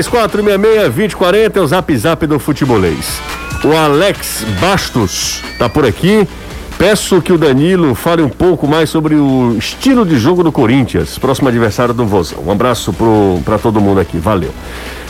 3466-2040 0.02 1.56
é 1.56 1.60
o 1.60 1.66
zap 1.66 1.96
zap 1.96 2.26
do 2.26 2.38
futebolês. 2.38 3.20
O 3.64 3.74
Alex 3.74 4.44
Bastos 4.60 5.42
tá 5.58 5.68
por 5.68 5.86
aqui. 5.86 6.28
Peço 6.76 7.22
que 7.22 7.32
o 7.32 7.38
Danilo 7.38 7.94
fale 7.94 8.20
um 8.20 8.28
pouco 8.28 8.68
mais 8.68 8.90
sobre 8.90 9.14
o 9.14 9.56
estilo 9.56 10.04
de 10.04 10.18
jogo 10.18 10.42
do 10.42 10.52
Corinthians, 10.52 11.18
próximo 11.18 11.48
adversário 11.48 11.94
do 11.94 12.04
Vozão. 12.04 12.42
Um 12.46 12.52
abraço 12.52 12.94
para 13.42 13.58
todo 13.58 13.80
mundo 13.80 13.98
aqui, 13.98 14.18
valeu. 14.18 14.50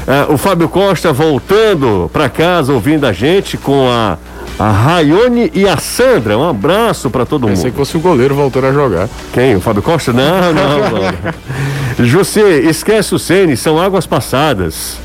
Uh, 0.07 0.35
o 0.35 0.39
Fábio 0.39 0.69
Costa 0.69 1.13
voltando 1.13 2.09
para 2.13 2.29
casa, 2.29 2.73
ouvindo 2.73 3.05
a 3.05 3.13
gente 3.13 3.57
com 3.57 3.91
a 3.91 4.17
a 4.59 4.71
Raione 4.71 5.51
e 5.53 5.69
a 5.69 5.77
Sandra. 5.77 6.39
Um 6.39 6.49
abraço 6.49 7.11
para 7.11 7.27
todo 7.27 7.43
Pensei 7.43 7.49
mundo. 7.49 7.57
Pensei 7.57 7.71
que 7.73 7.77
fosse 7.77 7.97
o 7.97 8.01
goleiro 8.01 8.35
voltando 8.35 8.69
a 8.69 8.73
jogar. 8.73 9.09
Quem? 9.33 9.57
O 9.57 9.61
Fábio 9.61 9.83
Costa? 9.83 10.13
Não, 10.13 10.53
não, 10.53 10.79
não. 10.79 11.37
José, 11.99 12.61
esquece 12.61 13.15
o 13.15 13.19
Sene, 13.19 13.57
são 13.57 13.81
águas 13.81 14.07
passadas. 14.07 14.99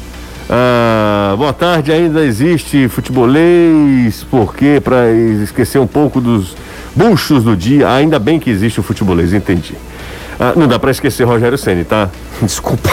Ah, 0.50 1.34
boa 1.38 1.54
tarde, 1.54 1.90
ainda 1.90 2.26
existe 2.26 2.90
futebolês, 2.90 4.26
por 4.30 4.54
quê? 4.54 4.82
Para 4.84 5.10
esquecer 5.10 5.80
um 5.80 5.88
pouco 5.88 6.20
dos 6.20 6.54
buchos 6.94 7.46
do 7.46 7.56
dia. 7.56 7.90
Ainda 7.90 8.20
bem 8.20 8.38
que 8.38 8.50
existe 8.50 8.82
o 8.82 8.84
futebolês, 8.84 9.34
entendi. 9.34 9.74
Ah, 10.38 10.52
não 10.54 10.68
dá 10.68 10.78
para 10.78 10.92
esquecer 10.92 11.24
Rogério 11.24 11.58
Ceni, 11.58 11.86
tá? 11.86 12.10
Desculpa. 12.44 12.92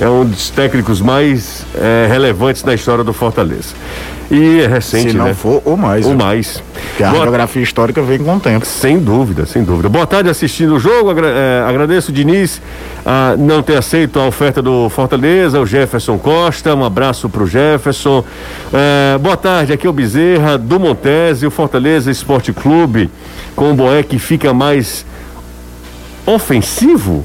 É 0.00 0.08
um 0.08 0.24
dos 0.24 0.50
técnicos 0.50 1.00
mais 1.00 1.64
é, 1.76 2.08
relevantes 2.08 2.62
da 2.62 2.74
história 2.74 3.04
do 3.04 3.12
Fortaleza. 3.12 3.74
E 4.30 4.60
é 4.60 4.66
recente, 4.66 5.12
Se 5.12 5.16
não 5.16 5.24
né? 5.24 5.34
for, 5.34 5.62
ou 5.64 5.76
mais. 5.76 6.04
Ou 6.04 6.14
mais. 6.14 6.62
Porque 6.72 7.02
a 7.02 7.12
geografia 7.12 7.62
histórica 7.62 8.02
vem 8.02 8.18
com 8.18 8.36
o 8.36 8.40
tempo. 8.40 8.66
Sem 8.66 8.98
dúvida, 8.98 9.46
sem 9.46 9.64
dúvida. 9.64 9.88
Boa 9.88 10.06
tarde 10.06 10.28
assistindo 10.28 10.74
o 10.74 10.78
jogo. 10.78 11.08
Agra 11.08 11.28
é, 11.28 11.64
agradeço 11.66 12.12
Diniz 12.12 12.60
a 13.06 13.34
não 13.38 13.62
ter 13.62 13.78
aceito 13.78 14.20
a 14.20 14.26
oferta 14.26 14.60
do 14.60 14.90
Fortaleza, 14.90 15.58
o 15.58 15.64
Jefferson 15.64 16.18
Costa. 16.18 16.74
Um 16.74 16.84
abraço 16.84 17.26
pro 17.30 17.46
Jefferson. 17.46 18.22
É, 18.70 19.16
boa 19.16 19.36
tarde, 19.36 19.72
aqui 19.72 19.86
é 19.86 19.90
o 19.90 19.94
Bezerra, 19.94 20.58
do 20.58 20.78
Montese, 20.78 21.46
o 21.46 21.50
Fortaleza 21.50 22.10
Esporte 22.10 22.52
Clube, 22.52 23.10
com 23.56 23.70
o 23.70 23.74
Boé 23.74 24.02
que 24.02 24.18
fica 24.18 24.52
mais 24.52 25.06
ofensivo? 26.26 27.24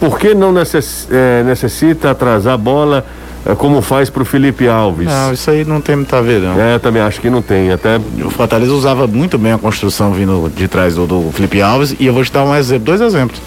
Por 0.00 0.18
que 0.18 0.34
não 0.34 0.50
necess, 0.50 1.08
é, 1.10 1.42
necessita 1.42 2.10
atrasar 2.10 2.54
a 2.54 2.58
bola? 2.58 3.04
É, 3.46 3.54
como 3.54 3.80
faz 3.80 4.10
para 4.10 4.22
o 4.22 4.24
Felipe 4.24 4.66
Alves. 4.66 5.06
Não, 5.06 5.32
isso 5.32 5.50
aí 5.50 5.64
não 5.64 5.80
tem 5.80 5.96
muito 5.96 6.14
a 6.14 6.20
ver, 6.20 6.40
não. 6.40 6.60
É, 6.60 6.78
também 6.78 7.00
acho 7.00 7.20
que 7.20 7.30
não 7.30 7.40
tem. 7.40 7.70
Até... 7.70 7.98
O 8.24 8.30
Fortaleza 8.30 8.72
usava 8.72 9.06
muito 9.06 9.38
bem 9.38 9.52
a 9.52 9.58
construção 9.58 10.12
vindo 10.12 10.50
de 10.54 10.66
trás 10.66 10.96
do, 10.96 11.06
do 11.06 11.30
Felipe 11.32 11.62
Alves 11.62 11.94
e 11.98 12.06
eu 12.06 12.12
vou 12.12 12.24
te 12.24 12.32
dar 12.32 12.44
um 12.44 12.54
exemplo, 12.54 12.84
dois 12.84 13.00
exemplos. 13.00 13.40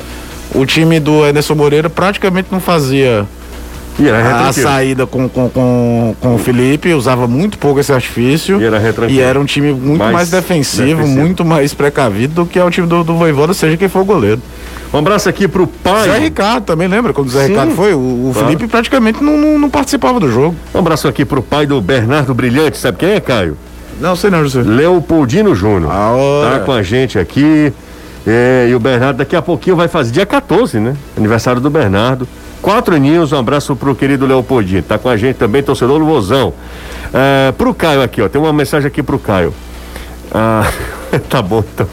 O 0.55 0.65
time 0.65 0.99
do 0.99 1.23
Anderson 1.23 1.53
Moreira 1.53 1.89
praticamente 1.89 2.47
não 2.49 2.59
fazia 2.59 3.27
a 4.47 4.53
saída 4.53 5.05
com, 5.05 5.27
com, 5.27 5.49
com, 5.49 6.15
com 6.19 6.35
o 6.35 6.37
Felipe, 6.37 6.93
usava 6.93 7.27
muito 7.27 7.57
pouco 7.57 7.79
esse 7.79 7.91
artifício. 7.91 8.61
E 8.61 8.65
era, 8.65 8.81
e 9.09 9.19
era 9.19 9.39
um 9.39 9.45
time 9.45 9.73
muito 9.73 9.99
mais, 9.99 10.13
mais 10.13 10.29
defensivo, 10.29 11.01
defensivo, 11.01 11.07
muito 11.07 11.43
mais 11.43 11.73
precavido 11.73 12.35
do 12.35 12.45
que 12.45 12.57
é 12.57 12.63
o 12.63 12.71
time 12.71 12.87
do, 12.87 13.03
do 13.03 13.15
Voivoda, 13.15 13.53
seja 13.53 13.75
quem 13.75 13.89
for 13.89 13.99
o 14.01 14.05
goleiro. 14.05 14.41
Um 14.93 14.97
abraço 14.97 15.29
aqui 15.29 15.47
pro 15.47 15.67
pai. 15.67 16.09
Zé 16.09 16.17
Ricardo 16.17 16.65
também, 16.65 16.87
lembra? 16.87 17.13
Quando 17.13 17.27
o 17.27 17.31
Zé 17.31 17.43
Sim, 17.43 17.49
Ricardo 17.49 17.75
foi, 17.75 17.93
o, 17.93 17.97
o 17.97 18.31
claro. 18.33 18.47
Felipe 18.47 18.67
praticamente 18.67 19.23
não, 19.23 19.37
não, 19.37 19.59
não, 19.59 19.69
participava 19.69 20.19
do 20.19 20.31
jogo. 20.31 20.55
Um 20.73 20.79
abraço 20.79 21.07
aqui 21.07 21.23
pro 21.23 21.43
pai 21.43 21.65
do 21.65 21.79
Bernardo 21.79 22.33
Brilhante, 22.33 22.77
sabe 22.77 22.97
quem 22.97 23.11
é, 23.11 23.19
Caio? 23.19 23.55
Não, 23.99 24.15
sei 24.15 24.29
não, 24.29 24.43
José. 24.43 24.61
Leopoldino 24.61 25.53
Júnior. 25.53 25.91
Tá 25.91 26.59
com 26.65 26.71
a 26.71 26.81
gente 26.81 27.19
aqui. 27.19 27.71
É, 28.25 28.67
e 28.69 28.75
o 28.75 28.79
Bernardo 28.79 29.17
daqui 29.17 29.35
a 29.35 29.41
pouquinho 29.41 29.75
vai 29.75 29.87
fazer 29.87 30.11
dia 30.11 30.25
14, 30.25 30.79
né? 30.79 30.95
Aniversário 31.17 31.61
do 31.61 31.69
Bernardo. 31.69 32.27
Quatro 32.61 32.95
aninhos, 32.95 33.31
um 33.31 33.37
abraço 33.37 33.75
pro 33.75 33.95
querido 33.95 34.25
Leopoldino. 34.25 34.83
Tá 34.83 34.97
com 34.97 35.09
a 35.09 35.15
gente 35.15 35.37
também, 35.37 35.63
torcedor 35.63 35.99
do 35.99 36.05
Vozão. 36.05 36.53
É, 37.13 37.51
pro 37.53 37.73
Caio 37.73 38.01
aqui, 38.01 38.21
ó. 38.21 38.27
Tem 38.27 38.41
uma 38.41 38.51
mensagem 38.51 38.87
aqui 38.87 39.01
pro 39.01 39.17
Caio. 39.17 39.53
Ah, 40.31 40.69
tá 41.29 41.41
bom, 41.41 41.63
então. 41.73 41.87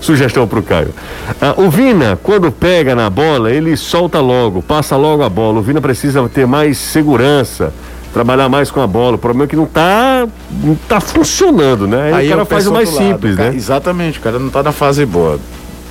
Sugestão 0.00 0.46
pro 0.46 0.62
Caio. 0.62 0.94
Ah, 1.40 1.54
o 1.56 1.70
Vina, 1.70 2.18
quando 2.22 2.50
pega 2.52 2.94
na 2.94 3.08
bola, 3.08 3.50
ele 3.50 3.76
solta 3.76 4.20
logo, 4.20 4.62
passa 4.62 4.96
logo 4.96 5.22
a 5.22 5.28
bola. 5.28 5.58
O 5.58 5.62
Vina 5.62 5.80
precisa 5.80 6.26
ter 6.28 6.46
mais 6.46 6.78
segurança, 6.78 7.72
trabalhar 8.12 8.48
mais 8.48 8.70
com 8.70 8.80
a 8.80 8.86
bola. 8.86 9.16
O 9.16 9.18
problema 9.18 9.44
é 9.44 9.48
que 9.48 9.56
não 9.56 9.66
tá, 9.66 10.26
não 10.62 10.74
tá 10.74 11.00
funcionando, 11.00 11.86
né? 11.86 12.12
Aí, 12.12 12.14
Aí 12.14 12.26
o 12.26 12.30
cara 12.30 12.44
faz 12.44 12.66
o 12.66 12.72
mais 12.72 12.88
simples, 12.88 13.36
lado, 13.36 13.50
né? 13.50 13.56
exatamente, 13.56 14.18
o 14.18 14.22
cara 14.22 14.38
não 14.38 14.50
tá 14.50 14.62
na 14.62 14.72
fase 14.72 15.04
boa. 15.06 15.38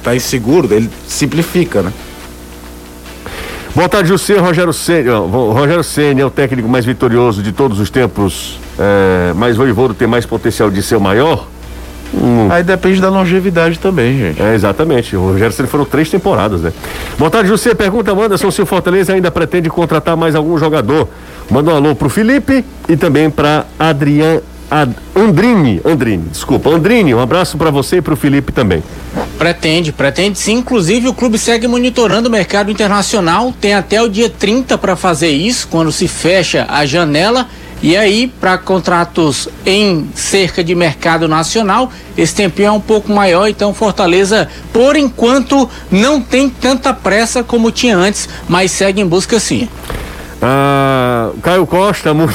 Tá 0.04 0.16
inseguro, 0.16 0.74
ele 0.74 0.90
simplifica, 1.08 1.82
né? 1.82 1.92
Boa 3.76 3.90
tarde, 3.90 4.10
José 4.10 4.38
Rogério 4.38 4.74
Senna. 4.74 5.18
Rogério 5.20 5.84
Senna 5.84 6.22
é 6.22 6.26
o 6.26 6.32
técnico 6.32 6.68
mais 6.68 6.84
vitorioso 6.84 7.44
de 7.44 7.52
todos 7.52 7.80
os 7.80 7.90
tempos, 7.92 8.60
é, 8.80 9.34
mas 9.36 9.56
o 9.56 9.58
Voivodo 9.58 9.94
tem 9.94 10.08
mais 10.08 10.26
potencial 10.26 10.72
de 10.72 10.82
ser 10.82 10.96
o 10.96 11.02
maior? 11.02 11.48
Hum. 12.14 12.48
Aí 12.50 12.64
depende 12.64 13.02
da 13.02 13.10
longevidade 13.10 13.80
também, 13.80 14.18
gente. 14.18 14.42
É, 14.42 14.54
exatamente. 14.56 15.16
O 15.16 15.32
Rogério 15.32 15.54
Senna 15.54 15.68
foram 15.68 15.86
três 15.86 16.10
temporadas, 16.10 16.62
né? 16.62 16.72
Boa 17.18 17.30
tarde, 17.30 17.50
José. 17.50 17.74
Pergunta, 17.74 18.12
Anderson, 18.12 18.50
se 18.52 18.62
o 18.62 18.66
Fortaleza 18.66 19.14
ainda 19.14 19.30
pretende 19.30 19.70
contratar 19.70 20.16
mais 20.16 20.36
algum 20.36 20.58
jogador. 20.58 21.10
Manda 21.50 21.72
um 21.72 21.76
alô 21.76 21.96
pro 21.96 22.10
Felipe 22.10 22.64
e 22.88 22.98
também 22.98 23.30
para 23.30 23.66
Adrian 23.80 24.42
Ad, 24.70 24.94
Andrini, 25.16 25.80
Andrini, 25.86 26.26
desculpa, 26.30 26.70
Andrini, 26.70 27.16
um 27.16 27.22
abraço 27.22 27.58
para 27.58 27.72
você 27.72 27.98
e 27.98 28.02
para 28.02 28.14
o 28.14 28.18
Felipe 28.18 28.52
também. 28.52 28.84
Pretende, 29.38 29.94
pretende 29.94 30.38
sim. 30.38 30.56
Inclusive, 30.56 31.08
o 31.08 31.14
clube 31.14 31.38
segue 31.38 31.68
monitorando 31.68 32.28
o 32.28 32.32
mercado 32.32 32.70
internacional. 32.70 33.54
Tem 33.62 33.74
até 33.74 34.02
o 34.02 34.10
dia 34.10 34.30
30 34.30 34.78
para 34.78 34.98
fazer 34.98 35.30
isso, 35.30 35.70
quando 35.70 35.90
se 35.92 36.08
fecha 36.08 36.66
a 36.70 36.86
janela. 36.86 37.48
E 37.82 37.96
aí, 37.96 38.28
para 38.28 38.58
contratos 38.58 39.48
em 39.66 40.10
cerca 40.16 40.64
de 40.64 40.74
mercado 40.74 41.28
nacional, 41.28 41.92
esse 42.18 42.34
tempinho 42.34 42.70
é 42.70 42.72
um 42.72 42.80
pouco 42.80 43.12
maior, 43.12 43.48
então 43.48 43.74
Fortaleza, 43.74 44.50
por 44.74 44.96
enquanto, 44.96 45.70
não 45.92 46.20
tem 46.20 46.50
tanta 46.50 46.92
pressa 46.92 47.44
como 47.44 47.72
tinha 47.72 47.96
antes, 47.96 48.28
mas 48.50 48.72
segue 48.72 49.00
em 49.00 49.06
busca 49.06 49.40
sim. 49.40 49.70
Ah, 50.42 51.30
Caio 51.42 51.68
Costa, 51.68 52.14
não, 52.14 52.28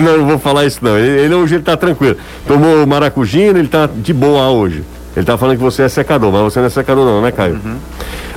não 0.00 0.26
vou 0.26 0.38
falar 0.38 0.66
isso 0.66 0.80
não. 0.82 0.98
Ele, 0.98 1.22
ele 1.22 1.34
hoje 1.34 1.56
ele 1.56 1.64
tá 1.64 1.76
tranquilo. 1.76 2.16
Tomou 2.46 2.86
maracujina, 2.86 3.58
ele 3.58 3.68
tá 3.68 3.86
de 3.92 4.12
boa 4.12 4.48
hoje. 4.50 4.82
Ele 5.16 5.26
tá 5.26 5.36
falando 5.36 5.56
que 5.56 5.62
você 5.62 5.82
é 5.82 5.88
secador, 5.88 6.32
mas 6.32 6.42
você 6.42 6.60
não 6.60 6.66
é 6.66 6.70
secador 6.70 7.04
não, 7.04 7.22
né, 7.22 7.32
Caio? 7.32 7.54
Uhum. 7.54 7.76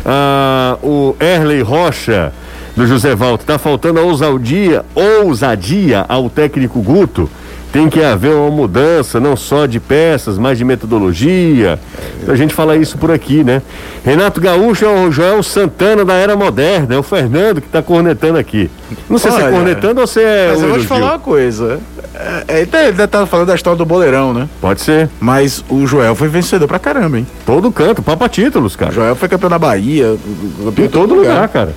Ah, 0.06 0.78
o 0.82 1.15
Erley 1.19 1.62
Rocha 1.62 2.34
do 2.75 2.86
José 2.88 3.15
Valdo. 3.15 3.43
Tá 3.43 3.57
faltando 3.57 3.99
a 3.99 4.03
ousadia, 4.03 4.86
ousadia 4.95 6.05
ao 6.07 6.29
técnico 6.29 6.81
Guto, 6.81 7.29
tem 7.71 7.89
que 7.89 8.03
haver 8.03 8.34
uma 8.34 8.51
mudança, 8.51 9.19
não 9.19 9.36
só 9.36 9.65
de 9.65 9.79
peças, 9.79 10.38
mas 10.38 10.57
de 10.57 10.65
metodologia. 10.65 11.79
A 12.27 12.36
gente 12.36 12.53
fala 12.53 12.75
isso 12.75 12.97
por 12.97 13.12
aqui, 13.12 13.43
né? 13.43 13.62
Renato 14.03 14.41
Gaúcho 14.41 14.84
é 14.84 14.89
o 14.89 15.12
Joel 15.12 15.41
Santana 15.41 16.03
da 16.03 16.13
era 16.15 16.36
moderna, 16.36 16.95
é 16.95 16.97
o 16.97 17.03
Fernando 17.03 17.62
que 17.62 17.67
está 17.67 17.81
cornetando 17.81 18.38
aqui. 18.38 18.69
Não 19.10 19.17
sei 19.17 19.31
Olha, 19.31 19.41
se 19.41 19.47
é 19.47 19.51
cornetando 19.51 20.01
ou 20.01 20.07
se 20.07 20.19
é. 20.22 20.49
Mas 20.51 20.61
eu 20.61 20.69
vou 20.69 20.80
te 20.80 20.88
falar 20.88 21.11
uma 21.11 21.19
coisa. 21.19 21.80
É, 22.13 22.61
ele 22.61 22.69
ainda 22.76 23.07
tá 23.07 23.26
falando 23.26 23.47
da 23.47 23.55
história 23.55 23.78
do 23.78 23.86
boleirão, 23.86 24.34
né? 24.34 24.49
Pode 24.59 24.82
ser. 24.82 25.09
Mas 25.19 25.63
o 25.69 25.88
Joel 25.88 26.13
foi 26.13 26.28
vencedor 26.28 26.67
pra 26.67 26.78
caramba, 26.78 27.19
hein? 27.19 27.28
Todo 27.45 27.72
canto, 27.72 28.01
papa 28.01 28.28
títulos, 28.28 28.76
cara. 28.76 28.91
O 28.91 28.95
Joel 28.95 29.15
foi 29.15 29.30
campeão 29.30 29.49
da 29.49 29.57
Bahia, 29.57 30.17
campeão 30.65 30.86
em 30.86 30.89
todo 30.89 31.15
lugar, 31.15 31.34
lugar 31.36 31.49
cara. 31.49 31.74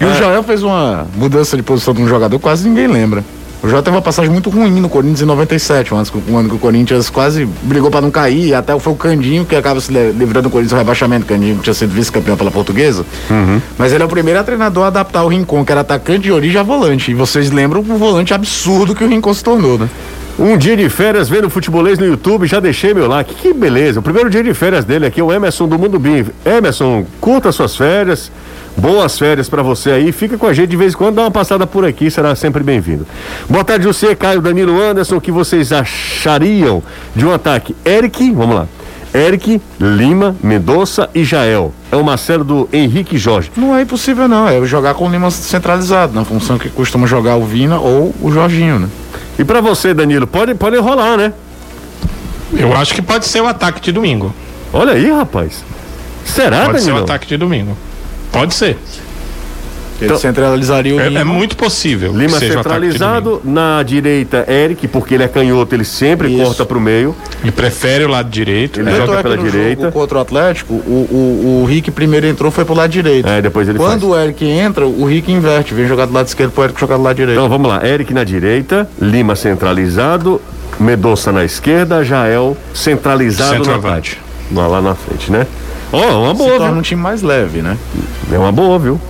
E 0.00 0.04
é. 0.04 0.06
o 0.06 0.14
Joel 0.14 0.42
fez 0.42 0.62
uma 0.62 1.06
mudança 1.16 1.56
de 1.56 1.62
posição 1.62 1.94
de 1.94 2.02
um 2.02 2.08
jogador, 2.08 2.38
quase 2.38 2.68
ninguém 2.68 2.86
lembra. 2.86 3.24
O 3.64 3.68
Jota 3.68 3.84
teve 3.84 3.96
uma 3.96 4.02
passagem 4.02 4.30
muito 4.30 4.50
ruim 4.50 4.78
no 4.78 4.90
Corinthians 4.90 5.22
em 5.22 5.24
97, 5.24 5.94
um 5.94 6.36
ano, 6.36 6.50
que 6.50 6.54
o 6.54 6.58
Corinthians 6.58 7.08
quase 7.08 7.48
brigou 7.62 7.90
para 7.90 8.02
não 8.02 8.10
cair, 8.10 8.52
até 8.52 8.78
foi 8.78 8.92
o 8.92 8.96
Candinho 8.96 9.46
que 9.46 9.56
acaba 9.56 9.80
se 9.80 9.90
livrando 9.90 10.42
do 10.42 10.50
Corinthians 10.50 10.72
do 10.72 10.76
rebaixamento, 10.76 11.24
Candinho 11.24 11.56
que 11.56 11.62
tinha 11.62 11.72
sido 11.72 11.90
vice-campeão 11.90 12.36
pela 12.36 12.50
portuguesa. 12.50 13.06
Uhum. 13.30 13.62
Mas 13.78 13.94
ele 13.94 14.02
é 14.02 14.06
o 14.06 14.08
primeiro 14.08 14.44
treinador 14.44 14.84
a 14.84 14.88
adaptar 14.88 15.24
o 15.24 15.28
Rincon, 15.28 15.64
que 15.64 15.72
era 15.72 15.80
atacante 15.80 16.24
de 16.24 16.30
origem 16.30 16.60
a 16.60 16.62
volante. 16.62 17.10
E 17.10 17.14
vocês 17.14 17.50
lembram 17.50 17.80
o 17.80 17.96
volante 17.96 18.34
absurdo 18.34 18.94
que 18.94 19.02
o 19.02 19.08
Rincon 19.08 19.32
se 19.32 19.42
tornou, 19.42 19.78
né? 19.78 19.88
Um 20.38 20.58
dia 20.58 20.76
de 20.76 20.90
férias 20.90 21.30
vendo 21.30 21.48
futebolês 21.48 21.98
no 21.98 22.04
YouTube, 22.04 22.46
já 22.46 22.60
deixei 22.60 22.92
meu 22.92 23.08
like. 23.08 23.34
Que 23.34 23.54
beleza. 23.54 24.00
O 24.00 24.02
primeiro 24.02 24.28
dia 24.28 24.42
de 24.42 24.52
férias 24.52 24.84
dele 24.84 25.06
aqui 25.06 25.22
é 25.22 25.24
o 25.24 25.32
Emerson 25.32 25.66
do 25.66 25.78
Mundo 25.78 25.98
Bim. 25.98 26.26
Emerson, 26.44 27.06
curta 27.18 27.50
suas 27.50 27.74
férias. 27.74 28.30
Boas 28.76 29.18
férias 29.18 29.48
para 29.48 29.62
você 29.62 29.90
aí. 29.90 30.12
Fica 30.12 30.36
com 30.36 30.46
a 30.46 30.52
gente 30.52 30.70
de 30.70 30.76
vez 30.76 30.94
em 30.94 30.96
quando, 30.96 31.14
dá 31.16 31.22
uma 31.22 31.30
passada 31.30 31.66
por 31.66 31.84
aqui, 31.84 32.10
será 32.10 32.34
sempre 32.34 32.62
bem-vindo. 32.62 33.06
Boa 33.48 33.64
tarde, 33.64 33.86
você, 33.86 34.14
Caio, 34.14 34.40
Danilo 34.42 34.80
Anderson. 34.80 35.16
O 35.16 35.20
que 35.20 35.30
vocês 35.30 35.72
achariam 35.72 36.82
de 37.14 37.24
um 37.24 37.32
ataque? 37.32 37.74
Eric, 37.86 38.30
vamos 38.32 38.56
lá. 38.56 38.66
Eric, 39.14 39.62
Lima, 39.80 40.34
Mendonça 40.42 41.08
e 41.14 41.22
Jael. 41.22 41.72
É 41.92 41.96
o 41.96 42.04
Marcelo 42.04 42.42
do 42.42 42.68
Henrique 42.72 43.16
Jorge. 43.16 43.50
Não 43.56 43.76
é 43.76 43.82
impossível, 43.82 44.26
não. 44.26 44.48
É 44.48 44.64
jogar 44.66 44.94
com 44.94 45.06
o 45.06 45.10
Lima 45.10 45.30
centralizado, 45.30 46.12
na 46.12 46.24
função 46.24 46.58
que 46.58 46.68
costuma 46.68 47.06
jogar 47.06 47.36
o 47.36 47.44
Vina 47.44 47.78
ou 47.78 48.12
o 48.20 48.32
Jorginho, 48.32 48.80
né? 48.80 48.88
E 49.38 49.44
para 49.44 49.60
você, 49.60 49.94
Danilo, 49.94 50.26
pode, 50.26 50.52
pode 50.56 50.76
rolar, 50.78 51.16
né? 51.16 51.32
Eu 52.52 52.76
acho 52.76 52.92
que 52.92 53.00
pode 53.00 53.24
ser 53.26 53.40
o 53.40 53.46
ataque 53.46 53.80
de 53.80 53.92
domingo. 53.92 54.34
Olha 54.72 54.94
aí, 54.94 55.10
rapaz. 55.12 55.64
Será, 56.24 56.66
Pode 56.66 56.78
Danilo? 56.78 56.84
ser 56.84 56.92
o 56.92 57.04
ataque 57.04 57.26
de 57.28 57.36
domingo. 57.36 57.76
Pode 58.38 58.54
ser. 58.54 58.76
Ele 60.00 60.06
então, 60.06 60.18
centralizaria 60.18 60.94
o 60.94 61.00
é, 61.00 61.08
Lima. 61.08 61.20
É 61.20 61.24
muito 61.24 61.56
possível. 61.56 62.12
Lima 62.12 62.38
centralizado, 62.38 63.40
na 63.44 63.82
direita, 63.82 64.44
Eric, 64.48 64.88
porque 64.88 65.14
ele 65.14 65.22
é 65.22 65.28
canhoto, 65.28 65.74
ele 65.74 65.84
sempre 65.84 66.28
Isso. 66.28 66.42
corta 66.42 66.66
para 66.66 66.76
o 66.76 66.80
meio. 66.80 67.14
Ele 67.42 67.52
prefere 67.52 68.04
o 68.04 68.08
lado 68.08 68.28
direito. 68.28 68.80
Ele 68.80 68.90
joga 68.94 69.20
é 69.20 69.22
pela 69.22 69.38
direita. 69.38 69.92
contra 69.92 70.18
o 70.18 70.20
Atlético, 70.20 70.74
o, 70.74 71.08
o, 71.10 71.62
o 71.62 71.66
Rick 71.66 71.90
primeiro 71.90 72.26
entrou, 72.26 72.50
foi 72.50 72.64
pro 72.64 72.74
lado 72.74 72.90
direito. 72.90 73.28
É, 73.28 73.40
depois 73.40 73.68
ele 73.68 73.78
Quando 73.78 74.08
faz. 74.08 74.12
o 74.12 74.16
Eric 74.16 74.44
entra, 74.44 74.86
o 74.86 75.04
Rick 75.04 75.30
inverte, 75.30 75.74
vem 75.74 75.86
jogar 75.86 76.06
do 76.06 76.12
lado 76.12 76.26
esquerdo 76.26 76.50
pro 76.50 76.64
Eric 76.64 76.80
jogar 76.80 76.96
do 76.96 77.02
lado 77.02 77.16
direito. 77.16 77.38
Então 77.38 77.48
vamos 77.48 77.68
lá, 77.68 77.86
Eric 77.86 78.12
na 78.12 78.24
direita, 78.24 78.88
Lima 79.00 79.36
centralizado, 79.36 80.40
Medoça 80.80 81.30
na 81.30 81.44
esquerda, 81.44 82.02
Jael 82.02 82.56
centralizado 82.74 83.64
na 83.64 84.68
Lá 84.68 84.82
na 84.82 84.94
frente, 84.94 85.30
né? 85.30 85.46
Oh, 85.94 86.22
uma 86.24 86.34
boa. 86.34 86.52
Se 86.52 86.58
torna 86.58 86.78
um 86.78 86.82
time 86.82 87.00
mais 87.00 87.22
leve, 87.22 87.62
né? 87.62 87.76
É 88.32 88.38
uma 88.38 88.52
boa, 88.52 88.78
viu? 88.78 89.00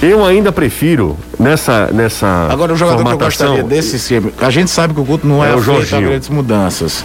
Eu 0.00 0.24
ainda 0.24 0.52
prefiro 0.52 1.16
nessa 1.38 1.88
nessa 1.92 2.48
Agora 2.50 2.72
o 2.72 2.76
jogador 2.76 3.04
que 3.04 3.10
eu 3.10 3.18
gostaria 3.18 3.64
desse 3.64 3.96
esquema, 3.96 4.30
a 4.40 4.50
gente 4.50 4.70
sabe 4.70 4.94
que 4.94 5.00
o 5.00 5.04
Guto 5.04 5.26
não 5.26 5.44
é, 5.44 5.50
é 5.50 5.54
o 5.56 5.60
feito 5.60 5.96
a 5.96 6.00
grandes 6.00 6.28
mudanças. 6.28 7.04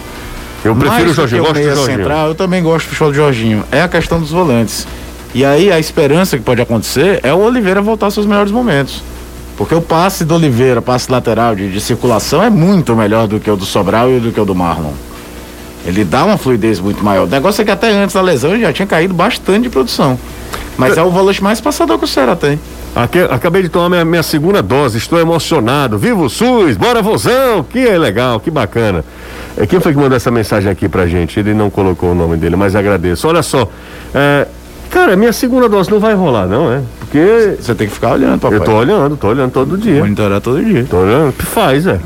Eu 0.64 0.74
prefiro 0.74 1.10
o 1.10 1.14
Jorginho, 1.14 1.42
gosto 1.42 1.54
do 1.54 1.62
Jorginho. 1.62 1.98
Central, 1.98 2.28
eu 2.28 2.34
também 2.34 2.62
gosto 2.62 2.88
do 2.88 2.94
show 2.94 3.08
do 3.08 3.14
Jorginho. 3.14 3.64
É 3.70 3.82
a 3.82 3.88
questão 3.88 4.18
dos 4.18 4.30
volantes. 4.30 4.86
E 5.34 5.44
aí 5.44 5.70
a 5.70 5.78
esperança 5.78 6.38
que 6.38 6.44
pode 6.44 6.62
acontecer 6.62 7.20
é 7.22 7.34
o 7.34 7.38
Oliveira 7.38 7.82
voltar 7.82 8.06
aos 8.06 8.14
seus 8.14 8.24
melhores 8.24 8.52
momentos. 8.52 9.02
Porque 9.56 9.74
o 9.74 9.82
passe 9.82 10.24
do 10.24 10.34
Oliveira, 10.34 10.80
passe 10.80 11.10
lateral 11.10 11.54
de, 11.54 11.70
de 11.70 11.80
circulação 11.80 12.42
é 12.42 12.48
muito 12.48 12.94
melhor 12.96 13.26
do 13.26 13.38
que 13.38 13.50
o 13.50 13.56
do 13.56 13.64
Sobral 13.64 14.10
e 14.10 14.20
do 14.20 14.32
que 14.32 14.40
o 14.40 14.44
do 14.44 14.54
Marlon. 14.54 14.92
Ele 15.86 16.04
dá 16.04 16.24
uma 16.24 16.38
fluidez 16.38 16.80
muito 16.80 17.04
maior. 17.04 17.24
O 17.24 17.30
negócio 17.30 17.62
é 17.62 17.64
que 17.64 17.70
até 17.70 17.90
antes 17.90 18.14
da 18.14 18.22
lesão 18.22 18.52
ele 18.52 18.62
já 18.62 18.72
tinha 18.72 18.86
caído 18.86 19.12
bastante 19.12 19.64
de 19.64 19.68
produção. 19.68 20.18
Mas 20.76 20.96
é 20.96 21.02
o 21.02 21.10
volante 21.10 21.42
mais 21.42 21.60
passador 21.60 21.98
que 21.98 22.04
o 22.04 22.08
Ceará 22.08 22.34
tem. 22.34 22.58
Aqui, 22.94 23.18
acabei 23.18 23.62
de 23.62 23.68
tomar 23.68 23.88
minha, 23.88 24.04
minha, 24.04 24.22
segunda 24.22 24.62
dose, 24.62 24.98
estou 24.98 25.18
emocionado. 25.18 25.98
Viva 25.98 26.22
o 26.22 26.30
SUS, 26.30 26.76
bora 26.76 27.02
vozão, 27.02 27.64
que 27.64 27.80
é 27.86 27.98
legal, 27.98 28.38
que 28.38 28.50
bacana. 28.50 29.04
É, 29.56 29.66
quem 29.66 29.80
foi 29.80 29.92
que 29.92 29.98
mandou 29.98 30.16
essa 30.16 30.30
mensagem 30.30 30.70
aqui 30.70 30.88
pra 30.88 31.06
gente? 31.06 31.38
Ele 31.38 31.54
não 31.54 31.70
colocou 31.70 32.12
o 32.12 32.14
nome 32.14 32.36
dele, 32.36 32.56
mas 32.56 32.76
agradeço. 32.76 33.26
Olha 33.26 33.42
só, 33.42 33.68
é, 34.14 34.46
cara, 34.90 35.16
minha 35.16 35.32
segunda 35.32 35.68
dose 35.68 35.90
não 35.90 35.98
vai 35.98 36.14
rolar, 36.14 36.46
não, 36.46 36.72
é? 36.72 36.82
Porque. 37.00 37.56
Você 37.60 37.74
tem 37.74 37.88
que 37.88 37.94
ficar 37.94 38.12
olhando, 38.12 38.40
papai. 38.40 38.58
Eu 38.58 38.64
tô 38.64 38.72
olhando, 38.72 39.16
tô 39.16 39.28
olhando 39.28 39.50
todo 39.50 39.76
dia. 39.76 40.00
Monitorar 40.00 40.40
todo 40.40 40.64
dia. 40.64 40.86
Tô 40.88 40.98
olhando, 40.98 41.32
que 41.32 41.44
faz, 41.44 41.86
é. 41.86 41.98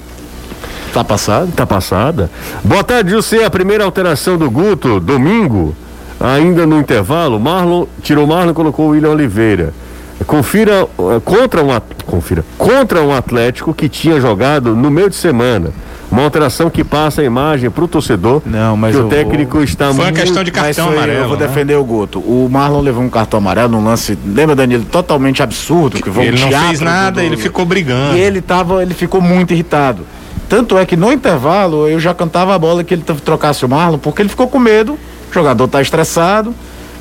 Tá 0.92 1.04
passado? 1.04 1.52
Tá 1.52 1.66
passada. 1.66 2.30
Boa 2.64 2.82
tarde, 2.82 3.10
José. 3.10 3.44
A 3.44 3.50
primeira 3.50 3.84
alteração 3.84 4.36
do 4.36 4.50
Guto, 4.50 4.98
domingo, 4.98 5.74
ainda 6.20 6.66
no 6.66 6.78
intervalo, 6.78 7.38
Marlon 7.38 7.86
tirou 8.02 8.26
Marlon 8.26 8.50
e 8.50 8.54
colocou 8.54 8.86
o 8.86 8.88
William 8.90 9.10
Oliveira. 9.10 9.72
Confira 10.26 10.84
uh, 10.84 11.20
contra 11.24 11.62
um 11.62 11.68
confira 12.04 12.44
contra 12.56 13.02
um 13.02 13.14
Atlético 13.14 13.72
que 13.72 13.88
tinha 13.88 14.20
jogado 14.20 14.74
no 14.74 14.90
meio 14.90 15.08
de 15.08 15.16
semana. 15.16 15.70
Uma 16.10 16.22
alteração 16.22 16.70
que 16.70 16.82
passa 16.82 17.20
a 17.20 17.24
imagem 17.24 17.70
para 17.70 17.84
o 17.84 17.88
torcedor. 17.88 18.40
Não, 18.44 18.76
mas 18.76 18.96
que 18.96 19.00
o 19.00 19.08
técnico 19.08 19.56
vou... 19.56 19.64
está 19.64 19.92
Foi 19.92 20.04
muito... 20.04 20.16
uma 20.16 20.22
questão 20.22 20.42
de 20.42 20.50
cartão 20.50 20.86
foi, 20.86 20.96
amarelo. 20.96 21.18
Eu 21.18 21.28
vou 21.28 21.36
né? 21.36 21.46
defender 21.46 21.76
o 21.76 21.84
Guto. 21.84 22.18
O 22.20 22.48
Marlon 22.50 22.80
levou 22.80 23.02
um 23.02 23.10
cartão 23.10 23.38
amarelo 23.38 23.68
num 23.68 23.84
lance, 23.84 24.18
lembra 24.26 24.56
Danilo, 24.56 24.84
totalmente 24.86 25.42
absurdo, 25.42 26.02
que 26.02 26.08
ele 26.08 26.42
um 26.42 26.50
não 26.50 26.66
fez 26.66 26.80
nada, 26.80 27.20
do... 27.20 27.26
ele 27.26 27.36
ficou 27.36 27.66
brigando. 27.66 28.16
E 28.16 28.20
ele 28.20 28.40
tava, 28.40 28.82
ele 28.82 28.94
ficou 28.94 29.20
muito 29.20 29.52
irritado. 29.52 30.04
Tanto 30.48 30.78
é 30.78 30.86
que 30.86 30.96
no 30.96 31.12
intervalo 31.12 31.88
eu 31.88 32.00
já 32.00 32.14
cantava 32.14 32.54
a 32.54 32.58
bola 32.58 32.82
que 32.82 32.94
ele 32.94 33.02
trocasse 33.02 33.64
o 33.64 33.68
Marlon, 33.68 33.98
porque 33.98 34.22
ele 34.22 34.28
ficou 34.28 34.48
com 34.48 34.58
medo. 34.58 34.98
O 35.30 35.34
jogador 35.34 35.64
está 35.64 35.82
estressado. 35.82 36.54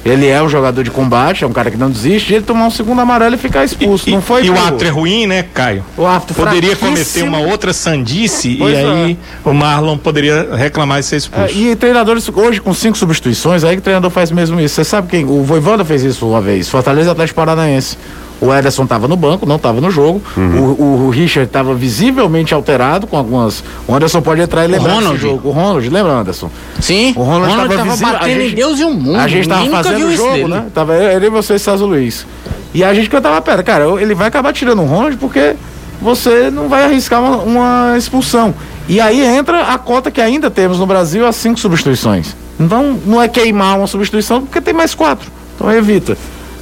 Ele 0.05 0.27
é 0.27 0.41
um 0.41 0.47
jogador 0.47 0.83
de 0.83 0.91
combate, 0.91 1.43
é 1.43 1.47
um 1.47 1.51
cara 1.51 1.69
que 1.69 1.75
não 1.75 1.89
desiste, 1.89 2.33
ele 2.33 2.45
tomar 2.45 2.67
um 2.67 2.71
segundo 2.71 3.01
amarelo 3.01 3.35
e 3.35 3.37
ficar 3.37 3.65
expulso. 3.65 4.09
E, 4.09 4.13
não 4.13 4.21
foi 4.21 4.45
E 4.45 4.49
o 4.49 4.57
árbitro 4.57 4.87
é 4.87 4.91
ruim, 4.91 5.27
né, 5.27 5.43
Caio? 5.53 5.83
O 5.97 6.05
árbitro 6.05 6.35
Poderia 6.35 6.75
cometer 6.77 7.23
uma 7.23 7.39
outra 7.39 7.73
sandice 7.73 8.55
pois 8.57 8.73
e 8.73 8.77
aí 8.77 9.17
é. 9.45 9.49
o 9.49 9.53
Marlon 9.53 9.97
poderia 9.97 10.55
reclamar 10.55 10.99
de 10.99 11.05
ser 11.05 11.17
expulso. 11.17 11.53
É, 11.53 11.57
e 11.57 11.75
treinadores 11.75 12.29
hoje 12.29 12.61
com 12.61 12.73
cinco 12.73 12.97
substituições, 12.97 13.63
aí 13.63 13.75
que 13.75 13.79
o 13.79 13.81
treinador 13.81 14.09
faz 14.09 14.31
mesmo 14.31 14.59
isso. 14.61 14.75
Você 14.75 14.85
sabe 14.85 15.09
quem? 15.09 15.25
O 15.25 15.43
Voivoda 15.43 15.83
fez 15.83 16.03
isso 16.03 16.25
uma 16.25 16.41
vez, 16.41 16.69
Fortaleza 16.69 17.11
Atlético 17.11 17.35
Paranaense. 17.35 17.97
O 18.39 18.53
Ederson 18.53 18.83
estava 18.83 19.07
no 19.07 19.15
banco, 19.15 19.45
não 19.45 19.55
estava 19.55 19.81
no 19.81 19.89
jogo. 19.89 20.21
Uhum. 20.35 20.75
O, 20.77 21.05
o, 21.05 21.09
Richard 21.09 21.47
estava 21.47 21.73
visivelmente 21.73 22.53
alterado 22.53 23.07
com 23.07 23.17
algumas. 23.17 23.63
O 23.87 23.95
Anderson 23.95 24.21
pode 24.21 24.41
entrar 24.41 24.63
e 24.65 24.67
lembrar 24.67 24.93
Ronald. 24.93 25.19
jogo. 25.19 25.49
O 25.49 25.51
Ronald, 25.51 25.89
lembra, 25.89 26.11
Anderson? 26.13 26.49
Sim. 26.79 27.13
O 27.15 27.23
Ronald 27.23 27.51
estava 27.51 27.83
visível... 27.83 28.13
batendo 28.13 28.41
gente... 28.41 28.51
em 28.51 28.55
Deus 28.55 28.79
e 28.79 28.83
o 28.83 28.91
mundo. 28.91 29.17
A 29.17 29.27
gente 29.27 29.41
estava 29.41 29.65
fazendo 29.69 30.05
o 30.05 30.15
jogo, 30.15 30.47
né? 30.47 30.65
Tava 30.73 30.95
ele 30.95 31.25
e 31.25 31.29
você 31.29 31.55
e 31.55 31.59
César 31.59 31.85
Luiz. 31.85 32.25
E 32.73 32.83
a 32.83 32.93
gente 32.93 33.09
cantava 33.09 33.41
pera, 33.41 33.63
cara, 33.63 33.85
ele 33.99 34.13
vai 34.13 34.27
acabar 34.27 34.53
tirando 34.53 34.81
o 34.81 34.85
Ronald 34.85 35.17
porque 35.17 35.55
você 35.99 36.51
não 36.51 36.67
vai 36.67 36.83
arriscar 36.83 37.21
uma, 37.21 37.37
uma 37.37 37.97
expulsão. 37.97 38.53
E 38.87 39.01
aí 39.01 39.19
entra 39.19 39.63
a 39.63 39.77
cota 39.77 40.11
que 40.11 40.21
ainda 40.21 40.51
temos 40.51 40.77
no 40.79 40.85
Brasil, 40.85 41.25
as 41.25 41.35
cinco 41.35 41.59
substituições. 41.59 42.35
Então 42.59 42.99
não 43.05 43.21
é 43.21 43.27
queimar 43.27 43.77
uma 43.77 43.87
substituição 43.87 44.41
porque 44.41 44.61
tem 44.61 44.73
mais 44.73 44.93
quatro. 44.93 45.31
Então 45.55 45.71
evita. 45.71 46.15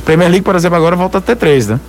Premier 0.05 0.29
League, 0.29 0.45
por 0.45 0.55
exemplo, 0.55 0.77
agora 0.77 0.95
volta 0.95 1.17
a 1.17 1.21
ter 1.21 1.35
três, 1.35 1.67
né? 1.67 1.79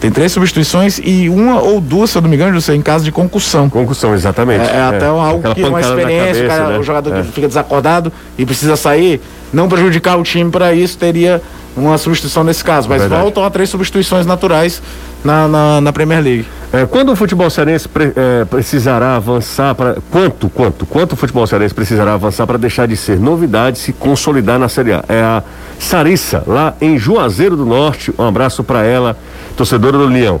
Tem 0.00 0.10
três 0.10 0.32
substituições 0.32 1.00
e 1.02 1.30
uma 1.30 1.62
ou 1.62 1.80
duas, 1.80 2.10
se 2.10 2.18
eu 2.18 2.22
não 2.22 2.28
me 2.28 2.36
engano, 2.36 2.58
em 2.70 2.82
caso 2.82 3.06
de 3.06 3.10
concussão. 3.10 3.70
Concussão, 3.70 4.12
exatamente. 4.12 4.62
É, 4.62 4.76
é 4.76 4.82
até 4.82 5.06
algo 5.06 5.38
Aquela 5.38 5.54
que 5.54 5.62
uma 5.64 5.80
experiência, 5.80 6.42
cabeça, 6.42 6.46
cara, 6.46 6.68
né? 6.68 6.78
o 6.78 6.82
jogador 6.82 7.16
é. 7.16 7.22
que 7.22 7.32
fica 7.32 7.48
desacordado 7.48 8.12
e 8.36 8.44
precisa 8.44 8.76
sair, 8.76 9.18
não 9.50 9.66
prejudicar 9.66 10.18
o 10.18 10.22
time 10.22 10.50
para 10.50 10.74
isso, 10.74 10.98
teria 10.98 11.40
uma 11.74 11.96
substituição 11.96 12.44
nesse 12.44 12.62
caso. 12.62 12.86
Mas 12.86 13.00
Verdade. 13.00 13.22
voltam 13.22 13.42
a 13.44 13.50
três 13.50 13.70
substituições 13.70 14.26
naturais 14.26 14.82
na, 15.24 15.48
na, 15.48 15.80
na 15.80 15.92
Premier 15.92 16.22
League. 16.22 16.46
É, 16.74 16.86
quando 16.86 17.12
o 17.12 17.16
futebol 17.16 17.48
cearense 17.48 17.88
pre, 17.88 18.12
é, 18.16 18.44
precisará 18.46 19.14
avançar 19.14 19.76
para. 19.76 19.96
Quanto, 20.10 20.48
quanto, 20.48 20.84
quanto 20.84 21.12
o 21.12 21.16
futebol 21.16 21.46
cearense 21.46 21.72
precisará 21.72 22.14
avançar 22.14 22.48
para 22.48 22.58
deixar 22.58 22.88
de 22.88 22.96
ser 22.96 23.16
novidade 23.16 23.78
e 23.78 23.80
se 23.80 23.92
consolidar 23.92 24.58
na 24.58 24.68
Série 24.68 24.92
A? 24.92 25.04
É 25.08 25.22
a 25.22 25.40
Sarissa, 25.78 26.42
lá 26.44 26.74
em 26.80 26.98
Juazeiro 26.98 27.56
do 27.56 27.64
Norte. 27.64 28.12
Um 28.18 28.26
abraço 28.26 28.64
para 28.64 28.82
ela, 28.82 29.16
torcedora 29.56 29.96
do 29.96 30.06
Leão. 30.06 30.40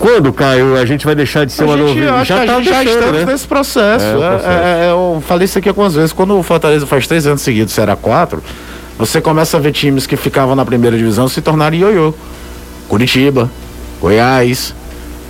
Quando, 0.00 0.32
Caio, 0.32 0.76
a 0.76 0.84
gente 0.84 1.06
vai 1.06 1.14
deixar 1.14 1.46
de 1.46 1.52
ser 1.52 1.62
a 1.62 1.66
uma 1.66 1.76
novidade? 1.76 2.28
Já, 2.28 2.44
tá 2.44 2.60
já 2.60 2.82
estamos 2.82 3.20
né? 3.20 3.24
nesse 3.26 3.46
processo. 3.46 4.04
É, 4.04 4.08
é, 4.08 4.28
processo. 4.28 4.48
É, 4.48 4.86
é, 4.86 4.90
eu 4.90 5.22
falei 5.28 5.44
isso 5.44 5.58
aqui 5.60 5.68
algumas 5.68 5.94
vezes. 5.94 6.12
Quando 6.12 6.36
o 6.36 6.42
Fortaleza 6.42 6.88
faz 6.88 7.06
três 7.06 7.24
anos 7.24 7.42
seguidos, 7.42 7.72
será 7.72 7.94
quatro, 7.94 8.42
você 8.98 9.20
começa 9.20 9.56
a 9.56 9.60
ver 9.60 9.70
times 9.70 10.08
que 10.08 10.16
ficavam 10.16 10.56
na 10.56 10.64
primeira 10.64 10.96
divisão 10.96 11.28
se 11.28 11.40
tornarem 11.40 11.78
ioiô. 11.82 12.12
Curitiba, 12.88 13.48
Goiás, 14.00 14.74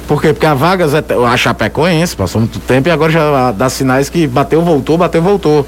Por 0.08 0.22
quê? 0.22 0.32
Porque 0.32 0.46
a 0.46 0.54
Vagas, 0.54 0.94
é 0.94 1.04
a 1.30 1.36
Chapecoense, 1.36 2.16
passou 2.16 2.40
muito 2.40 2.58
tempo 2.60 2.88
e 2.88 2.90
agora 2.90 3.12
já 3.12 3.52
dá 3.52 3.68
sinais 3.68 4.08
que 4.08 4.26
bateu, 4.26 4.62
voltou, 4.62 4.96
bateu, 4.96 5.20
voltou. 5.20 5.66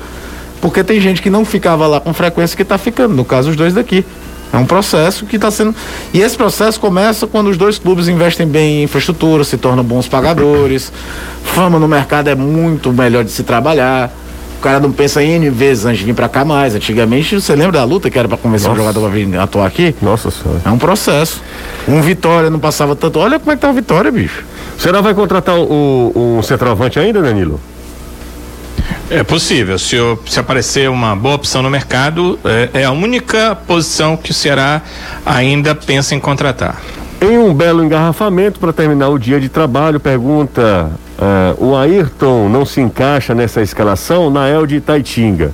Porque 0.62 0.82
tem 0.82 0.98
gente 0.98 1.20
que 1.20 1.28
não 1.28 1.44
ficava 1.44 1.86
lá 1.86 2.00
com 2.00 2.12
frequência 2.14 2.56
que 2.56 2.62
está 2.62 2.78
ficando, 2.78 3.14
no 3.14 3.24
caso 3.24 3.50
os 3.50 3.56
dois 3.56 3.74
daqui. 3.74 4.02
É 4.50 4.56
um 4.56 4.64
processo 4.64 5.26
que 5.26 5.36
está 5.36 5.50
sendo. 5.50 5.74
E 6.12 6.20
esse 6.22 6.36
processo 6.38 6.80
começa 6.80 7.26
quando 7.26 7.48
os 7.48 7.58
dois 7.58 7.78
clubes 7.78 8.08
investem 8.08 8.46
bem 8.46 8.80
em 8.80 8.84
infraestrutura, 8.84 9.44
se 9.44 9.58
tornam 9.58 9.84
bons 9.84 10.08
pagadores, 10.08 10.90
fama 11.44 11.78
no 11.78 11.86
mercado 11.86 12.28
é 12.28 12.34
muito 12.34 12.92
melhor 12.94 13.24
de 13.24 13.30
se 13.30 13.42
trabalhar. 13.42 14.10
O 14.60 14.62
cara 14.62 14.78
não 14.78 14.92
pensa 14.92 15.22
em 15.22 15.36
N 15.36 15.48
vezes 15.48 15.86
antes 15.86 16.00
de 16.00 16.04
vir 16.04 16.12
para 16.12 16.28
cá 16.28 16.44
mais. 16.44 16.74
Antigamente, 16.74 17.34
você 17.34 17.56
lembra 17.56 17.78
da 17.78 17.84
luta 17.84 18.10
que 18.10 18.18
era 18.18 18.28
para 18.28 18.36
convencer 18.36 18.68
Nossa. 18.68 18.78
um 18.78 18.84
jogador 18.84 19.00
para 19.00 19.08
vir 19.08 19.38
atuar 19.38 19.66
aqui? 19.66 19.94
Nossa 20.02 20.30
senhora. 20.30 20.60
É 20.62 20.68
um 20.68 20.76
processo. 20.76 21.42
Um 21.88 22.02
Vitória 22.02 22.50
não 22.50 22.58
passava 22.58 22.94
tanto. 22.94 23.18
Olha 23.18 23.38
como 23.38 23.52
é 23.52 23.54
que 23.54 23.62
tá 23.62 23.70
o 23.70 23.72
Vitória, 23.72 24.12
bicho. 24.12 24.44
Será 24.76 25.00
vai 25.00 25.14
contratar 25.14 25.56
o, 25.56 26.36
o 26.36 26.42
centroavante 26.42 26.98
ainda, 26.98 27.22
Danilo? 27.22 27.58
É 29.08 29.22
possível. 29.22 29.78
Se, 29.78 29.96
se 30.26 30.38
aparecer 30.38 30.90
uma 30.90 31.16
boa 31.16 31.36
opção 31.36 31.62
no 31.62 31.70
mercado, 31.70 32.38
é, 32.44 32.82
é, 32.82 32.84
a 32.84 32.90
única 32.90 33.56
posição 33.66 34.14
que 34.14 34.30
o 34.30 34.34
Ceará 34.34 34.82
ainda 35.24 35.74
pensa 35.74 36.14
em 36.14 36.20
contratar. 36.20 36.78
Em 37.18 37.38
um 37.38 37.54
belo 37.54 37.82
engarrafamento 37.82 38.60
para 38.60 38.74
terminar 38.74 39.08
o 39.08 39.18
dia 39.18 39.40
de 39.40 39.48
trabalho, 39.48 39.98
pergunta: 39.98 40.90
uh, 41.20 41.64
o 41.64 41.76
Ayrton 41.76 42.48
não 42.48 42.64
se 42.64 42.80
encaixa 42.80 43.34
nessa 43.34 43.62
escalação? 43.62 44.30
Nael 44.30 44.66
de 44.66 44.76
Itaitinga. 44.76 45.52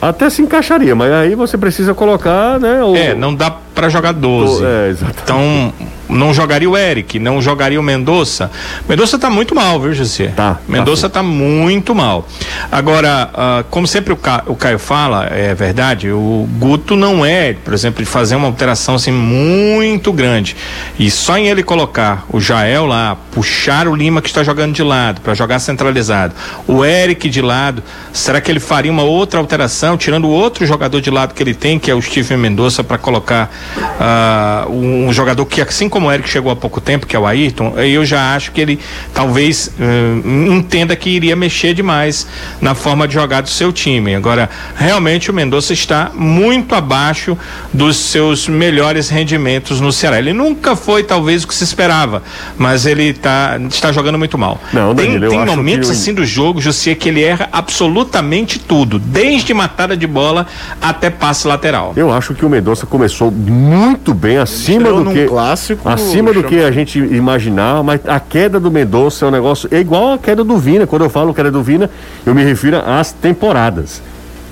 Até 0.00 0.30
se 0.30 0.40
encaixaria, 0.40 0.94
mas 0.94 1.12
aí 1.12 1.34
você 1.34 1.58
precisa 1.58 1.92
colocar, 1.92 2.58
né? 2.58 2.82
O... 2.82 2.96
É, 2.96 3.14
não 3.14 3.34
dá 3.34 3.50
para 3.74 3.88
jogar 3.88 4.12
12. 4.12 4.64
É. 4.64 4.94
Então 5.22 5.72
não 6.10 6.34
jogaria 6.34 6.68
o 6.68 6.76
Eric, 6.76 7.18
não 7.18 7.40
jogaria 7.40 7.78
o 7.78 7.82
Mendonça. 7.82 8.50
Mendonça 8.88 9.18
tá 9.18 9.30
muito 9.30 9.54
mal, 9.54 9.80
viu, 9.80 9.94
José? 9.94 10.28
Tá. 10.28 10.58
Mendonça 10.68 11.08
tá, 11.08 11.20
tá, 11.20 11.22
muito 11.22 11.94
mal. 11.94 12.26
Agora, 12.70 13.30
uh, 13.32 13.64
como 13.70 13.86
sempre 13.86 14.12
o, 14.12 14.16
Ca, 14.16 14.42
o 14.46 14.56
Caio 14.56 14.78
fala, 14.78 15.26
é 15.26 15.54
verdade, 15.54 16.10
o 16.10 16.48
Guto 16.58 16.96
não 16.96 17.24
é, 17.24 17.52
por 17.52 17.72
exemplo, 17.72 18.04
de 18.04 18.10
fazer 18.10 18.36
uma 18.36 18.48
alteração 18.48 18.96
assim 18.96 19.12
muito 19.12 20.12
grande. 20.12 20.56
E 20.98 21.10
só 21.10 21.38
em 21.38 21.48
ele 21.48 21.62
colocar 21.62 22.24
o 22.30 22.40
Jael 22.40 22.86
lá, 22.86 23.16
puxar 23.32 23.86
o 23.86 23.94
Lima 23.94 24.20
que 24.20 24.28
está 24.28 24.42
jogando 24.42 24.74
de 24.74 24.82
lado, 24.82 25.20
para 25.20 25.34
jogar 25.34 25.58
centralizado, 25.60 26.34
o 26.66 26.84
Eric 26.84 27.28
de 27.28 27.40
lado, 27.40 27.82
será 28.12 28.40
que 28.40 28.50
ele 28.50 28.60
faria 28.60 28.90
uma 28.90 29.04
outra 29.04 29.38
alteração, 29.38 29.96
tirando 29.96 30.24
o 30.24 30.30
outro 30.30 30.66
jogador 30.66 31.00
de 31.00 31.10
lado 31.10 31.34
que 31.34 31.42
ele 31.42 31.54
tem, 31.54 31.78
que 31.78 31.90
é 31.90 31.94
o 31.94 32.02
Steven 32.02 32.38
Mendonça, 32.38 32.82
para 32.82 32.98
colocar 32.98 33.50
uh, 33.76 34.70
um 34.72 35.12
jogador 35.12 35.44
que, 35.46 35.60
assim 35.60 35.88
como 35.88 36.08
o 36.08 36.12
Eric 36.12 36.28
chegou 36.28 36.52
há 36.52 36.56
pouco 36.56 36.80
tempo, 36.80 37.06
que 37.06 37.16
é 37.16 37.18
o 37.18 37.26
Ayrton, 37.26 37.78
eu 37.78 38.04
já 38.04 38.34
acho 38.34 38.52
que 38.52 38.60
ele 38.60 38.78
talvez 39.12 39.68
uh, 39.68 40.52
entenda 40.52 40.94
que 40.96 41.10
iria 41.10 41.36
mexer 41.36 41.74
demais 41.74 42.26
na 42.60 42.74
forma 42.74 43.06
de 43.06 43.14
jogar 43.14 43.40
do 43.42 43.48
seu 43.48 43.72
time. 43.72 44.14
Agora, 44.14 44.48
realmente 44.76 45.30
o 45.30 45.34
Mendonça 45.34 45.72
está 45.72 46.10
muito 46.14 46.74
abaixo 46.74 47.36
dos 47.72 47.96
seus 47.96 48.48
melhores 48.48 49.08
rendimentos 49.08 49.80
no 49.80 49.92
Ceará. 49.92 50.18
Ele 50.18 50.32
nunca 50.32 50.74
foi, 50.76 51.02
talvez, 51.02 51.44
o 51.44 51.48
que 51.48 51.54
se 51.54 51.64
esperava, 51.64 52.22
mas 52.56 52.86
ele 52.86 53.12
tá, 53.12 53.58
está 53.68 53.92
jogando 53.92 54.18
muito 54.18 54.36
mal. 54.36 54.60
Não, 54.72 54.94
tem, 54.94 55.20
tem 55.20 55.44
momentos 55.44 55.90
assim 55.90 56.14
do 56.14 56.24
jogo, 56.24 56.60
Jussia, 56.60 56.94
que 56.94 57.08
ele 57.08 57.22
erra 57.22 57.48
absolutamente 57.52 58.58
tudo, 58.58 58.98
desde 58.98 59.52
matada 59.52 59.96
de 59.96 60.06
bola 60.06 60.46
até 60.80 61.10
passe 61.10 61.46
lateral. 61.46 61.92
Eu 61.96 62.12
acho 62.12 62.34
que 62.34 62.44
o 62.44 62.48
Mendonça 62.48 62.86
começou 62.86 63.30
muito 63.50 64.14
bem, 64.14 64.38
acima 64.38 64.92
do 64.92 65.10
que. 65.10 65.26
clássico 65.26 65.88
acima 65.88 66.32
do 66.32 66.42
que 66.44 66.60
a 66.60 66.70
gente 66.70 66.98
imaginava, 66.98 67.82
mas 67.82 68.00
a 68.06 68.20
queda 68.20 68.60
do 68.60 68.70
Mendonça 68.70 69.24
é 69.24 69.28
um 69.28 69.30
negócio 69.30 69.68
é 69.72 69.78
igual 69.78 70.14
a 70.14 70.18
queda 70.18 70.44
do 70.44 70.56
Vina. 70.56 70.86
Quando 70.86 71.02
eu 71.02 71.10
falo 71.10 71.34
queda 71.34 71.50
do 71.50 71.62
Vina, 71.62 71.90
eu 72.24 72.34
me 72.34 72.44
refiro 72.44 72.78
às 72.78 73.12
temporadas. 73.12 74.00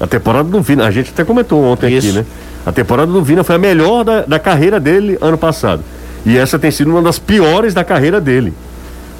A 0.00 0.06
temporada 0.06 0.48
do 0.48 0.60
Vina, 0.60 0.86
a 0.86 0.90
gente 0.90 1.10
até 1.10 1.24
comentou 1.24 1.62
ontem 1.64 1.94
Isso. 1.94 2.08
aqui, 2.08 2.18
né? 2.18 2.26
A 2.66 2.72
temporada 2.72 3.10
do 3.10 3.22
Vina 3.22 3.42
foi 3.42 3.56
a 3.56 3.58
melhor 3.58 4.04
da, 4.04 4.22
da 4.22 4.38
carreira 4.38 4.78
dele 4.78 5.16
ano 5.20 5.38
passado. 5.38 5.82
E 6.26 6.36
essa 6.36 6.58
tem 6.58 6.70
sido 6.70 6.90
uma 6.90 7.00
das 7.00 7.18
piores 7.18 7.72
da 7.72 7.84
carreira 7.84 8.20
dele. 8.20 8.52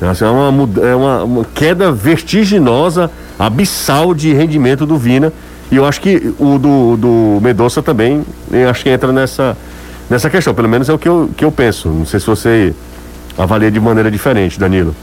Essa 0.01 0.27
é 0.27 0.29
uma, 0.31 0.69
é 0.87 0.95
uma, 0.95 1.25
uma 1.25 1.45
queda 1.55 1.91
vertiginosa, 1.91 3.11
abissal 3.39 4.15
de 4.15 4.33
rendimento 4.33 4.87
do 4.87 4.97
Vina. 4.97 5.33
E 5.71 5.77
eu 5.77 5.85
acho 5.85 6.01
que 6.01 6.35
o 6.39 6.59
do, 6.59 6.97
do 6.97 7.41
Mendonça 7.43 7.83
também, 7.83 8.25
eu 8.51 8.71
acho 8.71 8.83
que 8.83 8.89
entra 8.89 9.13
nessa, 9.13 9.57
nessa 10.09 10.31
questão. 10.31 10.55
Pelo 10.55 10.69
menos 10.69 10.89
é 10.89 10.93
o 10.93 10.99
que 10.99 11.09
eu, 11.09 11.31
que 11.37 11.45
eu 11.45 11.53
penso. 11.53 11.89
Não 11.89 12.07
sei 12.07 12.21
se 12.21 12.27
você 12.27 12.75
avalia 13.37 13.71
de 13.71 13.79
maneira 13.79 14.11
diferente, 14.11 14.59
Danilo. 14.59 14.95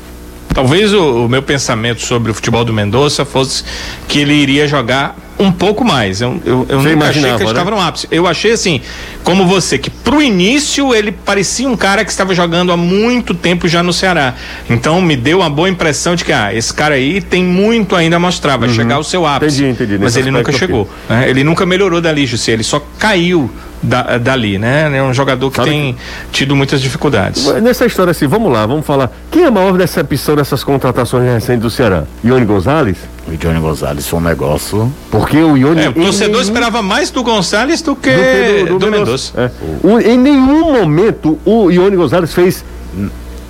Talvez 0.54 0.94
o, 0.94 1.26
o, 1.26 1.30
meu 1.30 1.44
pensamento 1.44 2.02
sobre 2.02 2.32
o 2.32 2.34
futebol 2.34 2.64
do 2.64 2.74
Mendonça 2.74 3.26
fosse 3.26 3.64
que 4.08 4.20
ele 4.20 4.34
iria 4.34 4.68
jogar 4.68 5.16
um 5.38 5.52
pouco 5.52 5.84
mais. 5.84 6.22
Eu, 6.22 6.42
eu, 6.46 6.66
eu 6.70 6.82
nunca 6.82 7.08
achei 7.08 7.22
que 7.22 7.28
ele 7.28 7.38
né? 7.38 7.46
estava 7.46 7.72
no 7.72 7.80
ápice. 7.80 8.08
Eu 8.12 8.28
achei 8.28 8.52
assim, 8.52 8.82
como 9.24 9.46
você, 9.46 9.78
que 9.78 9.90
pro 9.90 10.22
início 10.22 10.94
ele 10.94 11.12
parecia 11.12 11.68
um 11.68 11.76
cara 11.76 12.06
que 12.06 12.12
estava 12.12 12.34
jogando 12.34 12.72
há 12.72 12.78
muito 12.78 13.34
tempo 13.34 13.68
já 13.68 13.84
no 13.84 13.92
Ceará. 13.92 14.34
Então 14.70 15.02
me 15.02 15.16
deu 15.16 15.40
uma 15.40 15.50
boa 15.50 15.70
impressão 15.70 16.16
de 16.16 16.24
que, 16.24 16.32
ah, 16.32 16.54
esse 16.54 16.74
cara 16.74 16.96
aí 16.96 17.22
tem 17.22 17.44
muito 17.44 17.96
ainda 17.96 18.16
a 18.16 18.20
mostrar, 18.20 18.58
vai 18.58 18.70
uhum. 18.70 18.76
chegar 18.76 18.96
ao 18.96 19.04
seu 19.04 19.26
ápice. 19.26 19.64
Entendi, 19.64 19.84
entendi. 19.84 20.04
Mas 20.04 20.16
ele 20.16 20.32
nunca 20.32 20.52
chegou. 20.52 20.90
Né? 21.10 21.30
Ele 21.30 21.44
nunca 21.44 21.66
melhorou 21.66 22.00
dali, 22.00 22.26
Jussi, 22.26 22.52
ele 22.52 22.64
só 22.64 22.82
caiu 22.98 23.50
da, 23.86 24.18
dali, 24.18 24.58
né? 24.58 24.92
É 24.96 25.04
um 25.04 25.14
jogador 25.14 25.50
que 25.50 25.58
Sabe 25.58 25.70
tem 25.70 25.94
que... 25.94 26.00
tido 26.32 26.56
muitas 26.56 26.82
dificuldades. 26.82 27.46
Nessa 27.62 27.86
história 27.86 28.12
assim, 28.12 28.28
vamos 28.28 28.52
lá, 28.52 28.66
vamos 28.66 28.86
falar. 28.86 29.12
Quem 29.32 29.44
é 29.44 29.48
a 29.48 29.52
maior 29.52 29.78
decepção 29.78 30.36
dessas 30.36 30.64
contratações 30.64 31.24
recentes 31.24 31.62
do 31.62 31.70
Ceará? 31.70 32.04
Ione 32.24 32.46
Gonzalez? 32.46 32.98
O 33.28 33.32
Ione 33.32 33.60
Gonzalez 33.60 34.08
foi 34.08 34.20
um 34.20 34.24
negócio. 34.24 34.94
Porque 35.10 35.38
o 35.38 35.58
Ione. 35.58 35.86
É, 35.86 35.90
o 35.90 35.94
torcedor 35.94 36.42
esperava 36.42 36.82
mais 36.82 37.10
do 37.10 37.24
Gonzalez 37.24 37.82
do 37.82 37.96
que 37.96 38.12
do, 38.12 38.18
que 38.18 38.64
do, 38.66 38.74
do, 38.74 38.80
do 38.80 38.92
Mendonça. 38.92 39.34
É. 39.40 39.52
O, 39.84 40.00
em 40.00 40.18
nenhum 40.18 40.74
momento 40.74 41.40
o 41.46 41.72
Ione 41.72 41.96
Gonzalez 41.96 42.34
fez 42.34 42.64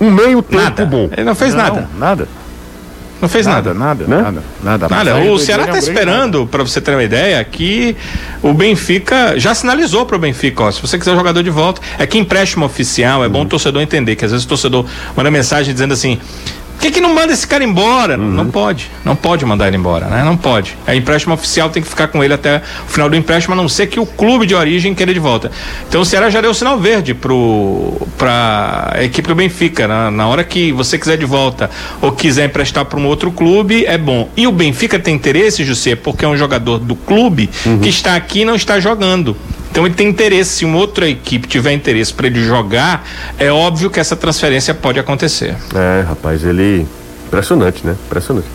um 0.00 0.10
meio 0.10 0.42
tempo 0.42 0.62
nada. 0.62 0.86
bom. 0.86 1.08
Ele 1.12 1.24
não 1.24 1.34
fez 1.34 1.54
não, 1.54 1.62
nada. 1.62 1.88
Nada. 1.98 2.28
Não 3.20 3.28
fez 3.28 3.46
nada. 3.46 3.72
Nada, 3.72 4.06
nada, 4.06 4.16
né? 4.16 4.22
nada. 4.22 4.42
Nada. 4.62 4.88
nada. 4.88 5.30
O 5.30 5.38
Ceará 5.38 5.64
está 5.64 5.78
esperando, 5.78 6.46
para 6.46 6.62
você 6.62 6.80
ter 6.80 6.92
uma 6.92 7.02
ideia, 7.02 7.42
que 7.44 7.96
o 8.42 8.52
Benfica 8.52 9.38
já 9.38 9.54
sinalizou 9.54 10.04
para 10.04 10.16
o 10.16 10.18
Benfica, 10.18 10.64
ó, 10.64 10.70
se 10.70 10.80
você 10.80 10.98
quiser 10.98 11.14
jogador 11.14 11.42
de 11.42 11.50
volta, 11.50 11.80
é 11.98 12.06
que 12.06 12.18
empréstimo 12.18 12.64
oficial, 12.66 13.24
é 13.24 13.28
bom 13.28 13.42
o 13.42 13.46
torcedor 13.46 13.80
entender, 13.80 14.16
que 14.16 14.24
às 14.24 14.32
vezes 14.32 14.44
o 14.44 14.48
torcedor 14.48 14.84
manda 15.16 15.30
mensagem 15.30 15.72
dizendo 15.72 15.94
assim, 15.94 16.18
por 16.76 16.82
que, 16.82 16.90
que 16.90 17.00
não 17.00 17.14
manda 17.14 17.32
esse 17.32 17.46
cara 17.46 17.64
embora? 17.64 18.18
Uhum. 18.18 18.30
Não 18.30 18.50
pode. 18.50 18.90
Não 19.02 19.16
pode 19.16 19.44
mandar 19.46 19.66
ele 19.66 19.78
embora, 19.78 20.06
né? 20.06 20.22
Não 20.22 20.36
pode. 20.36 20.76
É 20.86 20.94
empréstimo 20.94 21.32
oficial, 21.32 21.70
tem 21.70 21.82
que 21.82 21.88
ficar 21.88 22.08
com 22.08 22.22
ele 22.22 22.34
até 22.34 22.58
o 22.86 22.90
final 22.90 23.08
do 23.08 23.16
empréstimo, 23.16 23.54
a 23.54 23.56
não 23.56 23.66
ser 23.66 23.86
que 23.86 23.98
o 23.98 24.04
clube 24.04 24.46
de 24.46 24.54
origem 24.54 24.94
queira 24.94 25.12
de 25.12 25.18
volta. 25.18 25.50
Então 25.88 26.02
o 26.02 26.04
Ceará 26.04 26.28
já 26.28 26.40
deu 26.40 26.50
o 26.50 26.54
sinal 26.54 26.78
verde 26.78 27.14
pro, 27.14 28.06
pra 28.18 28.94
equipe 29.00 29.26
do 29.26 29.34
Benfica. 29.34 29.88
Na, 29.88 30.10
na 30.10 30.28
hora 30.28 30.44
que 30.44 30.70
você 30.70 30.98
quiser 30.98 31.16
de 31.16 31.24
volta 31.24 31.70
ou 32.02 32.12
quiser 32.12 32.44
emprestar 32.44 32.84
para 32.84 33.00
um 33.00 33.06
outro 33.06 33.32
clube, 33.32 33.86
é 33.86 33.96
bom. 33.96 34.28
E 34.36 34.46
o 34.46 34.52
Benfica 34.52 34.98
tem 34.98 35.14
interesse, 35.14 35.64
José, 35.64 35.96
porque 35.96 36.26
é 36.26 36.28
um 36.28 36.36
jogador 36.36 36.78
do 36.78 36.94
clube 36.94 37.48
uhum. 37.64 37.78
que 37.78 37.88
está 37.88 38.16
aqui 38.16 38.40
e 38.40 38.44
não 38.44 38.54
está 38.54 38.78
jogando. 38.78 39.34
Então 39.76 39.84
ele 39.84 39.94
tem 39.94 40.08
interesse, 40.08 40.52
se 40.52 40.64
uma 40.64 40.78
outra 40.78 41.06
equipe 41.06 41.46
tiver 41.46 41.70
interesse 41.70 42.10
para 42.10 42.28
ele 42.28 42.42
jogar, 42.42 43.06
é 43.38 43.52
óbvio 43.52 43.90
que 43.90 44.00
essa 44.00 44.16
transferência 44.16 44.72
pode 44.72 44.98
acontecer. 44.98 45.54
É, 45.74 46.00
rapaz, 46.00 46.42
ele. 46.42 46.86
Impressionante, 47.26 47.86
né? 47.86 47.94
Impressionante. 48.06 48.46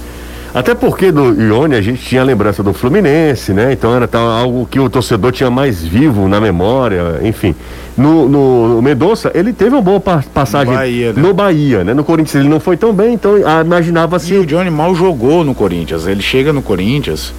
Até 0.51 0.73
porque 0.73 1.11
do 1.11 1.39
Ione 1.39 1.75
a 1.75 1.81
gente 1.81 2.01
tinha 2.03 2.21
a 2.21 2.23
lembrança 2.23 2.63
do 2.63 2.73
Fluminense, 2.73 3.53
né? 3.53 3.71
Então 3.71 3.95
era 3.95 4.07
tal, 4.07 4.31
algo 4.31 4.65
que 4.65 4.79
o 4.79 4.89
torcedor 4.89 5.31
tinha 5.31 5.51
mais 5.51 5.83
vivo 5.83 6.27
na 6.27 6.41
memória, 6.41 7.19
enfim. 7.21 7.53
No, 7.95 8.27
no, 8.27 8.67
no 8.69 8.81
Mendonça, 8.81 9.31
ele 9.35 9.53
teve 9.53 9.75
uma 9.75 9.81
boa 9.81 9.99
passagem 9.99 10.73
no 10.73 10.79
Bahia, 10.79 11.13
né? 11.13 11.21
no 11.21 11.33
Bahia, 11.35 11.83
né? 11.83 11.93
No 11.93 12.03
Corinthians 12.03 12.33
ele 12.33 12.49
não 12.49 12.59
foi 12.59 12.77
tão 12.77 12.91
bem, 12.91 13.13
então 13.13 13.35
ah, 13.45 13.61
imaginava 13.61 14.15
assim. 14.15 14.33
E 14.33 14.37
o 14.39 14.45
Johnny 14.47 14.71
mal 14.71 14.95
jogou 14.95 15.43
no 15.43 15.53
Corinthians. 15.53 16.07
Ele 16.07 16.23
chega 16.23 16.51
no 16.51 16.63
Corinthians 16.63 17.31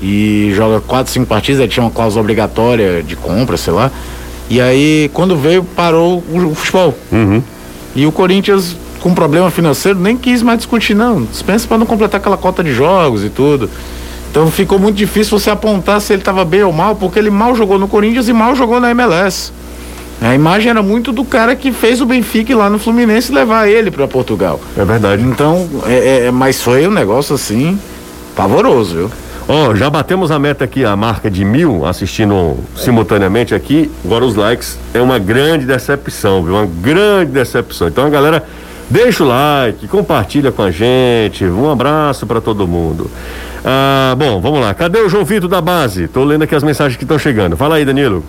e 0.00 0.52
joga 0.54 0.80
quatro, 0.80 1.12
cinco 1.12 1.26
partidas, 1.26 1.60
ele 1.60 1.68
tinha 1.68 1.84
uma 1.84 1.90
cláusula 1.90 2.20
obrigatória 2.20 3.02
de 3.02 3.16
compra, 3.16 3.56
sei 3.56 3.72
lá. 3.72 3.90
E 4.48 4.60
aí, 4.60 5.10
quando 5.12 5.36
veio, 5.36 5.64
parou 5.64 6.22
o, 6.30 6.46
o 6.46 6.54
futebol. 6.54 6.94
Uhum. 7.10 7.42
E 7.94 8.06
o 8.06 8.12
Corinthians, 8.12 8.76
com 9.00 9.14
problema 9.14 9.50
financeiro, 9.50 9.98
nem 9.98 10.16
quis 10.16 10.42
mais 10.42 10.58
discutir, 10.58 10.94
não. 10.94 11.24
Dispensa 11.24 11.66
para 11.66 11.78
não 11.78 11.86
completar 11.86 12.20
aquela 12.20 12.36
cota 12.36 12.62
de 12.62 12.72
jogos 12.72 13.24
e 13.24 13.30
tudo. 13.30 13.68
Então 14.30 14.50
ficou 14.50 14.78
muito 14.78 14.96
difícil 14.96 15.38
você 15.38 15.48
apontar 15.50 16.00
se 16.00 16.12
ele 16.12 16.20
estava 16.20 16.44
bem 16.44 16.62
ou 16.62 16.72
mal, 16.72 16.94
porque 16.94 17.18
ele 17.18 17.30
mal 17.30 17.54
jogou 17.56 17.78
no 17.78 17.88
Corinthians 17.88 18.28
e 18.28 18.32
mal 18.32 18.54
jogou 18.54 18.78
na 18.78 18.90
MLS. 18.90 19.50
A 20.20 20.34
imagem 20.34 20.70
era 20.70 20.82
muito 20.82 21.12
do 21.12 21.24
cara 21.24 21.54
que 21.54 21.72
fez 21.72 22.00
o 22.00 22.06
Benfica 22.06 22.56
lá 22.56 22.70
no 22.70 22.78
Fluminense 22.78 23.32
levar 23.32 23.68
ele 23.68 23.90
para 23.90 24.06
Portugal. 24.06 24.60
É 24.76 24.84
verdade. 24.84 25.22
Então, 25.22 25.68
é, 25.86 26.26
é, 26.26 26.30
mas 26.30 26.60
foi 26.62 26.86
um 26.86 26.90
negócio 26.90 27.34
assim 27.34 27.78
pavoroso, 28.34 28.94
viu? 28.94 29.10
Ó, 29.48 29.68
oh, 29.68 29.76
já 29.76 29.88
batemos 29.88 30.32
a 30.32 30.40
meta 30.40 30.64
aqui, 30.64 30.84
a 30.84 30.96
marca 30.96 31.30
de 31.30 31.44
mil 31.44 31.86
assistindo 31.86 32.56
simultaneamente 32.74 33.54
aqui. 33.54 33.88
Agora 34.04 34.24
os 34.24 34.34
likes 34.34 34.76
é 34.92 35.00
uma 35.00 35.20
grande 35.20 35.64
decepção, 35.64 36.42
viu? 36.42 36.54
Uma 36.54 36.66
grande 36.66 37.30
decepção. 37.30 37.86
Então 37.86 38.04
a 38.04 38.10
galera 38.10 38.44
deixa 38.90 39.22
o 39.22 39.28
like, 39.28 39.86
compartilha 39.86 40.50
com 40.50 40.62
a 40.62 40.72
gente. 40.72 41.44
Um 41.44 41.70
abraço 41.70 42.26
para 42.26 42.40
todo 42.40 42.66
mundo. 42.66 43.08
Ah, 43.64 44.16
bom, 44.18 44.40
vamos 44.40 44.60
lá. 44.60 44.74
Cadê 44.74 44.98
o 44.98 45.08
João 45.08 45.24
Vitor 45.24 45.48
da 45.48 45.60
base? 45.60 46.08
Tô 46.08 46.24
lendo 46.24 46.42
aqui 46.42 46.54
as 46.54 46.64
mensagens 46.64 46.96
que 46.96 47.04
estão 47.04 47.18
chegando. 47.18 47.56
Fala 47.56 47.76
aí, 47.76 47.84
Danilo. 47.84 48.24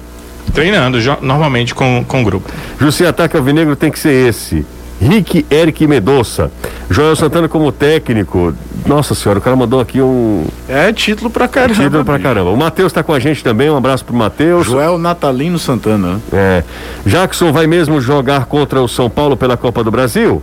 Treinando, 0.54 1.00
normalmente 1.22 1.74
com, 1.74 2.06
com 2.08 2.24
grupo. 2.24 2.48
José 2.80 3.08
Ataque 3.08 3.36
Alvinegro 3.36 3.76
tem 3.76 3.92
que 3.92 3.98
ser 3.98 4.30
esse. 4.30 4.64
Rick 5.02 5.46
Eric 5.50 5.86
Medoça. 5.88 6.52
Joel 6.90 7.16
Santana 7.16 7.48
como 7.48 7.72
técnico. 7.72 8.54
Nossa 8.86 9.14
senhora, 9.14 9.40
o 9.40 9.42
cara 9.42 9.56
mandou 9.56 9.80
aqui 9.80 10.02
um. 10.02 10.46
É 10.68 10.92
título 10.94 11.30
pra 11.30 11.48
caramba. 11.48 11.84
Título 11.84 12.06
pra 12.06 12.18
caramba. 12.18 12.52
O 12.52 12.58
Matheus 12.58 12.94
tá 12.94 13.04
com 13.04 13.14
a 13.14 13.20
gente 13.20 13.44
também, 13.44 13.70
um 13.70 13.76
abraço 13.76 14.06
pro 14.06 14.16
Matheus. 14.16 14.66
Joel 14.66 14.98
Natalino 14.98 15.60
Santana. 15.60 16.22
É. 16.32 16.64
Jackson 17.06 17.52
vai 17.52 17.68
mesmo 17.68 18.00
jogar 18.00 18.46
contra 18.46 18.82
o 18.82 18.88
São 18.88 19.10
Paulo 19.10 19.36
pela 19.36 19.58
Copa 19.58 19.84
do 19.84 19.92
Brasil? 19.92 20.42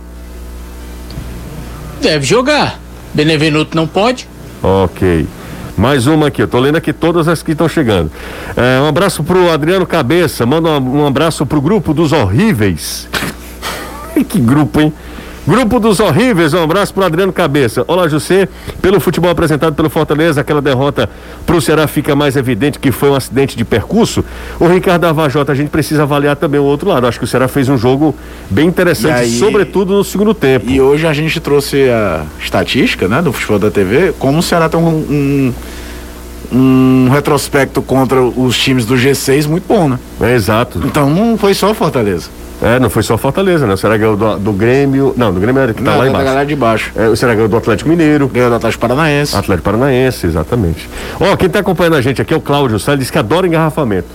Deve 2.01 2.25
jogar. 2.25 2.79
Benevenuto 3.13 3.75
não 3.75 3.87
pode. 3.87 4.27
Ok. 4.61 5.27
Mais 5.77 6.07
uma 6.07 6.27
aqui, 6.27 6.41
eu 6.41 6.47
tô 6.47 6.57
lendo 6.59 6.77
aqui 6.77 6.93
todas 6.93 7.27
as 7.27 7.43
que 7.43 7.51
estão 7.51 7.67
chegando. 7.67 8.09
É, 8.55 8.79
um 8.79 8.87
abraço 8.87 9.23
pro 9.23 9.51
Adriano 9.51 9.85
Cabeça, 9.85 10.45
manda 10.45 10.69
um, 10.69 11.01
um 11.01 11.07
abraço 11.07 11.45
pro 11.45 11.59
grupo 11.59 11.93
dos 11.93 12.13
horríveis. 12.13 13.09
Que 14.23 14.39
grupo, 14.39 14.79
hein? 14.79 14.93
Grupo 15.47 15.79
dos 15.79 15.99
Horríveis, 15.99 16.55
um 16.55 16.63
abraço 16.63 16.91
para 16.91 17.05
Adriano 17.05 17.31
Cabeça. 17.31 17.85
Olá, 17.87 18.07
José. 18.07 18.49
Pelo 18.81 18.99
futebol 18.99 19.29
apresentado 19.29 19.75
pelo 19.75 19.91
Fortaleza, 19.91 20.41
aquela 20.41 20.59
derrota 20.59 21.07
para 21.45 21.55
o 21.55 21.61
Ceará 21.61 21.85
fica 21.85 22.15
mais 22.15 22.35
evidente 22.35 22.79
que 22.79 22.91
foi 22.91 23.11
um 23.11 23.15
acidente 23.15 23.55
de 23.55 23.63
percurso. 23.63 24.25
O 24.59 24.65
Ricardo 24.65 25.05
Avajota, 25.05 25.51
a 25.51 25.55
gente 25.55 25.69
precisa 25.69 26.01
avaliar 26.01 26.35
também 26.35 26.59
o 26.59 26.63
outro 26.63 26.89
lado. 26.89 27.05
Acho 27.05 27.19
que 27.19 27.25
o 27.25 27.27
Ceará 27.27 27.47
fez 27.47 27.69
um 27.69 27.77
jogo 27.77 28.15
bem 28.49 28.67
interessante, 28.67 29.19
aí, 29.19 29.37
sobretudo 29.37 29.93
no 29.93 30.03
segundo 30.03 30.33
tempo. 30.33 30.67
E 30.67 30.81
hoje 30.81 31.05
a 31.05 31.13
gente 31.13 31.39
trouxe 31.39 31.91
a 31.91 32.25
estatística 32.41 33.07
né, 33.07 33.21
do 33.21 33.31
futebol 33.31 33.59
da 33.59 33.69
TV, 33.69 34.15
como 34.17 34.39
o 34.39 34.41
Ceará 34.41 34.67
tem 34.67 34.79
um, 34.79 34.87
um 34.87 35.53
um 36.55 37.09
retrospecto 37.11 37.81
contra 37.81 38.21
os 38.21 38.57
times 38.57 38.85
do 38.85 38.95
G6 38.95 39.47
muito 39.47 39.67
bom, 39.67 39.89
né? 39.89 39.99
É, 40.21 40.33
exato. 40.33 40.81
Então 40.85 41.09
não 41.09 41.37
foi 41.37 41.53
só 41.53 41.73
Fortaleza. 41.73 42.29
É, 42.61 42.79
não 42.79 42.89
foi 42.89 43.03
só 43.03 43.17
Fortaleza, 43.17 43.67
né? 43.67 43.73
O 43.73 43.77
Ceará 43.77 43.97
ganhou 43.97 44.15
do, 44.15 44.39
do 44.39 44.53
Grêmio. 44.53 45.13
Não, 45.17 45.33
do 45.33 45.39
Grêmio 45.41 45.61
era 45.61 45.73
que 45.73 45.83
tá 45.83 45.91
não, 45.91 45.97
lá 45.97 46.07
embaixo. 46.07 46.33
Da 46.33 46.43
de 46.45 46.55
baixo. 46.55 46.91
É, 46.95 47.09
o 47.09 47.15
Ceará 47.15 47.35
ganhou 47.35 47.49
do 47.49 47.57
Atlético 47.57 47.89
Mineiro. 47.89 48.29
Ganhou 48.29 48.49
do 48.49 48.55
Atlético 48.55 48.79
Paranaense. 48.81 49.35
Atlético 49.35 49.65
Paranaense, 49.65 50.25
exatamente. 50.25 50.89
Ó, 51.19 51.35
quem 51.35 51.49
tá 51.49 51.59
acompanhando 51.59 51.97
a 51.97 52.01
gente 52.01 52.21
aqui 52.21 52.33
é 52.33 52.37
o 52.37 52.41
Cláudio 52.41 52.79
Salles, 52.79 53.01
diz 53.01 53.11
que 53.11 53.17
adora 53.17 53.45
engarrafamento. 53.45 54.07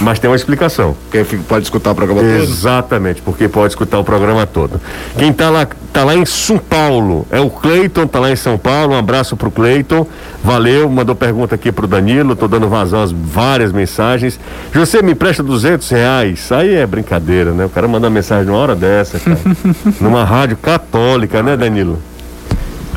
Mas 0.00 0.18
tem 0.18 0.28
uma 0.28 0.36
explicação. 0.36 0.96
Quem 1.10 1.24
pode 1.24 1.64
escutar 1.64 1.92
o 1.92 1.94
programa 1.94 2.20
todo? 2.20 2.42
Exatamente, 2.42 3.22
porque 3.22 3.48
pode 3.48 3.72
escutar 3.72 3.98
o 3.98 4.04
programa 4.04 4.46
todo. 4.46 4.80
Quem 5.16 5.30
está 5.30 5.48
lá, 5.50 5.66
tá 5.92 6.04
lá 6.04 6.14
em 6.16 6.24
São 6.24 6.58
Paulo 6.58 7.26
é 7.30 7.40
o 7.40 7.48
Cleiton, 7.48 8.06
tá 8.06 8.18
lá 8.18 8.30
em 8.30 8.36
São 8.36 8.58
Paulo. 8.58 8.94
Um 8.94 8.98
abraço 8.98 9.36
pro 9.36 9.50
Cleiton. 9.50 10.06
Valeu, 10.42 10.88
mandou 10.88 11.14
pergunta 11.14 11.54
aqui 11.54 11.70
pro 11.70 11.86
Danilo. 11.86 12.34
Tô 12.34 12.48
dando 12.48 12.68
vazão 12.68 13.02
às 13.02 13.12
várias 13.12 13.72
mensagens. 13.72 14.38
Você 14.74 15.02
me 15.02 15.12
empresta 15.12 15.42
200 15.42 15.88
reais? 15.90 16.50
Aí 16.50 16.74
é 16.74 16.86
brincadeira, 16.86 17.52
né? 17.52 17.64
O 17.64 17.70
cara 17.70 17.86
manda 17.86 18.10
mensagem 18.10 18.46
numa 18.46 18.58
hora 18.58 18.74
dessa, 18.74 19.18
cara. 19.18 19.38
Numa 20.00 20.24
rádio 20.24 20.56
católica, 20.56 21.42
né, 21.42 21.56
Danilo? 21.56 21.98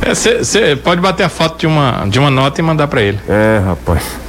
Você 0.08 0.60
é, 0.60 0.76
pode 0.76 1.02
bater 1.02 1.24
a 1.24 1.30
foto 1.30 1.60
de 1.60 1.68
uma, 1.68 2.06
de 2.08 2.20
uma 2.20 2.30
nota 2.30 2.60
e 2.60 2.64
mandar 2.64 2.88
para 2.88 3.02
ele. 3.02 3.20
É, 3.28 3.62
rapaz. 3.64 4.25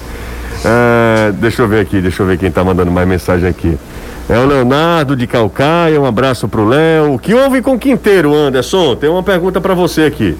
É, 0.69 1.31
deixa 1.33 1.63
eu 1.63 1.69
ver 1.69 1.81
aqui, 1.81 2.01
deixa 2.01 2.25
eu 2.25 2.27
ver 2.27 2.37
quem 2.37 2.51
tá 2.51 2.65
mandando 2.65 2.91
mais 2.91 3.07
mensagem 3.07 3.49
aqui. 3.49 3.79
É 4.29 4.37
o 4.37 4.45
Leonardo 4.45 5.15
de 5.15 5.25
Calcaia, 5.25 6.01
um 6.01 6.05
abraço 6.05 6.49
pro 6.49 6.67
Léo. 6.67 7.15
O 7.15 7.19
que 7.19 7.33
houve 7.33 7.63
com 7.63 7.75
o 7.75 7.79
Quinteiro, 7.79 8.35
Anderson? 8.35 8.97
Tem 8.97 9.09
uma 9.09 9.23
pergunta 9.23 9.61
para 9.61 9.75
você 9.75 10.03
aqui. 10.03 10.37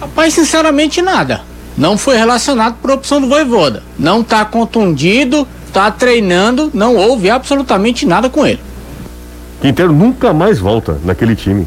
Rapaz, 0.00 0.34
sinceramente 0.34 1.02
nada. 1.02 1.40
Não 1.76 1.98
foi 1.98 2.16
relacionado 2.16 2.76
por 2.80 2.92
opção 2.92 3.20
do 3.20 3.28
Voivoda. 3.28 3.82
Não 3.98 4.22
tá 4.22 4.44
contundido, 4.44 5.46
tá 5.72 5.90
treinando, 5.90 6.70
não 6.72 6.94
houve 6.94 7.28
absolutamente 7.28 8.06
nada 8.06 8.30
com 8.30 8.46
ele. 8.46 8.60
Quinteiro 9.60 9.92
nunca 9.92 10.32
mais 10.32 10.60
volta 10.60 10.98
naquele 11.04 11.34
time. 11.34 11.66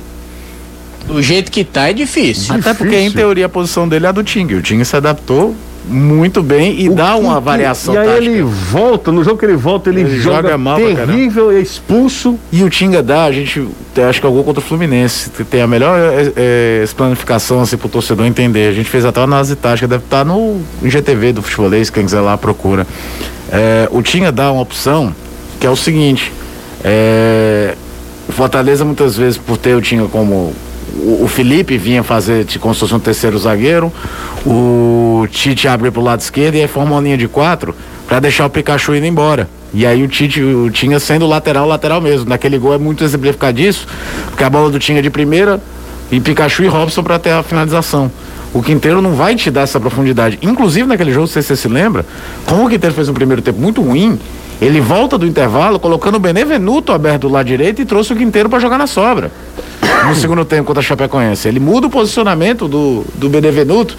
Do 1.05 1.21
jeito 1.21 1.51
que 1.51 1.65
tá 1.65 1.89
é 1.89 1.93
difícil. 1.93 2.55
Até 2.55 2.73
porque, 2.73 2.95
em 2.95 3.11
teoria, 3.11 3.47
a 3.47 3.49
posição 3.49 3.89
dele 3.89 4.05
é 4.05 4.09
a 4.09 4.11
do 4.13 4.23
Ting. 4.23 4.53
O 4.53 4.61
Ting 4.61 4.81
se 4.85 4.95
adaptou 4.95 5.53
muito 5.85 6.43
bem 6.43 6.79
e 6.79 6.89
o 6.89 6.95
dá 6.95 7.15
uma 7.15 7.39
variação 7.39 7.93
E 7.93 7.97
aí 7.97 8.05
tática. 8.05 8.25
ele 8.25 8.41
volta, 8.41 9.11
no 9.11 9.23
jogo 9.23 9.37
que 9.37 9.45
ele 9.45 9.55
volta, 9.55 9.89
ele, 9.89 10.01
ele 10.01 10.19
joga, 10.19 10.43
joga 10.43 10.57
mal 10.57 10.77
terrível, 10.77 11.51
é 11.51 11.59
expulso. 11.59 12.37
E 12.51 12.63
o 12.63 12.69
Tinga 12.69 13.01
dá, 13.01 13.25
a 13.25 13.31
gente 13.31 13.67
acho 14.07 14.19
que 14.19 14.25
é 14.25 14.29
o 14.29 14.31
gol 14.31 14.43
contra 14.43 14.61
o 14.61 14.63
Fluminense, 14.63 15.29
tem 15.29 15.61
a 15.61 15.67
melhor 15.67 15.97
é, 15.97 16.31
é, 16.35 16.85
planificação 16.95 17.61
assim 17.61 17.77
pro 17.77 17.89
torcedor 17.89 18.25
entender. 18.25 18.69
A 18.69 18.73
gente 18.73 18.89
fez 18.89 19.05
até 19.05 19.19
uma 19.19 19.25
análise 19.25 19.55
tática, 19.55 19.87
deve 19.87 20.03
estar 20.03 20.19
tá 20.19 20.25
no 20.25 20.61
GTV 20.83 21.33
do 21.33 21.41
futebolês, 21.41 21.89
quem 21.89 22.05
quiser 22.05 22.21
lá 22.21 22.37
procura. 22.37 22.85
É, 23.51 23.87
o 23.91 24.01
Tinga 24.01 24.31
dá 24.31 24.51
uma 24.51 24.61
opção 24.61 25.13
que 25.59 25.67
é 25.67 25.69
o 25.69 25.75
seguinte, 25.75 26.31
é, 26.83 27.75
o 28.27 28.31
Fortaleza 28.31 28.85
muitas 28.85 29.15
vezes 29.15 29.37
por 29.37 29.57
ter 29.57 29.75
o 29.75 29.81
Tinga 29.81 30.07
como 30.07 30.53
o, 30.93 31.27
Felipe 31.27 31.77
vinha 31.77 32.03
fazer 32.03 32.45
se 32.49 32.59
fosse 32.59 32.93
um 32.93 32.99
terceiro 32.99 33.37
zagueiro, 33.37 33.91
o 34.45 35.25
Tite 35.29 35.67
abre 35.67 35.89
pro 35.89 36.01
lado 36.01 36.19
esquerdo 36.19 36.55
e 36.55 36.61
aí 36.61 36.67
forma 36.67 36.91
uma 36.91 37.01
linha 37.01 37.17
de 37.17 37.27
quatro 37.27 37.73
para 38.07 38.19
deixar 38.19 38.45
o 38.45 38.49
Pikachu 38.49 38.95
indo 38.95 39.05
embora. 39.05 39.49
E 39.73 39.85
aí 39.85 40.03
o 40.03 40.07
Tite 40.07 40.41
o 40.41 40.69
tinha 40.69 40.99
sendo 40.99 41.25
lateral, 41.25 41.65
lateral 41.65 42.01
mesmo. 42.01 42.29
Naquele 42.29 42.57
gol 42.57 42.73
é 42.73 42.77
muito 42.77 43.03
exemplificar 43.03 43.53
disso, 43.53 43.87
porque 44.27 44.43
a 44.43 44.49
bola 44.49 44.69
do 44.69 44.79
Tinha 44.79 45.01
de 45.01 45.09
primeira 45.09 45.61
e 46.11 46.19
Pikachu 46.19 46.63
e 46.63 46.67
Robson 46.67 47.01
para 47.03 47.17
ter 47.17 47.31
a 47.31 47.41
finalização. 47.41 48.11
O 48.53 48.61
Quinteiro 48.61 49.01
não 49.01 49.13
vai 49.13 49.33
te 49.33 49.49
dar 49.49 49.61
essa 49.61 49.79
profundidade. 49.79 50.37
Inclusive 50.41 50.85
naquele 50.85 51.13
jogo, 51.13 51.25
se 51.25 51.41
você 51.41 51.55
se 51.55 51.69
lembra, 51.69 52.05
como 52.45 52.65
o 52.65 52.69
Quinteiro 52.69 52.93
fez 52.93 53.07
um 53.07 53.13
primeiro 53.13 53.41
tempo 53.41 53.61
muito 53.61 53.81
ruim, 53.81 54.19
ele 54.61 54.79
volta 54.79 55.17
do 55.17 55.25
intervalo 55.25 55.79
colocando 55.79 56.15
o 56.15 56.19
Benevenuto 56.19 56.93
aberto 56.93 57.21
do 57.21 57.29
lado 57.29 57.47
direito 57.47 57.81
e 57.81 57.85
trouxe 57.85 58.13
o 58.13 58.15
Quinteiro 58.15 58.49
para 58.49 58.59
jogar 58.59 58.77
na 58.77 58.87
sobra 58.87 59.31
no 60.07 60.15
segundo 60.15 60.45
tempo 60.45 60.65
contra 60.65 60.81
a 60.81 60.83
Chapecoense. 60.83 61.47
Ele 61.47 61.59
muda 61.59 61.87
o 61.87 61.89
posicionamento 61.89 62.67
do, 62.67 63.05
do 63.15 63.29
Benevenuto, 63.29 63.97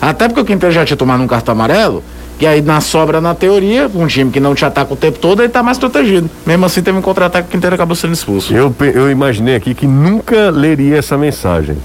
até 0.00 0.28
porque 0.28 0.40
o 0.40 0.44
Quinteiro 0.44 0.74
já 0.74 0.84
tinha 0.84 0.96
tomado 0.96 1.22
um 1.22 1.26
cartão 1.26 1.52
amarelo, 1.52 2.02
e 2.40 2.46
aí 2.46 2.60
na 2.60 2.80
sobra, 2.80 3.20
na 3.20 3.34
teoria, 3.34 3.90
um 3.94 4.06
time 4.06 4.30
que 4.30 4.40
não 4.40 4.54
te 4.54 4.64
ataca 4.64 4.92
o 4.92 4.96
tempo 4.96 5.18
todo, 5.18 5.42
ele 5.42 5.48
tá 5.48 5.62
mais 5.62 5.78
protegido. 5.78 6.28
Mesmo 6.44 6.66
assim, 6.66 6.82
teve 6.82 6.98
um 6.98 7.02
contra-ataque, 7.02 7.48
o 7.48 7.50
Quinteiro 7.50 7.74
acabou 7.74 7.94
sendo 7.94 8.12
expulso. 8.12 8.52
Eu, 8.52 8.74
eu 8.92 9.10
imaginei 9.10 9.54
aqui 9.54 9.74
que 9.74 9.86
nunca 9.86 10.50
leria 10.50 10.96
essa 10.98 11.16
mensagem. 11.16 11.76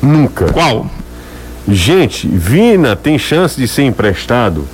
Nunca. 0.00 0.46
Qual? 0.52 0.86
Gente, 1.66 2.28
Vina 2.28 2.94
tem 2.94 3.18
chance 3.18 3.56
de 3.56 3.66
ser 3.66 3.82
emprestado? 3.82 4.64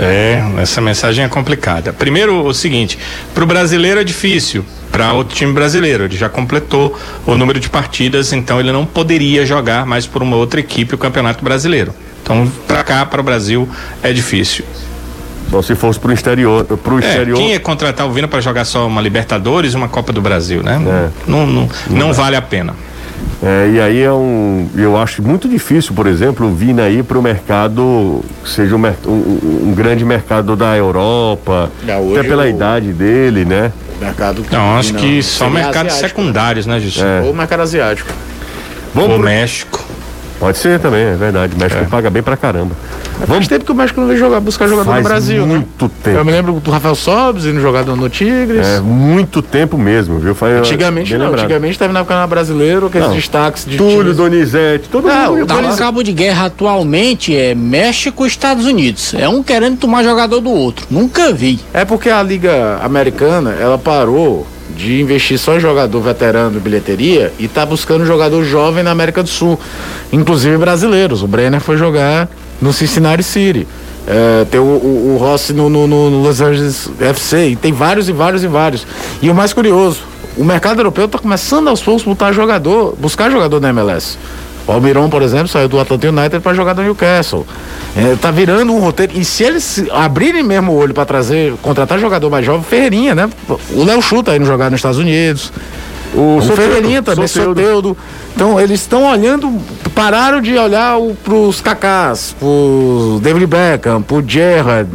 É, 0.00 0.42
essa 0.62 0.80
mensagem 0.80 1.24
é 1.24 1.28
complicada. 1.28 1.92
Primeiro, 1.92 2.44
o 2.46 2.54
seguinte: 2.54 2.98
para 3.34 3.44
o 3.44 3.46
brasileiro 3.46 4.00
é 4.00 4.04
difícil, 4.04 4.64
para 4.90 5.12
outro 5.12 5.34
time 5.34 5.52
brasileiro. 5.52 6.04
Ele 6.04 6.16
já 6.16 6.28
completou 6.28 6.98
o 7.26 7.36
número 7.36 7.60
de 7.60 7.68
partidas, 7.68 8.32
então 8.32 8.58
ele 8.58 8.72
não 8.72 8.86
poderia 8.86 9.44
jogar 9.44 9.84
mais 9.86 10.06
por 10.06 10.22
uma 10.22 10.36
outra 10.36 10.60
equipe 10.60 10.94
o 10.94 10.98
Campeonato 10.98 11.44
Brasileiro. 11.44 11.94
Então, 12.22 12.50
para 12.66 12.82
cá, 12.82 13.04
para 13.04 13.20
o 13.20 13.24
Brasil, 13.24 13.68
é 14.02 14.12
difícil. 14.12 14.64
Só 15.50 15.62
se 15.62 15.74
fosse 15.74 15.98
para 15.98 16.10
o 16.10 16.12
exterior, 16.12 16.64
pro 16.64 16.96
é, 16.96 17.00
exterior. 17.00 17.36
Quem 17.36 17.50
ia 17.50 17.60
contratar 17.60 18.06
o 18.06 18.12
Vina 18.12 18.28
para 18.28 18.40
jogar 18.40 18.64
só 18.64 18.86
uma 18.86 19.00
Libertadores, 19.00 19.74
uma 19.74 19.88
Copa 19.88 20.12
do 20.12 20.22
Brasil, 20.22 20.62
né? 20.62 20.74
É. 20.74 21.08
Não, 21.28 21.46
não, 21.46 21.46
não, 21.46 21.68
não 21.88 22.12
vale 22.12 22.36
a 22.36 22.42
pena. 22.42 22.74
É, 23.42 23.70
e 23.72 23.80
aí 23.80 24.02
é 24.02 24.12
um. 24.12 24.68
Eu 24.76 24.96
acho 24.96 25.22
muito 25.22 25.48
difícil, 25.48 25.94
por 25.94 26.06
exemplo, 26.06 26.52
Vina 26.54 26.84
aí 26.84 27.02
para 27.02 27.18
o 27.18 27.22
mercado, 27.22 28.22
seja 28.44 28.76
um, 28.76 28.86
um, 29.06 29.68
um, 29.68 29.74
grande 29.74 30.04
mercado 30.04 30.54
da 30.54 30.76
Europa, 30.76 31.70
até 31.82 32.22
pela 32.22 32.48
idade 32.48 32.92
dele, 32.92 33.44
né? 33.44 33.72
Mercado 33.98 34.44
Não, 34.50 34.76
acho 34.76 34.94
que 34.94 35.22
só 35.22 35.48
mercados 35.48 35.94
secundários, 35.94 36.66
né, 36.66 36.80
Justin? 36.80 37.02
É. 37.02 37.22
Ou 37.24 37.34
mercado 37.34 37.60
asiático. 37.60 38.10
Vamos 38.94 39.10
Ou 39.10 39.16
pro... 39.16 39.24
México. 39.24 39.89
Pode 40.40 40.56
ser 40.56 40.80
também, 40.80 41.02
é 41.02 41.14
verdade. 41.16 41.54
O 41.54 41.58
México 41.58 41.82
é. 41.82 41.84
paga 41.84 42.08
bem 42.08 42.22
pra 42.22 42.34
caramba. 42.34 42.74
Faz 43.26 43.46
tempo 43.46 43.62
que 43.62 43.72
o 43.72 43.74
México 43.74 44.00
não 44.00 44.08
vem 44.08 44.16
jogar, 44.16 44.40
buscar 44.40 44.66
jogador 44.66 44.90
Faz 44.90 45.02
no 45.02 45.08
Brasil, 45.08 45.42
né? 45.42 45.46
muito 45.46 45.84
né? 45.84 45.90
tempo. 46.02 46.16
Eu 46.16 46.24
me 46.24 46.32
lembro 46.32 46.54
do 46.54 46.70
Rafael 46.70 46.94
Sobes 46.94 47.44
indo 47.44 47.60
jogador 47.60 47.94
no 47.94 48.08
Tigres. 48.08 48.66
É, 48.66 48.80
muito 48.80 49.42
tempo 49.42 49.76
mesmo, 49.76 50.18
viu? 50.18 50.34
Foi, 50.34 50.56
antigamente 50.56 51.12
não, 51.12 51.26
lembrado. 51.26 51.44
antigamente 51.44 51.72
estava 51.72 51.92
na 51.92 52.00
época 52.00 52.26
brasileiro, 52.26 52.86
aqueles 52.86 53.08
não. 53.08 53.14
destaques 53.14 53.66
de 53.66 53.76
Túlio, 53.76 54.14
times. 54.14 54.16
Donizete, 54.16 54.88
todo 54.88 55.08
não, 55.08 55.36
mundo. 55.36 55.46
Tá 55.46 55.60
no 55.60 55.76
cabo 55.76 56.02
de 56.02 56.12
guerra 56.12 56.46
atualmente 56.46 57.36
é 57.36 57.54
México 57.54 58.24
e 58.24 58.28
Estados 58.28 58.64
Unidos. 58.64 59.12
É 59.12 59.28
um 59.28 59.42
querendo 59.42 59.76
tomar 59.76 60.02
jogador 60.02 60.40
do 60.40 60.50
outro. 60.50 60.86
Nunca 60.90 61.34
vi. 61.34 61.60
É 61.74 61.84
porque 61.84 62.08
a 62.08 62.22
Liga 62.22 62.80
Americana, 62.82 63.54
ela 63.60 63.76
parou 63.76 64.46
de 64.76 65.00
investir 65.00 65.38
só 65.38 65.56
em 65.56 65.60
jogador 65.60 66.00
veterano 66.00 66.56
e 66.56 66.60
bilheteria 66.60 67.32
e 67.38 67.48
tá 67.48 67.64
buscando 67.64 68.04
jogador 68.04 68.44
jovem 68.44 68.82
na 68.82 68.90
América 68.90 69.22
do 69.22 69.28
Sul, 69.28 69.58
inclusive 70.12 70.56
brasileiros. 70.56 71.22
O 71.22 71.26
Brenner 71.26 71.60
foi 71.60 71.76
jogar 71.76 72.28
no 72.60 72.72
Cincinnati 72.72 73.22
City. 73.22 73.66
É, 74.06 74.44
tem 74.50 74.58
o, 74.58 74.64
o, 74.64 75.14
o 75.14 75.16
Rossi 75.18 75.52
no, 75.52 75.68
no, 75.68 75.86
no, 75.86 76.22
Los 76.22 76.40
Angeles 76.40 76.90
FC, 76.98 77.50
e 77.50 77.56
tem 77.56 77.72
vários 77.72 78.08
e 78.08 78.12
vários 78.12 78.42
e 78.42 78.48
vários. 78.48 78.86
E 79.20 79.30
o 79.30 79.34
mais 79.34 79.52
curioso, 79.52 80.00
o 80.36 80.44
mercado 80.44 80.80
europeu 80.80 81.04
está 81.04 81.18
começando 81.18 81.68
aos 81.68 81.82
poucos 81.82 82.02
buscar 82.02 82.32
jogador, 82.32 82.94
buscar 82.98 83.30
jogador 83.30 83.60
na 83.60 83.68
MLS. 83.68 84.18
O 84.66 84.72
Almiron, 84.72 85.08
por 85.08 85.22
exemplo, 85.22 85.48
saiu 85.48 85.68
do 85.68 85.80
Atlanta 85.80 86.08
United 86.08 86.40
para 86.40 86.54
jogar 86.54 86.74
no 86.74 86.82
Newcastle. 86.82 87.46
É, 87.96 88.16
tá 88.20 88.30
virando 88.30 88.72
um 88.72 88.78
roteiro. 88.78 89.12
E 89.16 89.24
se 89.24 89.42
eles 89.42 89.84
abrirem 89.90 90.42
mesmo 90.42 90.72
o 90.72 90.76
olho 90.76 90.94
para 90.94 91.04
trazer, 91.04 91.54
contratar 91.62 91.98
jogador 91.98 92.30
mais 92.30 92.44
jovem, 92.44 92.62
Ferreirinha, 92.62 93.14
né? 93.14 93.28
O 93.72 93.84
Léo 93.84 94.00
Chu 94.00 94.22
tá 94.22 94.36
indo 94.36 94.44
jogar 94.44 94.70
nos 94.70 94.78
Estados 94.78 94.98
Unidos. 94.98 95.52
O, 96.14 96.38
o 96.38 96.42
Ferreirinha 96.42 97.02
também, 97.02 97.26
Soteudo. 97.26 97.60
Soteudo. 97.60 97.96
Então, 98.34 98.60
eles 98.60 98.80
estão 98.80 99.04
olhando, 99.04 99.60
pararam 99.94 100.40
de 100.40 100.56
olhar 100.56 100.96
para 101.22 101.34
os 101.34 101.60
Cacás, 101.60 102.34
pro 102.38 103.20
David 103.22 103.46
Beckham, 103.46 104.02
pro 104.02 104.22
Gerrard. 104.26 104.90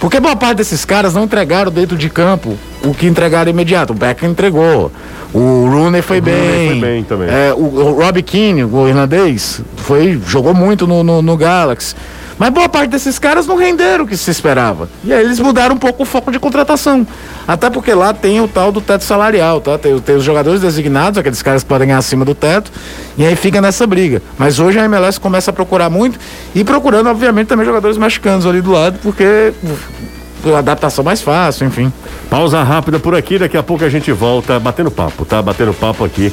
Porque 0.00 0.20
boa 0.20 0.36
parte 0.36 0.58
desses 0.58 0.84
caras 0.84 1.14
não 1.14 1.24
entregaram 1.24 1.70
dentro 1.70 1.96
de 1.96 2.08
campo 2.10 2.56
o 2.84 2.94
que 2.94 3.06
entregaram 3.06 3.50
imediato. 3.50 3.92
O 3.92 3.96
Beckham 3.96 4.30
entregou. 4.30 4.92
O 5.32 5.68
Rooney 5.68 6.02
foi 6.02 6.18
o 6.18 6.22
bem. 6.22 6.34
Rooney 6.34 6.68
foi 6.68 6.80
bem 6.80 7.04
também. 7.04 7.28
É, 7.28 7.52
o, 7.54 7.62
o 7.62 8.02
Rob 8.02 8.22
Keane, 8.22 8.64
o 8.64 8.88
irlandês, 8.88 9.60
foi, 9.76 10.20
jogou 10.26 10.54
muito 10.54 10.86
no, 10.86 11.02
no, 11.02 11.22
no 11.22 11.36
Galaxy. 11.36 11.94
Mas 12.38 12.50
boa 12.50 12.68
parte 12.68 12.90
desses 12.90 13.18
caras 13.18 13.46
não 13.46 13.56
renderam 13.56 14.04
o 14.04 14.06
que 14.06 14.16
se 14.16 14.30
esperava. 14.30 14.88
E 15.02 15.12
aí 15.12 15.24
eles 15.24 15.40
mudaram 15.40 15.74
um 15.74 15.78
pouco 15.78 16.02
o 16.02 16.06
foco 16.06 16.30
de 16.30 16.38
contratação. 16.38 17.06
Até 17.48 17.70
porque 17.70 17.94
lá 17.94 18.12
tem 18.12 18.40
o 18.40 18.48
tal 18.48 18.70
do 18.70 18.80
teto 18.80 19.04
salarial, 19.04 19.60
tá? 19.60 19.78
Tem, 19.78 19.98
tem 20.00 20.16
os 20.16 20.24
jogadores 20.24 20.60
designados, 20.60 21.18
aqueles 21.18 21.40
caras 21.40 21.62
que 21.62 21.68
podem 21.68 21.88
ganhar 21.88 21.98
acima 21.98 22.24
do 22.24 22.34
teto, 22.34 22.70
e 23.16 23.24
aí 23.24 23.34
fica 23.36 23.60
nessa 23.60 23.86
briga. 23.86 24.20
Mas 24.38 24.58
hoje 24.58 24.78
a 24.78 24.84
MLS 24.84 25.18
começa 25.18 25.50
a 25.50 25.54
procurar 25.54 25.88
muito 25.88 26.18
e 26.54 26.62
procurando, 26.62 27.08
obviamente, 27.08 27.46
também 27.46 27.64
jogadores 27.64 27.96
mexicanos 27.96 28.44
ali 28.44 28.60
do 28.60 28.72
lado, 28.72 28.98
porque 29.02 29.52
adaptação 30.58 31.02
mais 31.02 31.22
fácil, 31.22 31.66
enfim. 31.66 31.92
Pausa 32.28 32.62
rápida 32.62 32.98
por 32.98 33.14
aqui, 33.14 33.38
daqui 33.38 33.56
a 33.56 33.62
pouco 33.62 33.84
a 33.84 33.88
gente 33.88 34.12
volta 34.12 34.60
batendo 34.60 34.90
papo, 34.90 35.24
tá? 35.24 35.40
Batendo 35.40 35.72
papo 35.72 36.04
aqui 36.04 36.32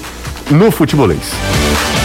no 0.52 0.70
Futebolês. 0.70 1.32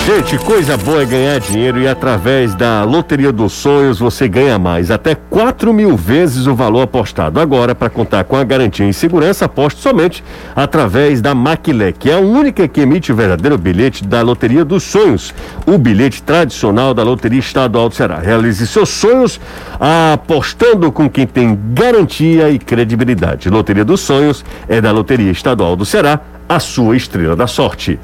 Gente, 0.09 0.39
coisa 0.39 0.75
boa 0.75 1.03
é 1.03 1.05
ganhar 1.05 1.39
dinheiro 1.39 1.79
e 1.79 1.87
através 1.87 2.55
da 2.55 2.83
Loteria 2.83 3.31
dos 3.31 3.53
Sonhos 3.53 3.99
você 3.99 4.27
ganha 4.27 4.59
mais, 4.59 4.91
até 4.91 5.15
4 5.15 5.71
mil 5.71 5.99
vezes 5.99 6.47
o 6.47 6.55
valor 6.55 6.81
apostado. 6.81 7.39
Agora, 7.39 7.75
para 7.75 7.91
contar 7.91 8.25
com 8.25 8.35
a 8.35 8.43
garantia 8.43 8.89
e 8.89 8.95
segurança, 8.95 9.45
aposte 9.45 9.83
somente 9.83 10.25
através 10.57 11.21
da 11.21 11.35
Maquilé, 11.35 11.93
que 11.93 12.09
é 12.09 12.15
a 12.15 12.21
única 12.21 12.67
que 12.67 12.81
emite 12.81 13.13
o 13.13 13.15
verdadeiro 13.15 13.59
bilhete 13.59 14.03
da 14.03 14.23
Loteria 14.23 14.65
dos 14.65 14.83
Sonhos, 14.83 15.35
o 15.67 15.77
bilhete 15.77 16.23
tradicional 16.23 16.95
da 16.95 17.03
Loteria 17.03 17.41
Estadual 17.41 17.91
do 17.91 17.95
Ceará. 17.95 18.19
Realize 18.19 18.67
seus 18.67 18.89
sonhos 18.89 19.39
apostando 19.79 20.91
com 20.91 21.07
quem 21.11 21.27
tem 21.27 21.55
garantia 21.75 22.49
e 22.49 22.59
credibilidade. 22.59 23.51
Loteria 23.51 23.85
dos 23.85 24.01
Sonhos 24.01 24.43
é 24.67 24.81
da 24.81 24.91
Loteria 24.91 25.31
Estadual 25.31 25.77
do 25.77 25.85
Ceará, 25.85 26.19
a 26.49 26.59
sua 26.59 26.97
estrela 26.97 27.37
da 27.37 27.47
sorte. 27.47 28.01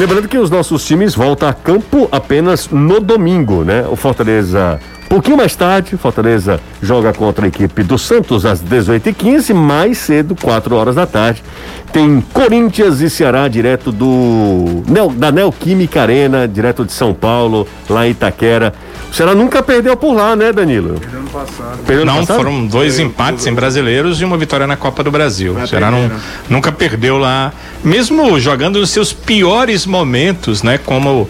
Lembrando 0.00 0.28
que 0.28 0.38
os 0.38 0.48
nossos 0.48 0.82
times 0.86 1.14
voltam 1.14 1.46
a 1.46 1.52
campo 1.52 2.08
apenas 2.10 2.70
no 2.70 3.00
domingo, 3.00 3.64
né? 3.64 3.84
O 3.86 3.94
Fortaleza, 3.96 4.80
um 5.04 5.08
pouquinho 5.08 5.36
mais 5.36 5.54
tarde, 5.54 5.94
Fortaleza 5.98 6.58
joga 6.80 7.12
contra 7.12 7.44
a 7.44 7.48
equipe 7.48 7.82
do 7.82 7.98
Santos 7.98 8.46
às 8.46 8.62
18h15, 8.62 9.52
mais 9.52 9.98
cedo, 9.98 10.34
4 10.34 10.74
horas 10.74 10.94
da 10.94 11.06
tarde. 11.06 11.44
Tem 11.92 12.20
Corinthians 12.32 13.00
e 13.00 13.10
Ceará 13.10 13.48
direto 13.48 13.90
do 13.90 14.82
da 15.16 15.32
Neoquímica 15.32 16.02
Arena, 16.02 16.46
direto 16.46 16.84
de 16.84 16.92
São 16.92 17.12
Paulo, 17.12 17.66
lá 17.88 18.06
em 18.06 18.10
Itaquera. 18.10 18.72
O 19.10 19.14
Ceará 19.14 19.34
nunca 19.34 19.60
perdeu 19.60 19.96
por 19.96 20.14
lá, 20.14 20.36
né, 20.36 20.52
Danilo? 20.52 21.00
Perdeu 21.00 21.18
ano 21.18 21.30
passado. 21.30 21.78
Perdeu 21.84 22.06
não, 22.06 22.18
passado? 22.18 22.36
foram 22.36 22.66
dois 22.66 22.94
perdeu, 22.94 23.06
empates 23.06 23.46
em 23.46 23.52
brasileiros 23.52 24.20
e 24.20 24.24
uma 24.24 24.38
vitória 24.38 24.68
na 24.68 24.76
Copa 24.76 25.02
do 25.02 25.10
Brasil. 25.10 25.56
o 25.56 25.66
Ceará 25.66 25.90
não, 25.90 26.08
nunca 26.48 26.70
perdeu 26.70 27.18
lá, 27.18 27.52
mesmo 27.82 28.38
jogando 28.38 28.78
nos 28.78 28.90
seus 28.90 29.12
piores 29.12 29.84
momentos, 29.84 30.62
né? 30.62 30.78
Como 30.78 31.28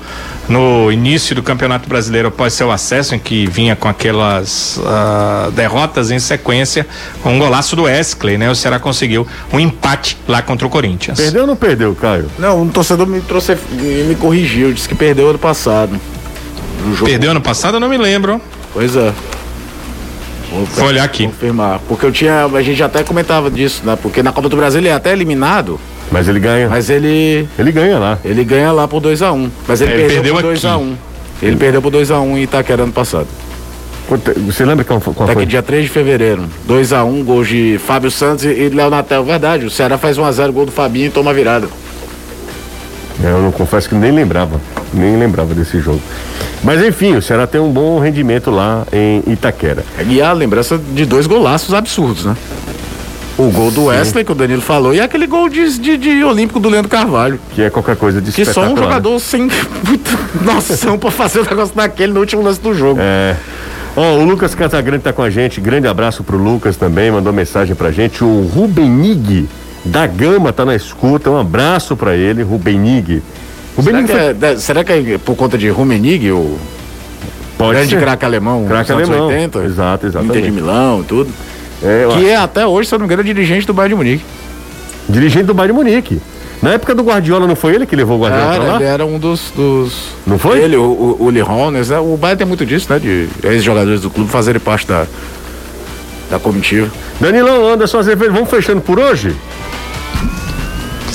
no 0.51 0.91
início 0.91 1.35
do 1.35 1.43
Campeonato 1.43 1.89
Brasileiro 1.89 2.29
após 2.29 2.53
seu 2.53 2.73
acesso, 2.73 3.15
em 3.15 3.19
que 3.19 3.47
vinha 3.47 3.77
com 3.77 3.89
aquelas 3.89 4.79
uh, 4.79 5.51
derrotas 5.53 6.11
em 6.11 6.19
sequência, 6.19 6.87
com 7.23 7.35
um 7.35 7.39
golaço 7.39 7.77
do 7.77 7.89
Esclay, 7.89 8.37
né? 8.37 8.51
O 8.51 8.55
Ceará 8.55 8.79
conseguiu 8.79 9.27
um 9.53 9.61
empate 9.61 10.19
lá 10.27 10.43
contra 10.51 10.67
o 10.67 10.71
Corinthians. 10.71 11.19
Perdeu 11.19 11.43
ou 11.43 11.47
não 11.47 11.55
perdeu, 11.55 11.95
Caio? 11.95 12.27
Não, 12.39 12.63
um 12.63 12.69
torcedor 12.69 13.07
me 13.07 13.21
trouxe, 13.21 13.57
me 14.07 14.17
corrigiu, 14.17 14.73
disse 14.73 14.89
que 14.89 14.97
perdeu 14.97 15.31
ano 15.31 15.39
passado. 15.39 15.99
Perdeu 17.05 17.31
ano 17.31 17.41
passado? 17.41 17.77
Eu 17.77 17.81
não 17.81 17.89
me 17.89 17.97
lembro. 17.97 18.41
Pois 18.73 18.97
é. 18.97 19.13
Vou, 20.51 20.65
Vou 20.65 20.87
olhar 20.87 21.05
aqui. 21.05 21.27
Confirmar. 21.27 21.79
Porque 21.87 22.05
eu 22.05 22.11
tinha. 22.11 22.47
A 22.47 22.63
gente 22.63 22.83
até 22.83 23.05
comentava 23.05 23.49
disso, 23.49 23.83
né? 23.85 23.97
Porque 24.01 24.23
na 24.23 24.33
Copa 24.33 24.49
do 24.49 24.57
Brasil 24.57 24.81
ele 24.81 24.89
é 24.89 24.93
até 24.93 25.13
eliminado. 25.13 25.79
Mas 26.11 26.27
ele 26.27 26.41
ganha. 26.41 26.69
Mas 26.69 26.91
ele. 26.91 27.49
Ele 27.57 27.71
ganha 27.71 27.99
lá. 27.99 28.19
Ele 28.25 28.43
ganha 28.43 28.73
lá 28.73 28.89
por 28.89 29.01
2x1. 29.01 29.33
Um. 29.33 29.51
Mas 29.69 29.81
ele, 29.81 29.93
é, 29.93 29.97
perdeu, 29.97 30.23
perdeu 30.23 30.35
por 30.35 30.45
2x1. 30.45 30.79
Um. 30.79 30.97
Ele 31.41 31.57
perdeu 31.57 31.83
por 31.83 31.93
2x1 31.93 32.21
um 32.21 32.37
em 32.37 32.43
Itaquera 32.43 32.83
ano 32.83 32.93
passado. 32.93 33.29
Você 34.47 34.65
lembra 34.65 34.85
qual, 34.85 35.01
qual 35.01 35.27
Daqui 35.27 35.41
foi? 35.41 35.47
dia 35.47 35.63
3 35.63 35.85
de 35.85 35.91
fevereiro. 35.91 36.45
2x1, 36.69 37.05
um, 37.05 37.25
gols 37.25 37.47
de 37.47 37.81
Fábio 37.85 38.11
Santos 38.11 38.45
e 38.45 38.69
Léo 38.69 38.91
Natel. 38.91 39.25
Verdade, 39.25 39.67
o 39.67 39.71
Ceará 39.71 39.97
faz 39.97 40.19
1x0, 40.19 40.51
gol 40.51 40.67
do 40.67 40.73
Fabinho 40.73 41.07
e 41.07 41.11
toma 41.11 41.33
virada. 41.33 41.69
É, 43.23 43.31
eu 43.31 43.43
não 43.43 43.53
confesso 43.53 43.89
que 43.89 43.95
nem 43.95 44.11
lembrava, 44.11 44.61
nem 44.93 45.17
lembrava 45.17 45.55
desse 45.55 45.79
jogo. 45.79 46.01
Mas 46.65 46.83
enfim, 46.83 47.15
o 47.17 47.23
Ceará 47.23 47.47
tem 47.47 47.61
um 47.61 47.71
bom 47.71 47.99
rendimento 47.99 48.51
lá 48.51 48.87
em 48.93 49.23
Itaquera. 49.33 49.85
E 50.07 50.21
a 50.21 50.33
lembrança 50.33 50.79
de 50.79 51.05
dois 51.05 51.27
golaços 51.27 51.73
absurdos, 51.75 52.25
né? 52.25 52.37
O 53.39 53.51
gol 53.51 53.71
do 53.71 53.85
Wesley, 53.85 54.25
que 54.25 54.33
o 54.33 54.35
Danilo 54.35 54.61
falou, 54.61 54.93
e 54.93 55.01
aquele 55.01 55.27
gol 55.27 55.49
de, 55.49 55.79
de, 55.79 55.97
de, 55.97 56.23
Olímpico 56.25 56.61
do 56.61 56.69
Leandro 56.69 56.91
Carvalho. 56.91 57.41
Que 57.55 57.63
é 57.63 57.71
qualquer 57.71 57.97
coisa 57.97 58.21
de 58.21 58.33
Que 58.33 58.45
só 58.45 58.63
um 58.63 58.77
jogador 58.77 59.19
sem 59.19 59.49
muita 59.87 60.11
noção 60.43 60.99
pra 60.99 61.11
fazer 61.11 61.41
o 61.41 61.45
negócio 61.45 61.75
daquele 61.75 62.13
no 62.13 62.21
último 62.21 62.43
lance 62.43 62.61
do 62.61 62.75
jogo. 62.75 63.01
É. 63.01 63.37
Ó, 63.97 64.15
oh, 64.15 64.21
o 64.21 64.25
Lucas 64.25 64.55
Casagrande 64.55 65.03
tá 65.03 65.13
com 65.13 65.23
a 65.23 65.31
gente. 65.31 65.61
Grande 65.61 65.87
abraço 65.87 66.23
pro 66.23 66.37
Lucas 66.37 66.77
também, 66.77 67.11
mandou 67.11 67.33
mensagem 67.33 67.75
pra 67.75 67.91
gente. 67.91 68.23
O 68.23 68.43
Rubenig 68.47 69.49
da 69.85 70.07
Gama 70.07 70.53
tá 70.53 70.65
na 70.65 70.75
escuta. 70.75 71.31
Um 71.31 71.39
abraço 71.39 71.97
para 71.97 72.17
ele, 72.17 72.43
Rubenig. 72.43 73.23
Rubenig 73.77 74.07
será, 74.07 74.25
foi... 74.25 74.35
que 74.35 74.45
é, 74.45 74.57
será 74.57 74.85
que 74.85 74.93
é 74.93 75.19
por 75.19 75.35
conta 75.37 75.59
de 75.59 75.69
Rubenig, 75.69 76.31
o 76.31 76.59
Pode 77.59 77.75
grande 77.75 77.97
craque 77.97 78.25
alemão, 78.25 78.65
craque 78.67 78.91
alemão. 78.91 79.27
80? 79.27 79.65
Exato, 79.65 80.07
exatamente. 80.07 80.39
Inter 80.39 80.51
de 80.51 80.51
Milão, 80.51 81.03
tudo. 81.03 81.31
É, 81.83 82.07
que 82.09 82.15
acho. 82.15 82.27
é 82.27 82.37
até 82.37 82.67
hoje, 82.67 82.89
se 82.89 82.95
eu 82.95 82.99
não 82.99 83.07
me 83.07 83.13
engano, 83.13 83.25
dirigente 83.25 83.67
do 83.67 83.75
Bayern 83.75 83.95
de 83.95 83.97
Munique. 83.97 84.25
Dirigente 85.09 85.45
do 85.45 85.55
Bayern 85.55 85.77
de 85.77 85.85
Munique. 85.85 86.21
Na 86.63 86.73
época 86.73 86.95
do 86.95 87.03
Guardiola, 87.03 87.47
não 87.47 87.57
foi 87.57 87.75
ele 87.75 87.87
que 87.87 87.97
levou 87.97 88.19
o 88.19 88.23
Guardiola 88.23 88.55
era, 88.55 88.65
lá? 88.65 88.77
Ele 88.77 88.85
era 88.85 89.07
um 89.07 89.19
dos. 89.19 89.51
dos... 89.57 90.11
Não 90.27 90.39
foi? 90.39 90.61
Ele, 90.61 90.77
o, 90.77 90.83
o, 90.83 91.25
o 91.25 91.31
Lee 91.31 91.43
Hones, 91.43 91.89
né? 91.89 91.99
O 91.99 92.19
tem 92.37 92.47
muito 92.47 92.67
disso, 92.67 92.93
né? 92.93 92.99
De 92.99 93.29
ex-jogadores 93.43 94.03
do 94.03 94.11
clube 94.11 94.31
fazerem 94.31 94.61
parte 94.61 94.87
da, 94.87 95.07
da 96.31 96.39
comitiva. 96.39 96.91
Danilão, 97.19 97.67
Anderson 97.67 98.03
vamos 98.03 98.51
fechando 98.51 98.81
por 98.83 98.99
hoje? 98.99 99.35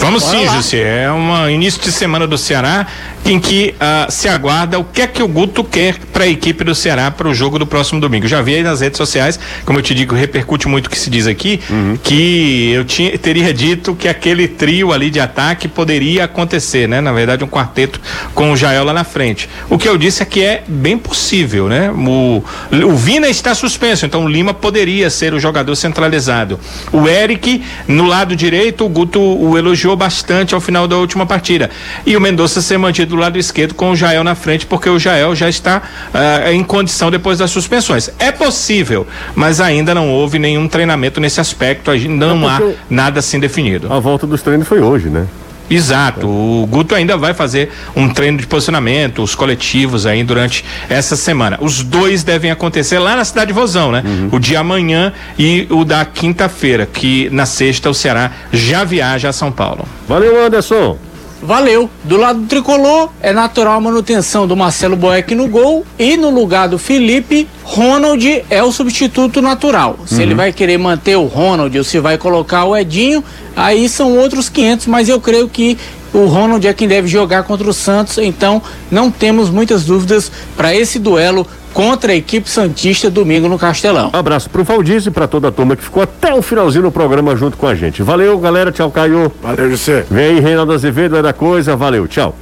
Vamos 0.06 0.24
Bora 0.24 0.38
sim, 0.38 0.48
José. 0.48 1.04
É 1.04 1.12
um 1.12 1.50
início 1.50 1.82
de 1.82 1.92
semana 1.92 2.28
do 2.28 2.38
Ceará 2.38 2.86
em 3.26 3.40
que 3.40 3.74
uh, 3.76 4.12
se 4.12 4.30
aguarda 4.30 4.78
o 4.78 4.84
que 4.84 5.02
é 5.02 5.08
que 5.08 5.24
o 5.24 5.28
Guto 5.28 5.64
quer 5.64 5.98
para 6.14 6.26
a 6.26 6.28
equipe 6.28 6.64
do 6.64 6.76
Ceará 6.76 7.10
para 7.10 7.28
o 7.28 7.34
jogo 7.34 7.58
do 7.58 7.66
próximo 7.66 8.00
domingo. 8.00 8.28
Já 8.28 8.40
vi 8.42 8.54
aí 8.54 8.62
nas 8.62 8.82
redes 8.82 8.98
sociais, 8.98 9.40
como 9.66 9.80
eu 9.80 9.84
te 9.84 9.96
digo, 9.96 10.14
repercute 10.14 10.68
muito 10.68 10.86
o 10.86 10.90
que 10.92 11.00
se 11.00 11.10
diz 11.10 11.26
aqui, 11.26 11.60
uhum. 11.68 11.98
que 12.02 12.72
eu 12.72 12.86
tinha, 12.86 13.18
teria 13.18 13.52
dito 13.52 13.96
que 13.96 14.08
aquele 14.08 14.48
trio 14.48 14.94
ali 14.94 15.10
de 15.10 15.20
ataque 15.20 15.68
poderia 15.68 16.26
acontecer, 16.26 16.88
né? 16.88 17.02
Na 17.02 17.12
verdade, 17.12 17.44
um 17.44 17.48
quarteto 17.48 18.00
com 18.36 18.52
o 18.52 18.56
Jael 18.56 18.84
lá 18.84 18.94
na 18.94 19.04
frente. 19.04 19.50
O 19.72 19.78
que 19.78 19.90
eu 19.90 19.98
disse 19.98 20.22
é 20.22 20.26
que 20.26 20.44
é 20.44 20.64
bem 20.68 20.96
possível, 20.96 21.68
né? 21.68 21.90
O, 21.90 22.44
o 22.86 22.96
Vina 22.96 23.28
está 23.28 23.56
suspenso, 23.56 24.06
então 24.06 24.26
o 24.26 24.30
Lima 24.30 24.54
poderia 24.54 25.10
ser 25.10 25.34
o 25.34 25.40
jogador 25.40 25.76
centralizado. 25.76 26.60
O 26.92 27.08
Eric, 27.08 27.64
no 27.88 28.06
lado 28.06 28.36
direito, 28.36 28.86
o 28.86 28.90
Guto 28.90 29.20
o 29.20 29.58
elogiou 29.58 29.95
bastante 29.96 30.54
ao 30.54 30.62
final 30.62 30.88
da 30.88 30.98
última 30.98 31.26
partida. 31.26 31.70
E 32.06 32.16
o 32.16 32.22
Mendonça 32.22 32.62
ser 32.62 32.78
mantido 32.78 33.16
do 33.16 33.22
lado 33.22 33.38
esquerdo 33.38 33.74
com 33.74 33.92
o 33.92 33.96
Jael 33.96 34.24
na 34.24 34.36
frente, 34.36 34.66
porque 34.66 34.90
o 34.90 35.00
Jael 35.00 35.36
já 35.36 35.50
está 35.50 35.82
uh, 36.14 36.52
em 36.52 36.64
condição 36.64 37.12
depois 37.12 37.40
das 37.40 37.52
suspensões. 37.52 38.10
É 38.20 38.32
possível, 38.32 39.08
mas 39.36 39.62
ainda 39.62 39.94
não 39.94 40.10
houve 40.10 40.40
nenhum 40.40 40.68
treinamento 40.68 41.20
nesse 41.20 41.40
aspecto, 41.40 41.92
não 42.10 42.50
é 42.50 42.54
há 42.54 42.62
nada 42.90 43.20
assim 43.20 43.40
definido. 43.40 43.92
A 43.92 44.00
volta 44.00 44.28
dos 44.28 44.42
treinos 44.42 44.68
foi 44.68 44.82
hoje, 44.82 45.10
né? 45.10 45.26
Exato. 45.70 46.28
O 46.28 46.68
Guto 46.70 46.94
ainda 46.96 47.18
vai 47.18 47.34
fazer 47.34 47.72
um 47.96 48.10
treino 48.10 48.38
de 48.38 48.48
posicionamento, 48.48 49.22
os 49.22 49.36
coletivos 49.36 50.06
aí 50.06 50.24
durante 50.24 50.64
essa 50.90 51.16
semana. 51.16 51.58
Os 51.62 51.84
dois 51.84 52.24
devem 52.24 52.52
acontecer 52.52 53.00
lá 53.00 53.16
na 53.16 53.26
cidade 53.26 53.48
de 53.48 53.54
Vozão, 53.54 53.92
né? 53.92 54.04
Uhum. 54.06 54.30
O 54.34 54.40
de 54.40 54.56
amanhã 54.56 55.14
e 55.38 55.68
o 55.70 55.84
da 55.84 56.06
quinta-feira, 56.06 56.86
que 56.86 57.30
na 57.32 57.46
sexta 57.46 57.90
o 57.90 57.94
Ceará 57.94 58.32
já 58.52 58.84
viaja 58.84 59.30
a 59.30 59.34
São 59.34 59.52
Paulo. 59.52 59.88
Valeu, 60.08 60.46
Anderson. 60.46 60.98
Valeu. 61.46 61.90
Do 62.04 62.18
lado 62.18 62.42
do 62.42 62.48
tricolor, 62.48 63.10
é 63.22 63.32
natural 63.32 63.78
a 63.78 63.82
manutenção 63.82 64.48
do 64.48 64.56
Marcelo 64.56 64.96
Boeck 64.96 65.34
no 65.36 65.48
gol 65.48 65.86
e 65.98 66.18
no 66.18 66.30
lugar 66.30 66.68
do 66.68 66.78
Felipe, 66.78 67.48
Ronald 67.64 68.44
é 68.50 68.64
o 68.64 68.72
substituto 68.72 69.42
natural. 69.42 70.00
Se 70.06 70.16
uhum. 70.16 70.22
ele 70.22 70.36
vai 70.36 70.52
querer 70.52 70.78
manter 70.78 71.16
o 71.16 71.26
Ronald 71.26 71.78
ou 71.78 71.84
se 71.84 72.00
vai 72.00 72.18
colocar 72.18 72.66
o 72.66 72.76
Edinho, 72.76 73.24
aí 73.56 73.88
são 73.88 74.18
outros 74.18 74.50
500, 74.50 74.88
mas 74.88 75.08
eu 75.08 75.22
creio 75.22 75.48
que 75.48 75.78
o 76.16 76.28
Ronald 76.28 76.66
é 76.66 76.74
quem 76.74 76.88
deve 76.88 77.08
jogar 77.08 77.44
contra 77.44 77.70
o 77.70 77.74
Santos, 77.74 78.18
então 78.18 78.62
não 78.90 79.12
temos 79.12 79.50
muitas 79.50 79.84
dúvidas 79.84 80.32
para 80.56 80.74
esse 80.74 80.98
duelo 80.98 81.46
contra 81.74 82.14
a 82.14 82.16
equipe 82.16 82.50
Santista 82.50 83.10
domingo 83.10 83.50
no 83.50 83.60
Castelão. 83.60 84.10
Abraço 84.14 84.50
pro 84.50 84.64
Valdir 84.64 85.06
e 85.06 85.12
pra 85.12 85.28
toda 85.28 85.50
a 85.50 85.52
turma 85.52 85.76
que 85.76 85.84
ficou 85.84 86.02
até 86.02 86.34
o 86.34 86.42
finalzinho 86.42 86.84
do 86.84 86.92
programa 86.92 87.36
junto 87.36 87.58
com 87.58 87.68
a 87.68 87.76
gente. 87.76 88.02
Valeu, 88.02 88.40
galera. 88.40 88.72
Tchau, 88.72 88.90
Caio. 88.90 89.30
Valeu, 89.42 89.70
José. 89.70 90.06
Vem 90.10 90.26
aí, 90.26 90.40
Reinaldo 90.40 90.72
Azevedo, 90.72 91.18
é 91.18 91.22
da 91.22 91.34
coisa. 91.34 91.76
Valeu, 91.76 92.08
tchau. 92.08 92.34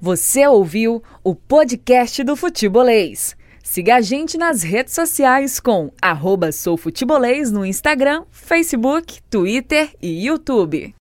Você 0.00 0.46
ouviu 0.46 1.02
o 1.24 1.34
podcast 1.34 2.22
do 2.22 2.36
Futebolês. 2.36 3.34
Siga 3.64 3.96
a 3.96 4.00
gente 4.00 4.38
nas 4.38 4.62
redes 4.62 4.94
sociais 4.94 5.58
com 5.58 5.90
arroba 6.00 6.52
soufutebolês 6.52 7.50
no 7.50 7.66
Instagram, 7.66 8.22
Facebook, 8.30 9.18
Twitter 9.28 9.90
e 10.00 10.24
YouTube. 10.24 10.94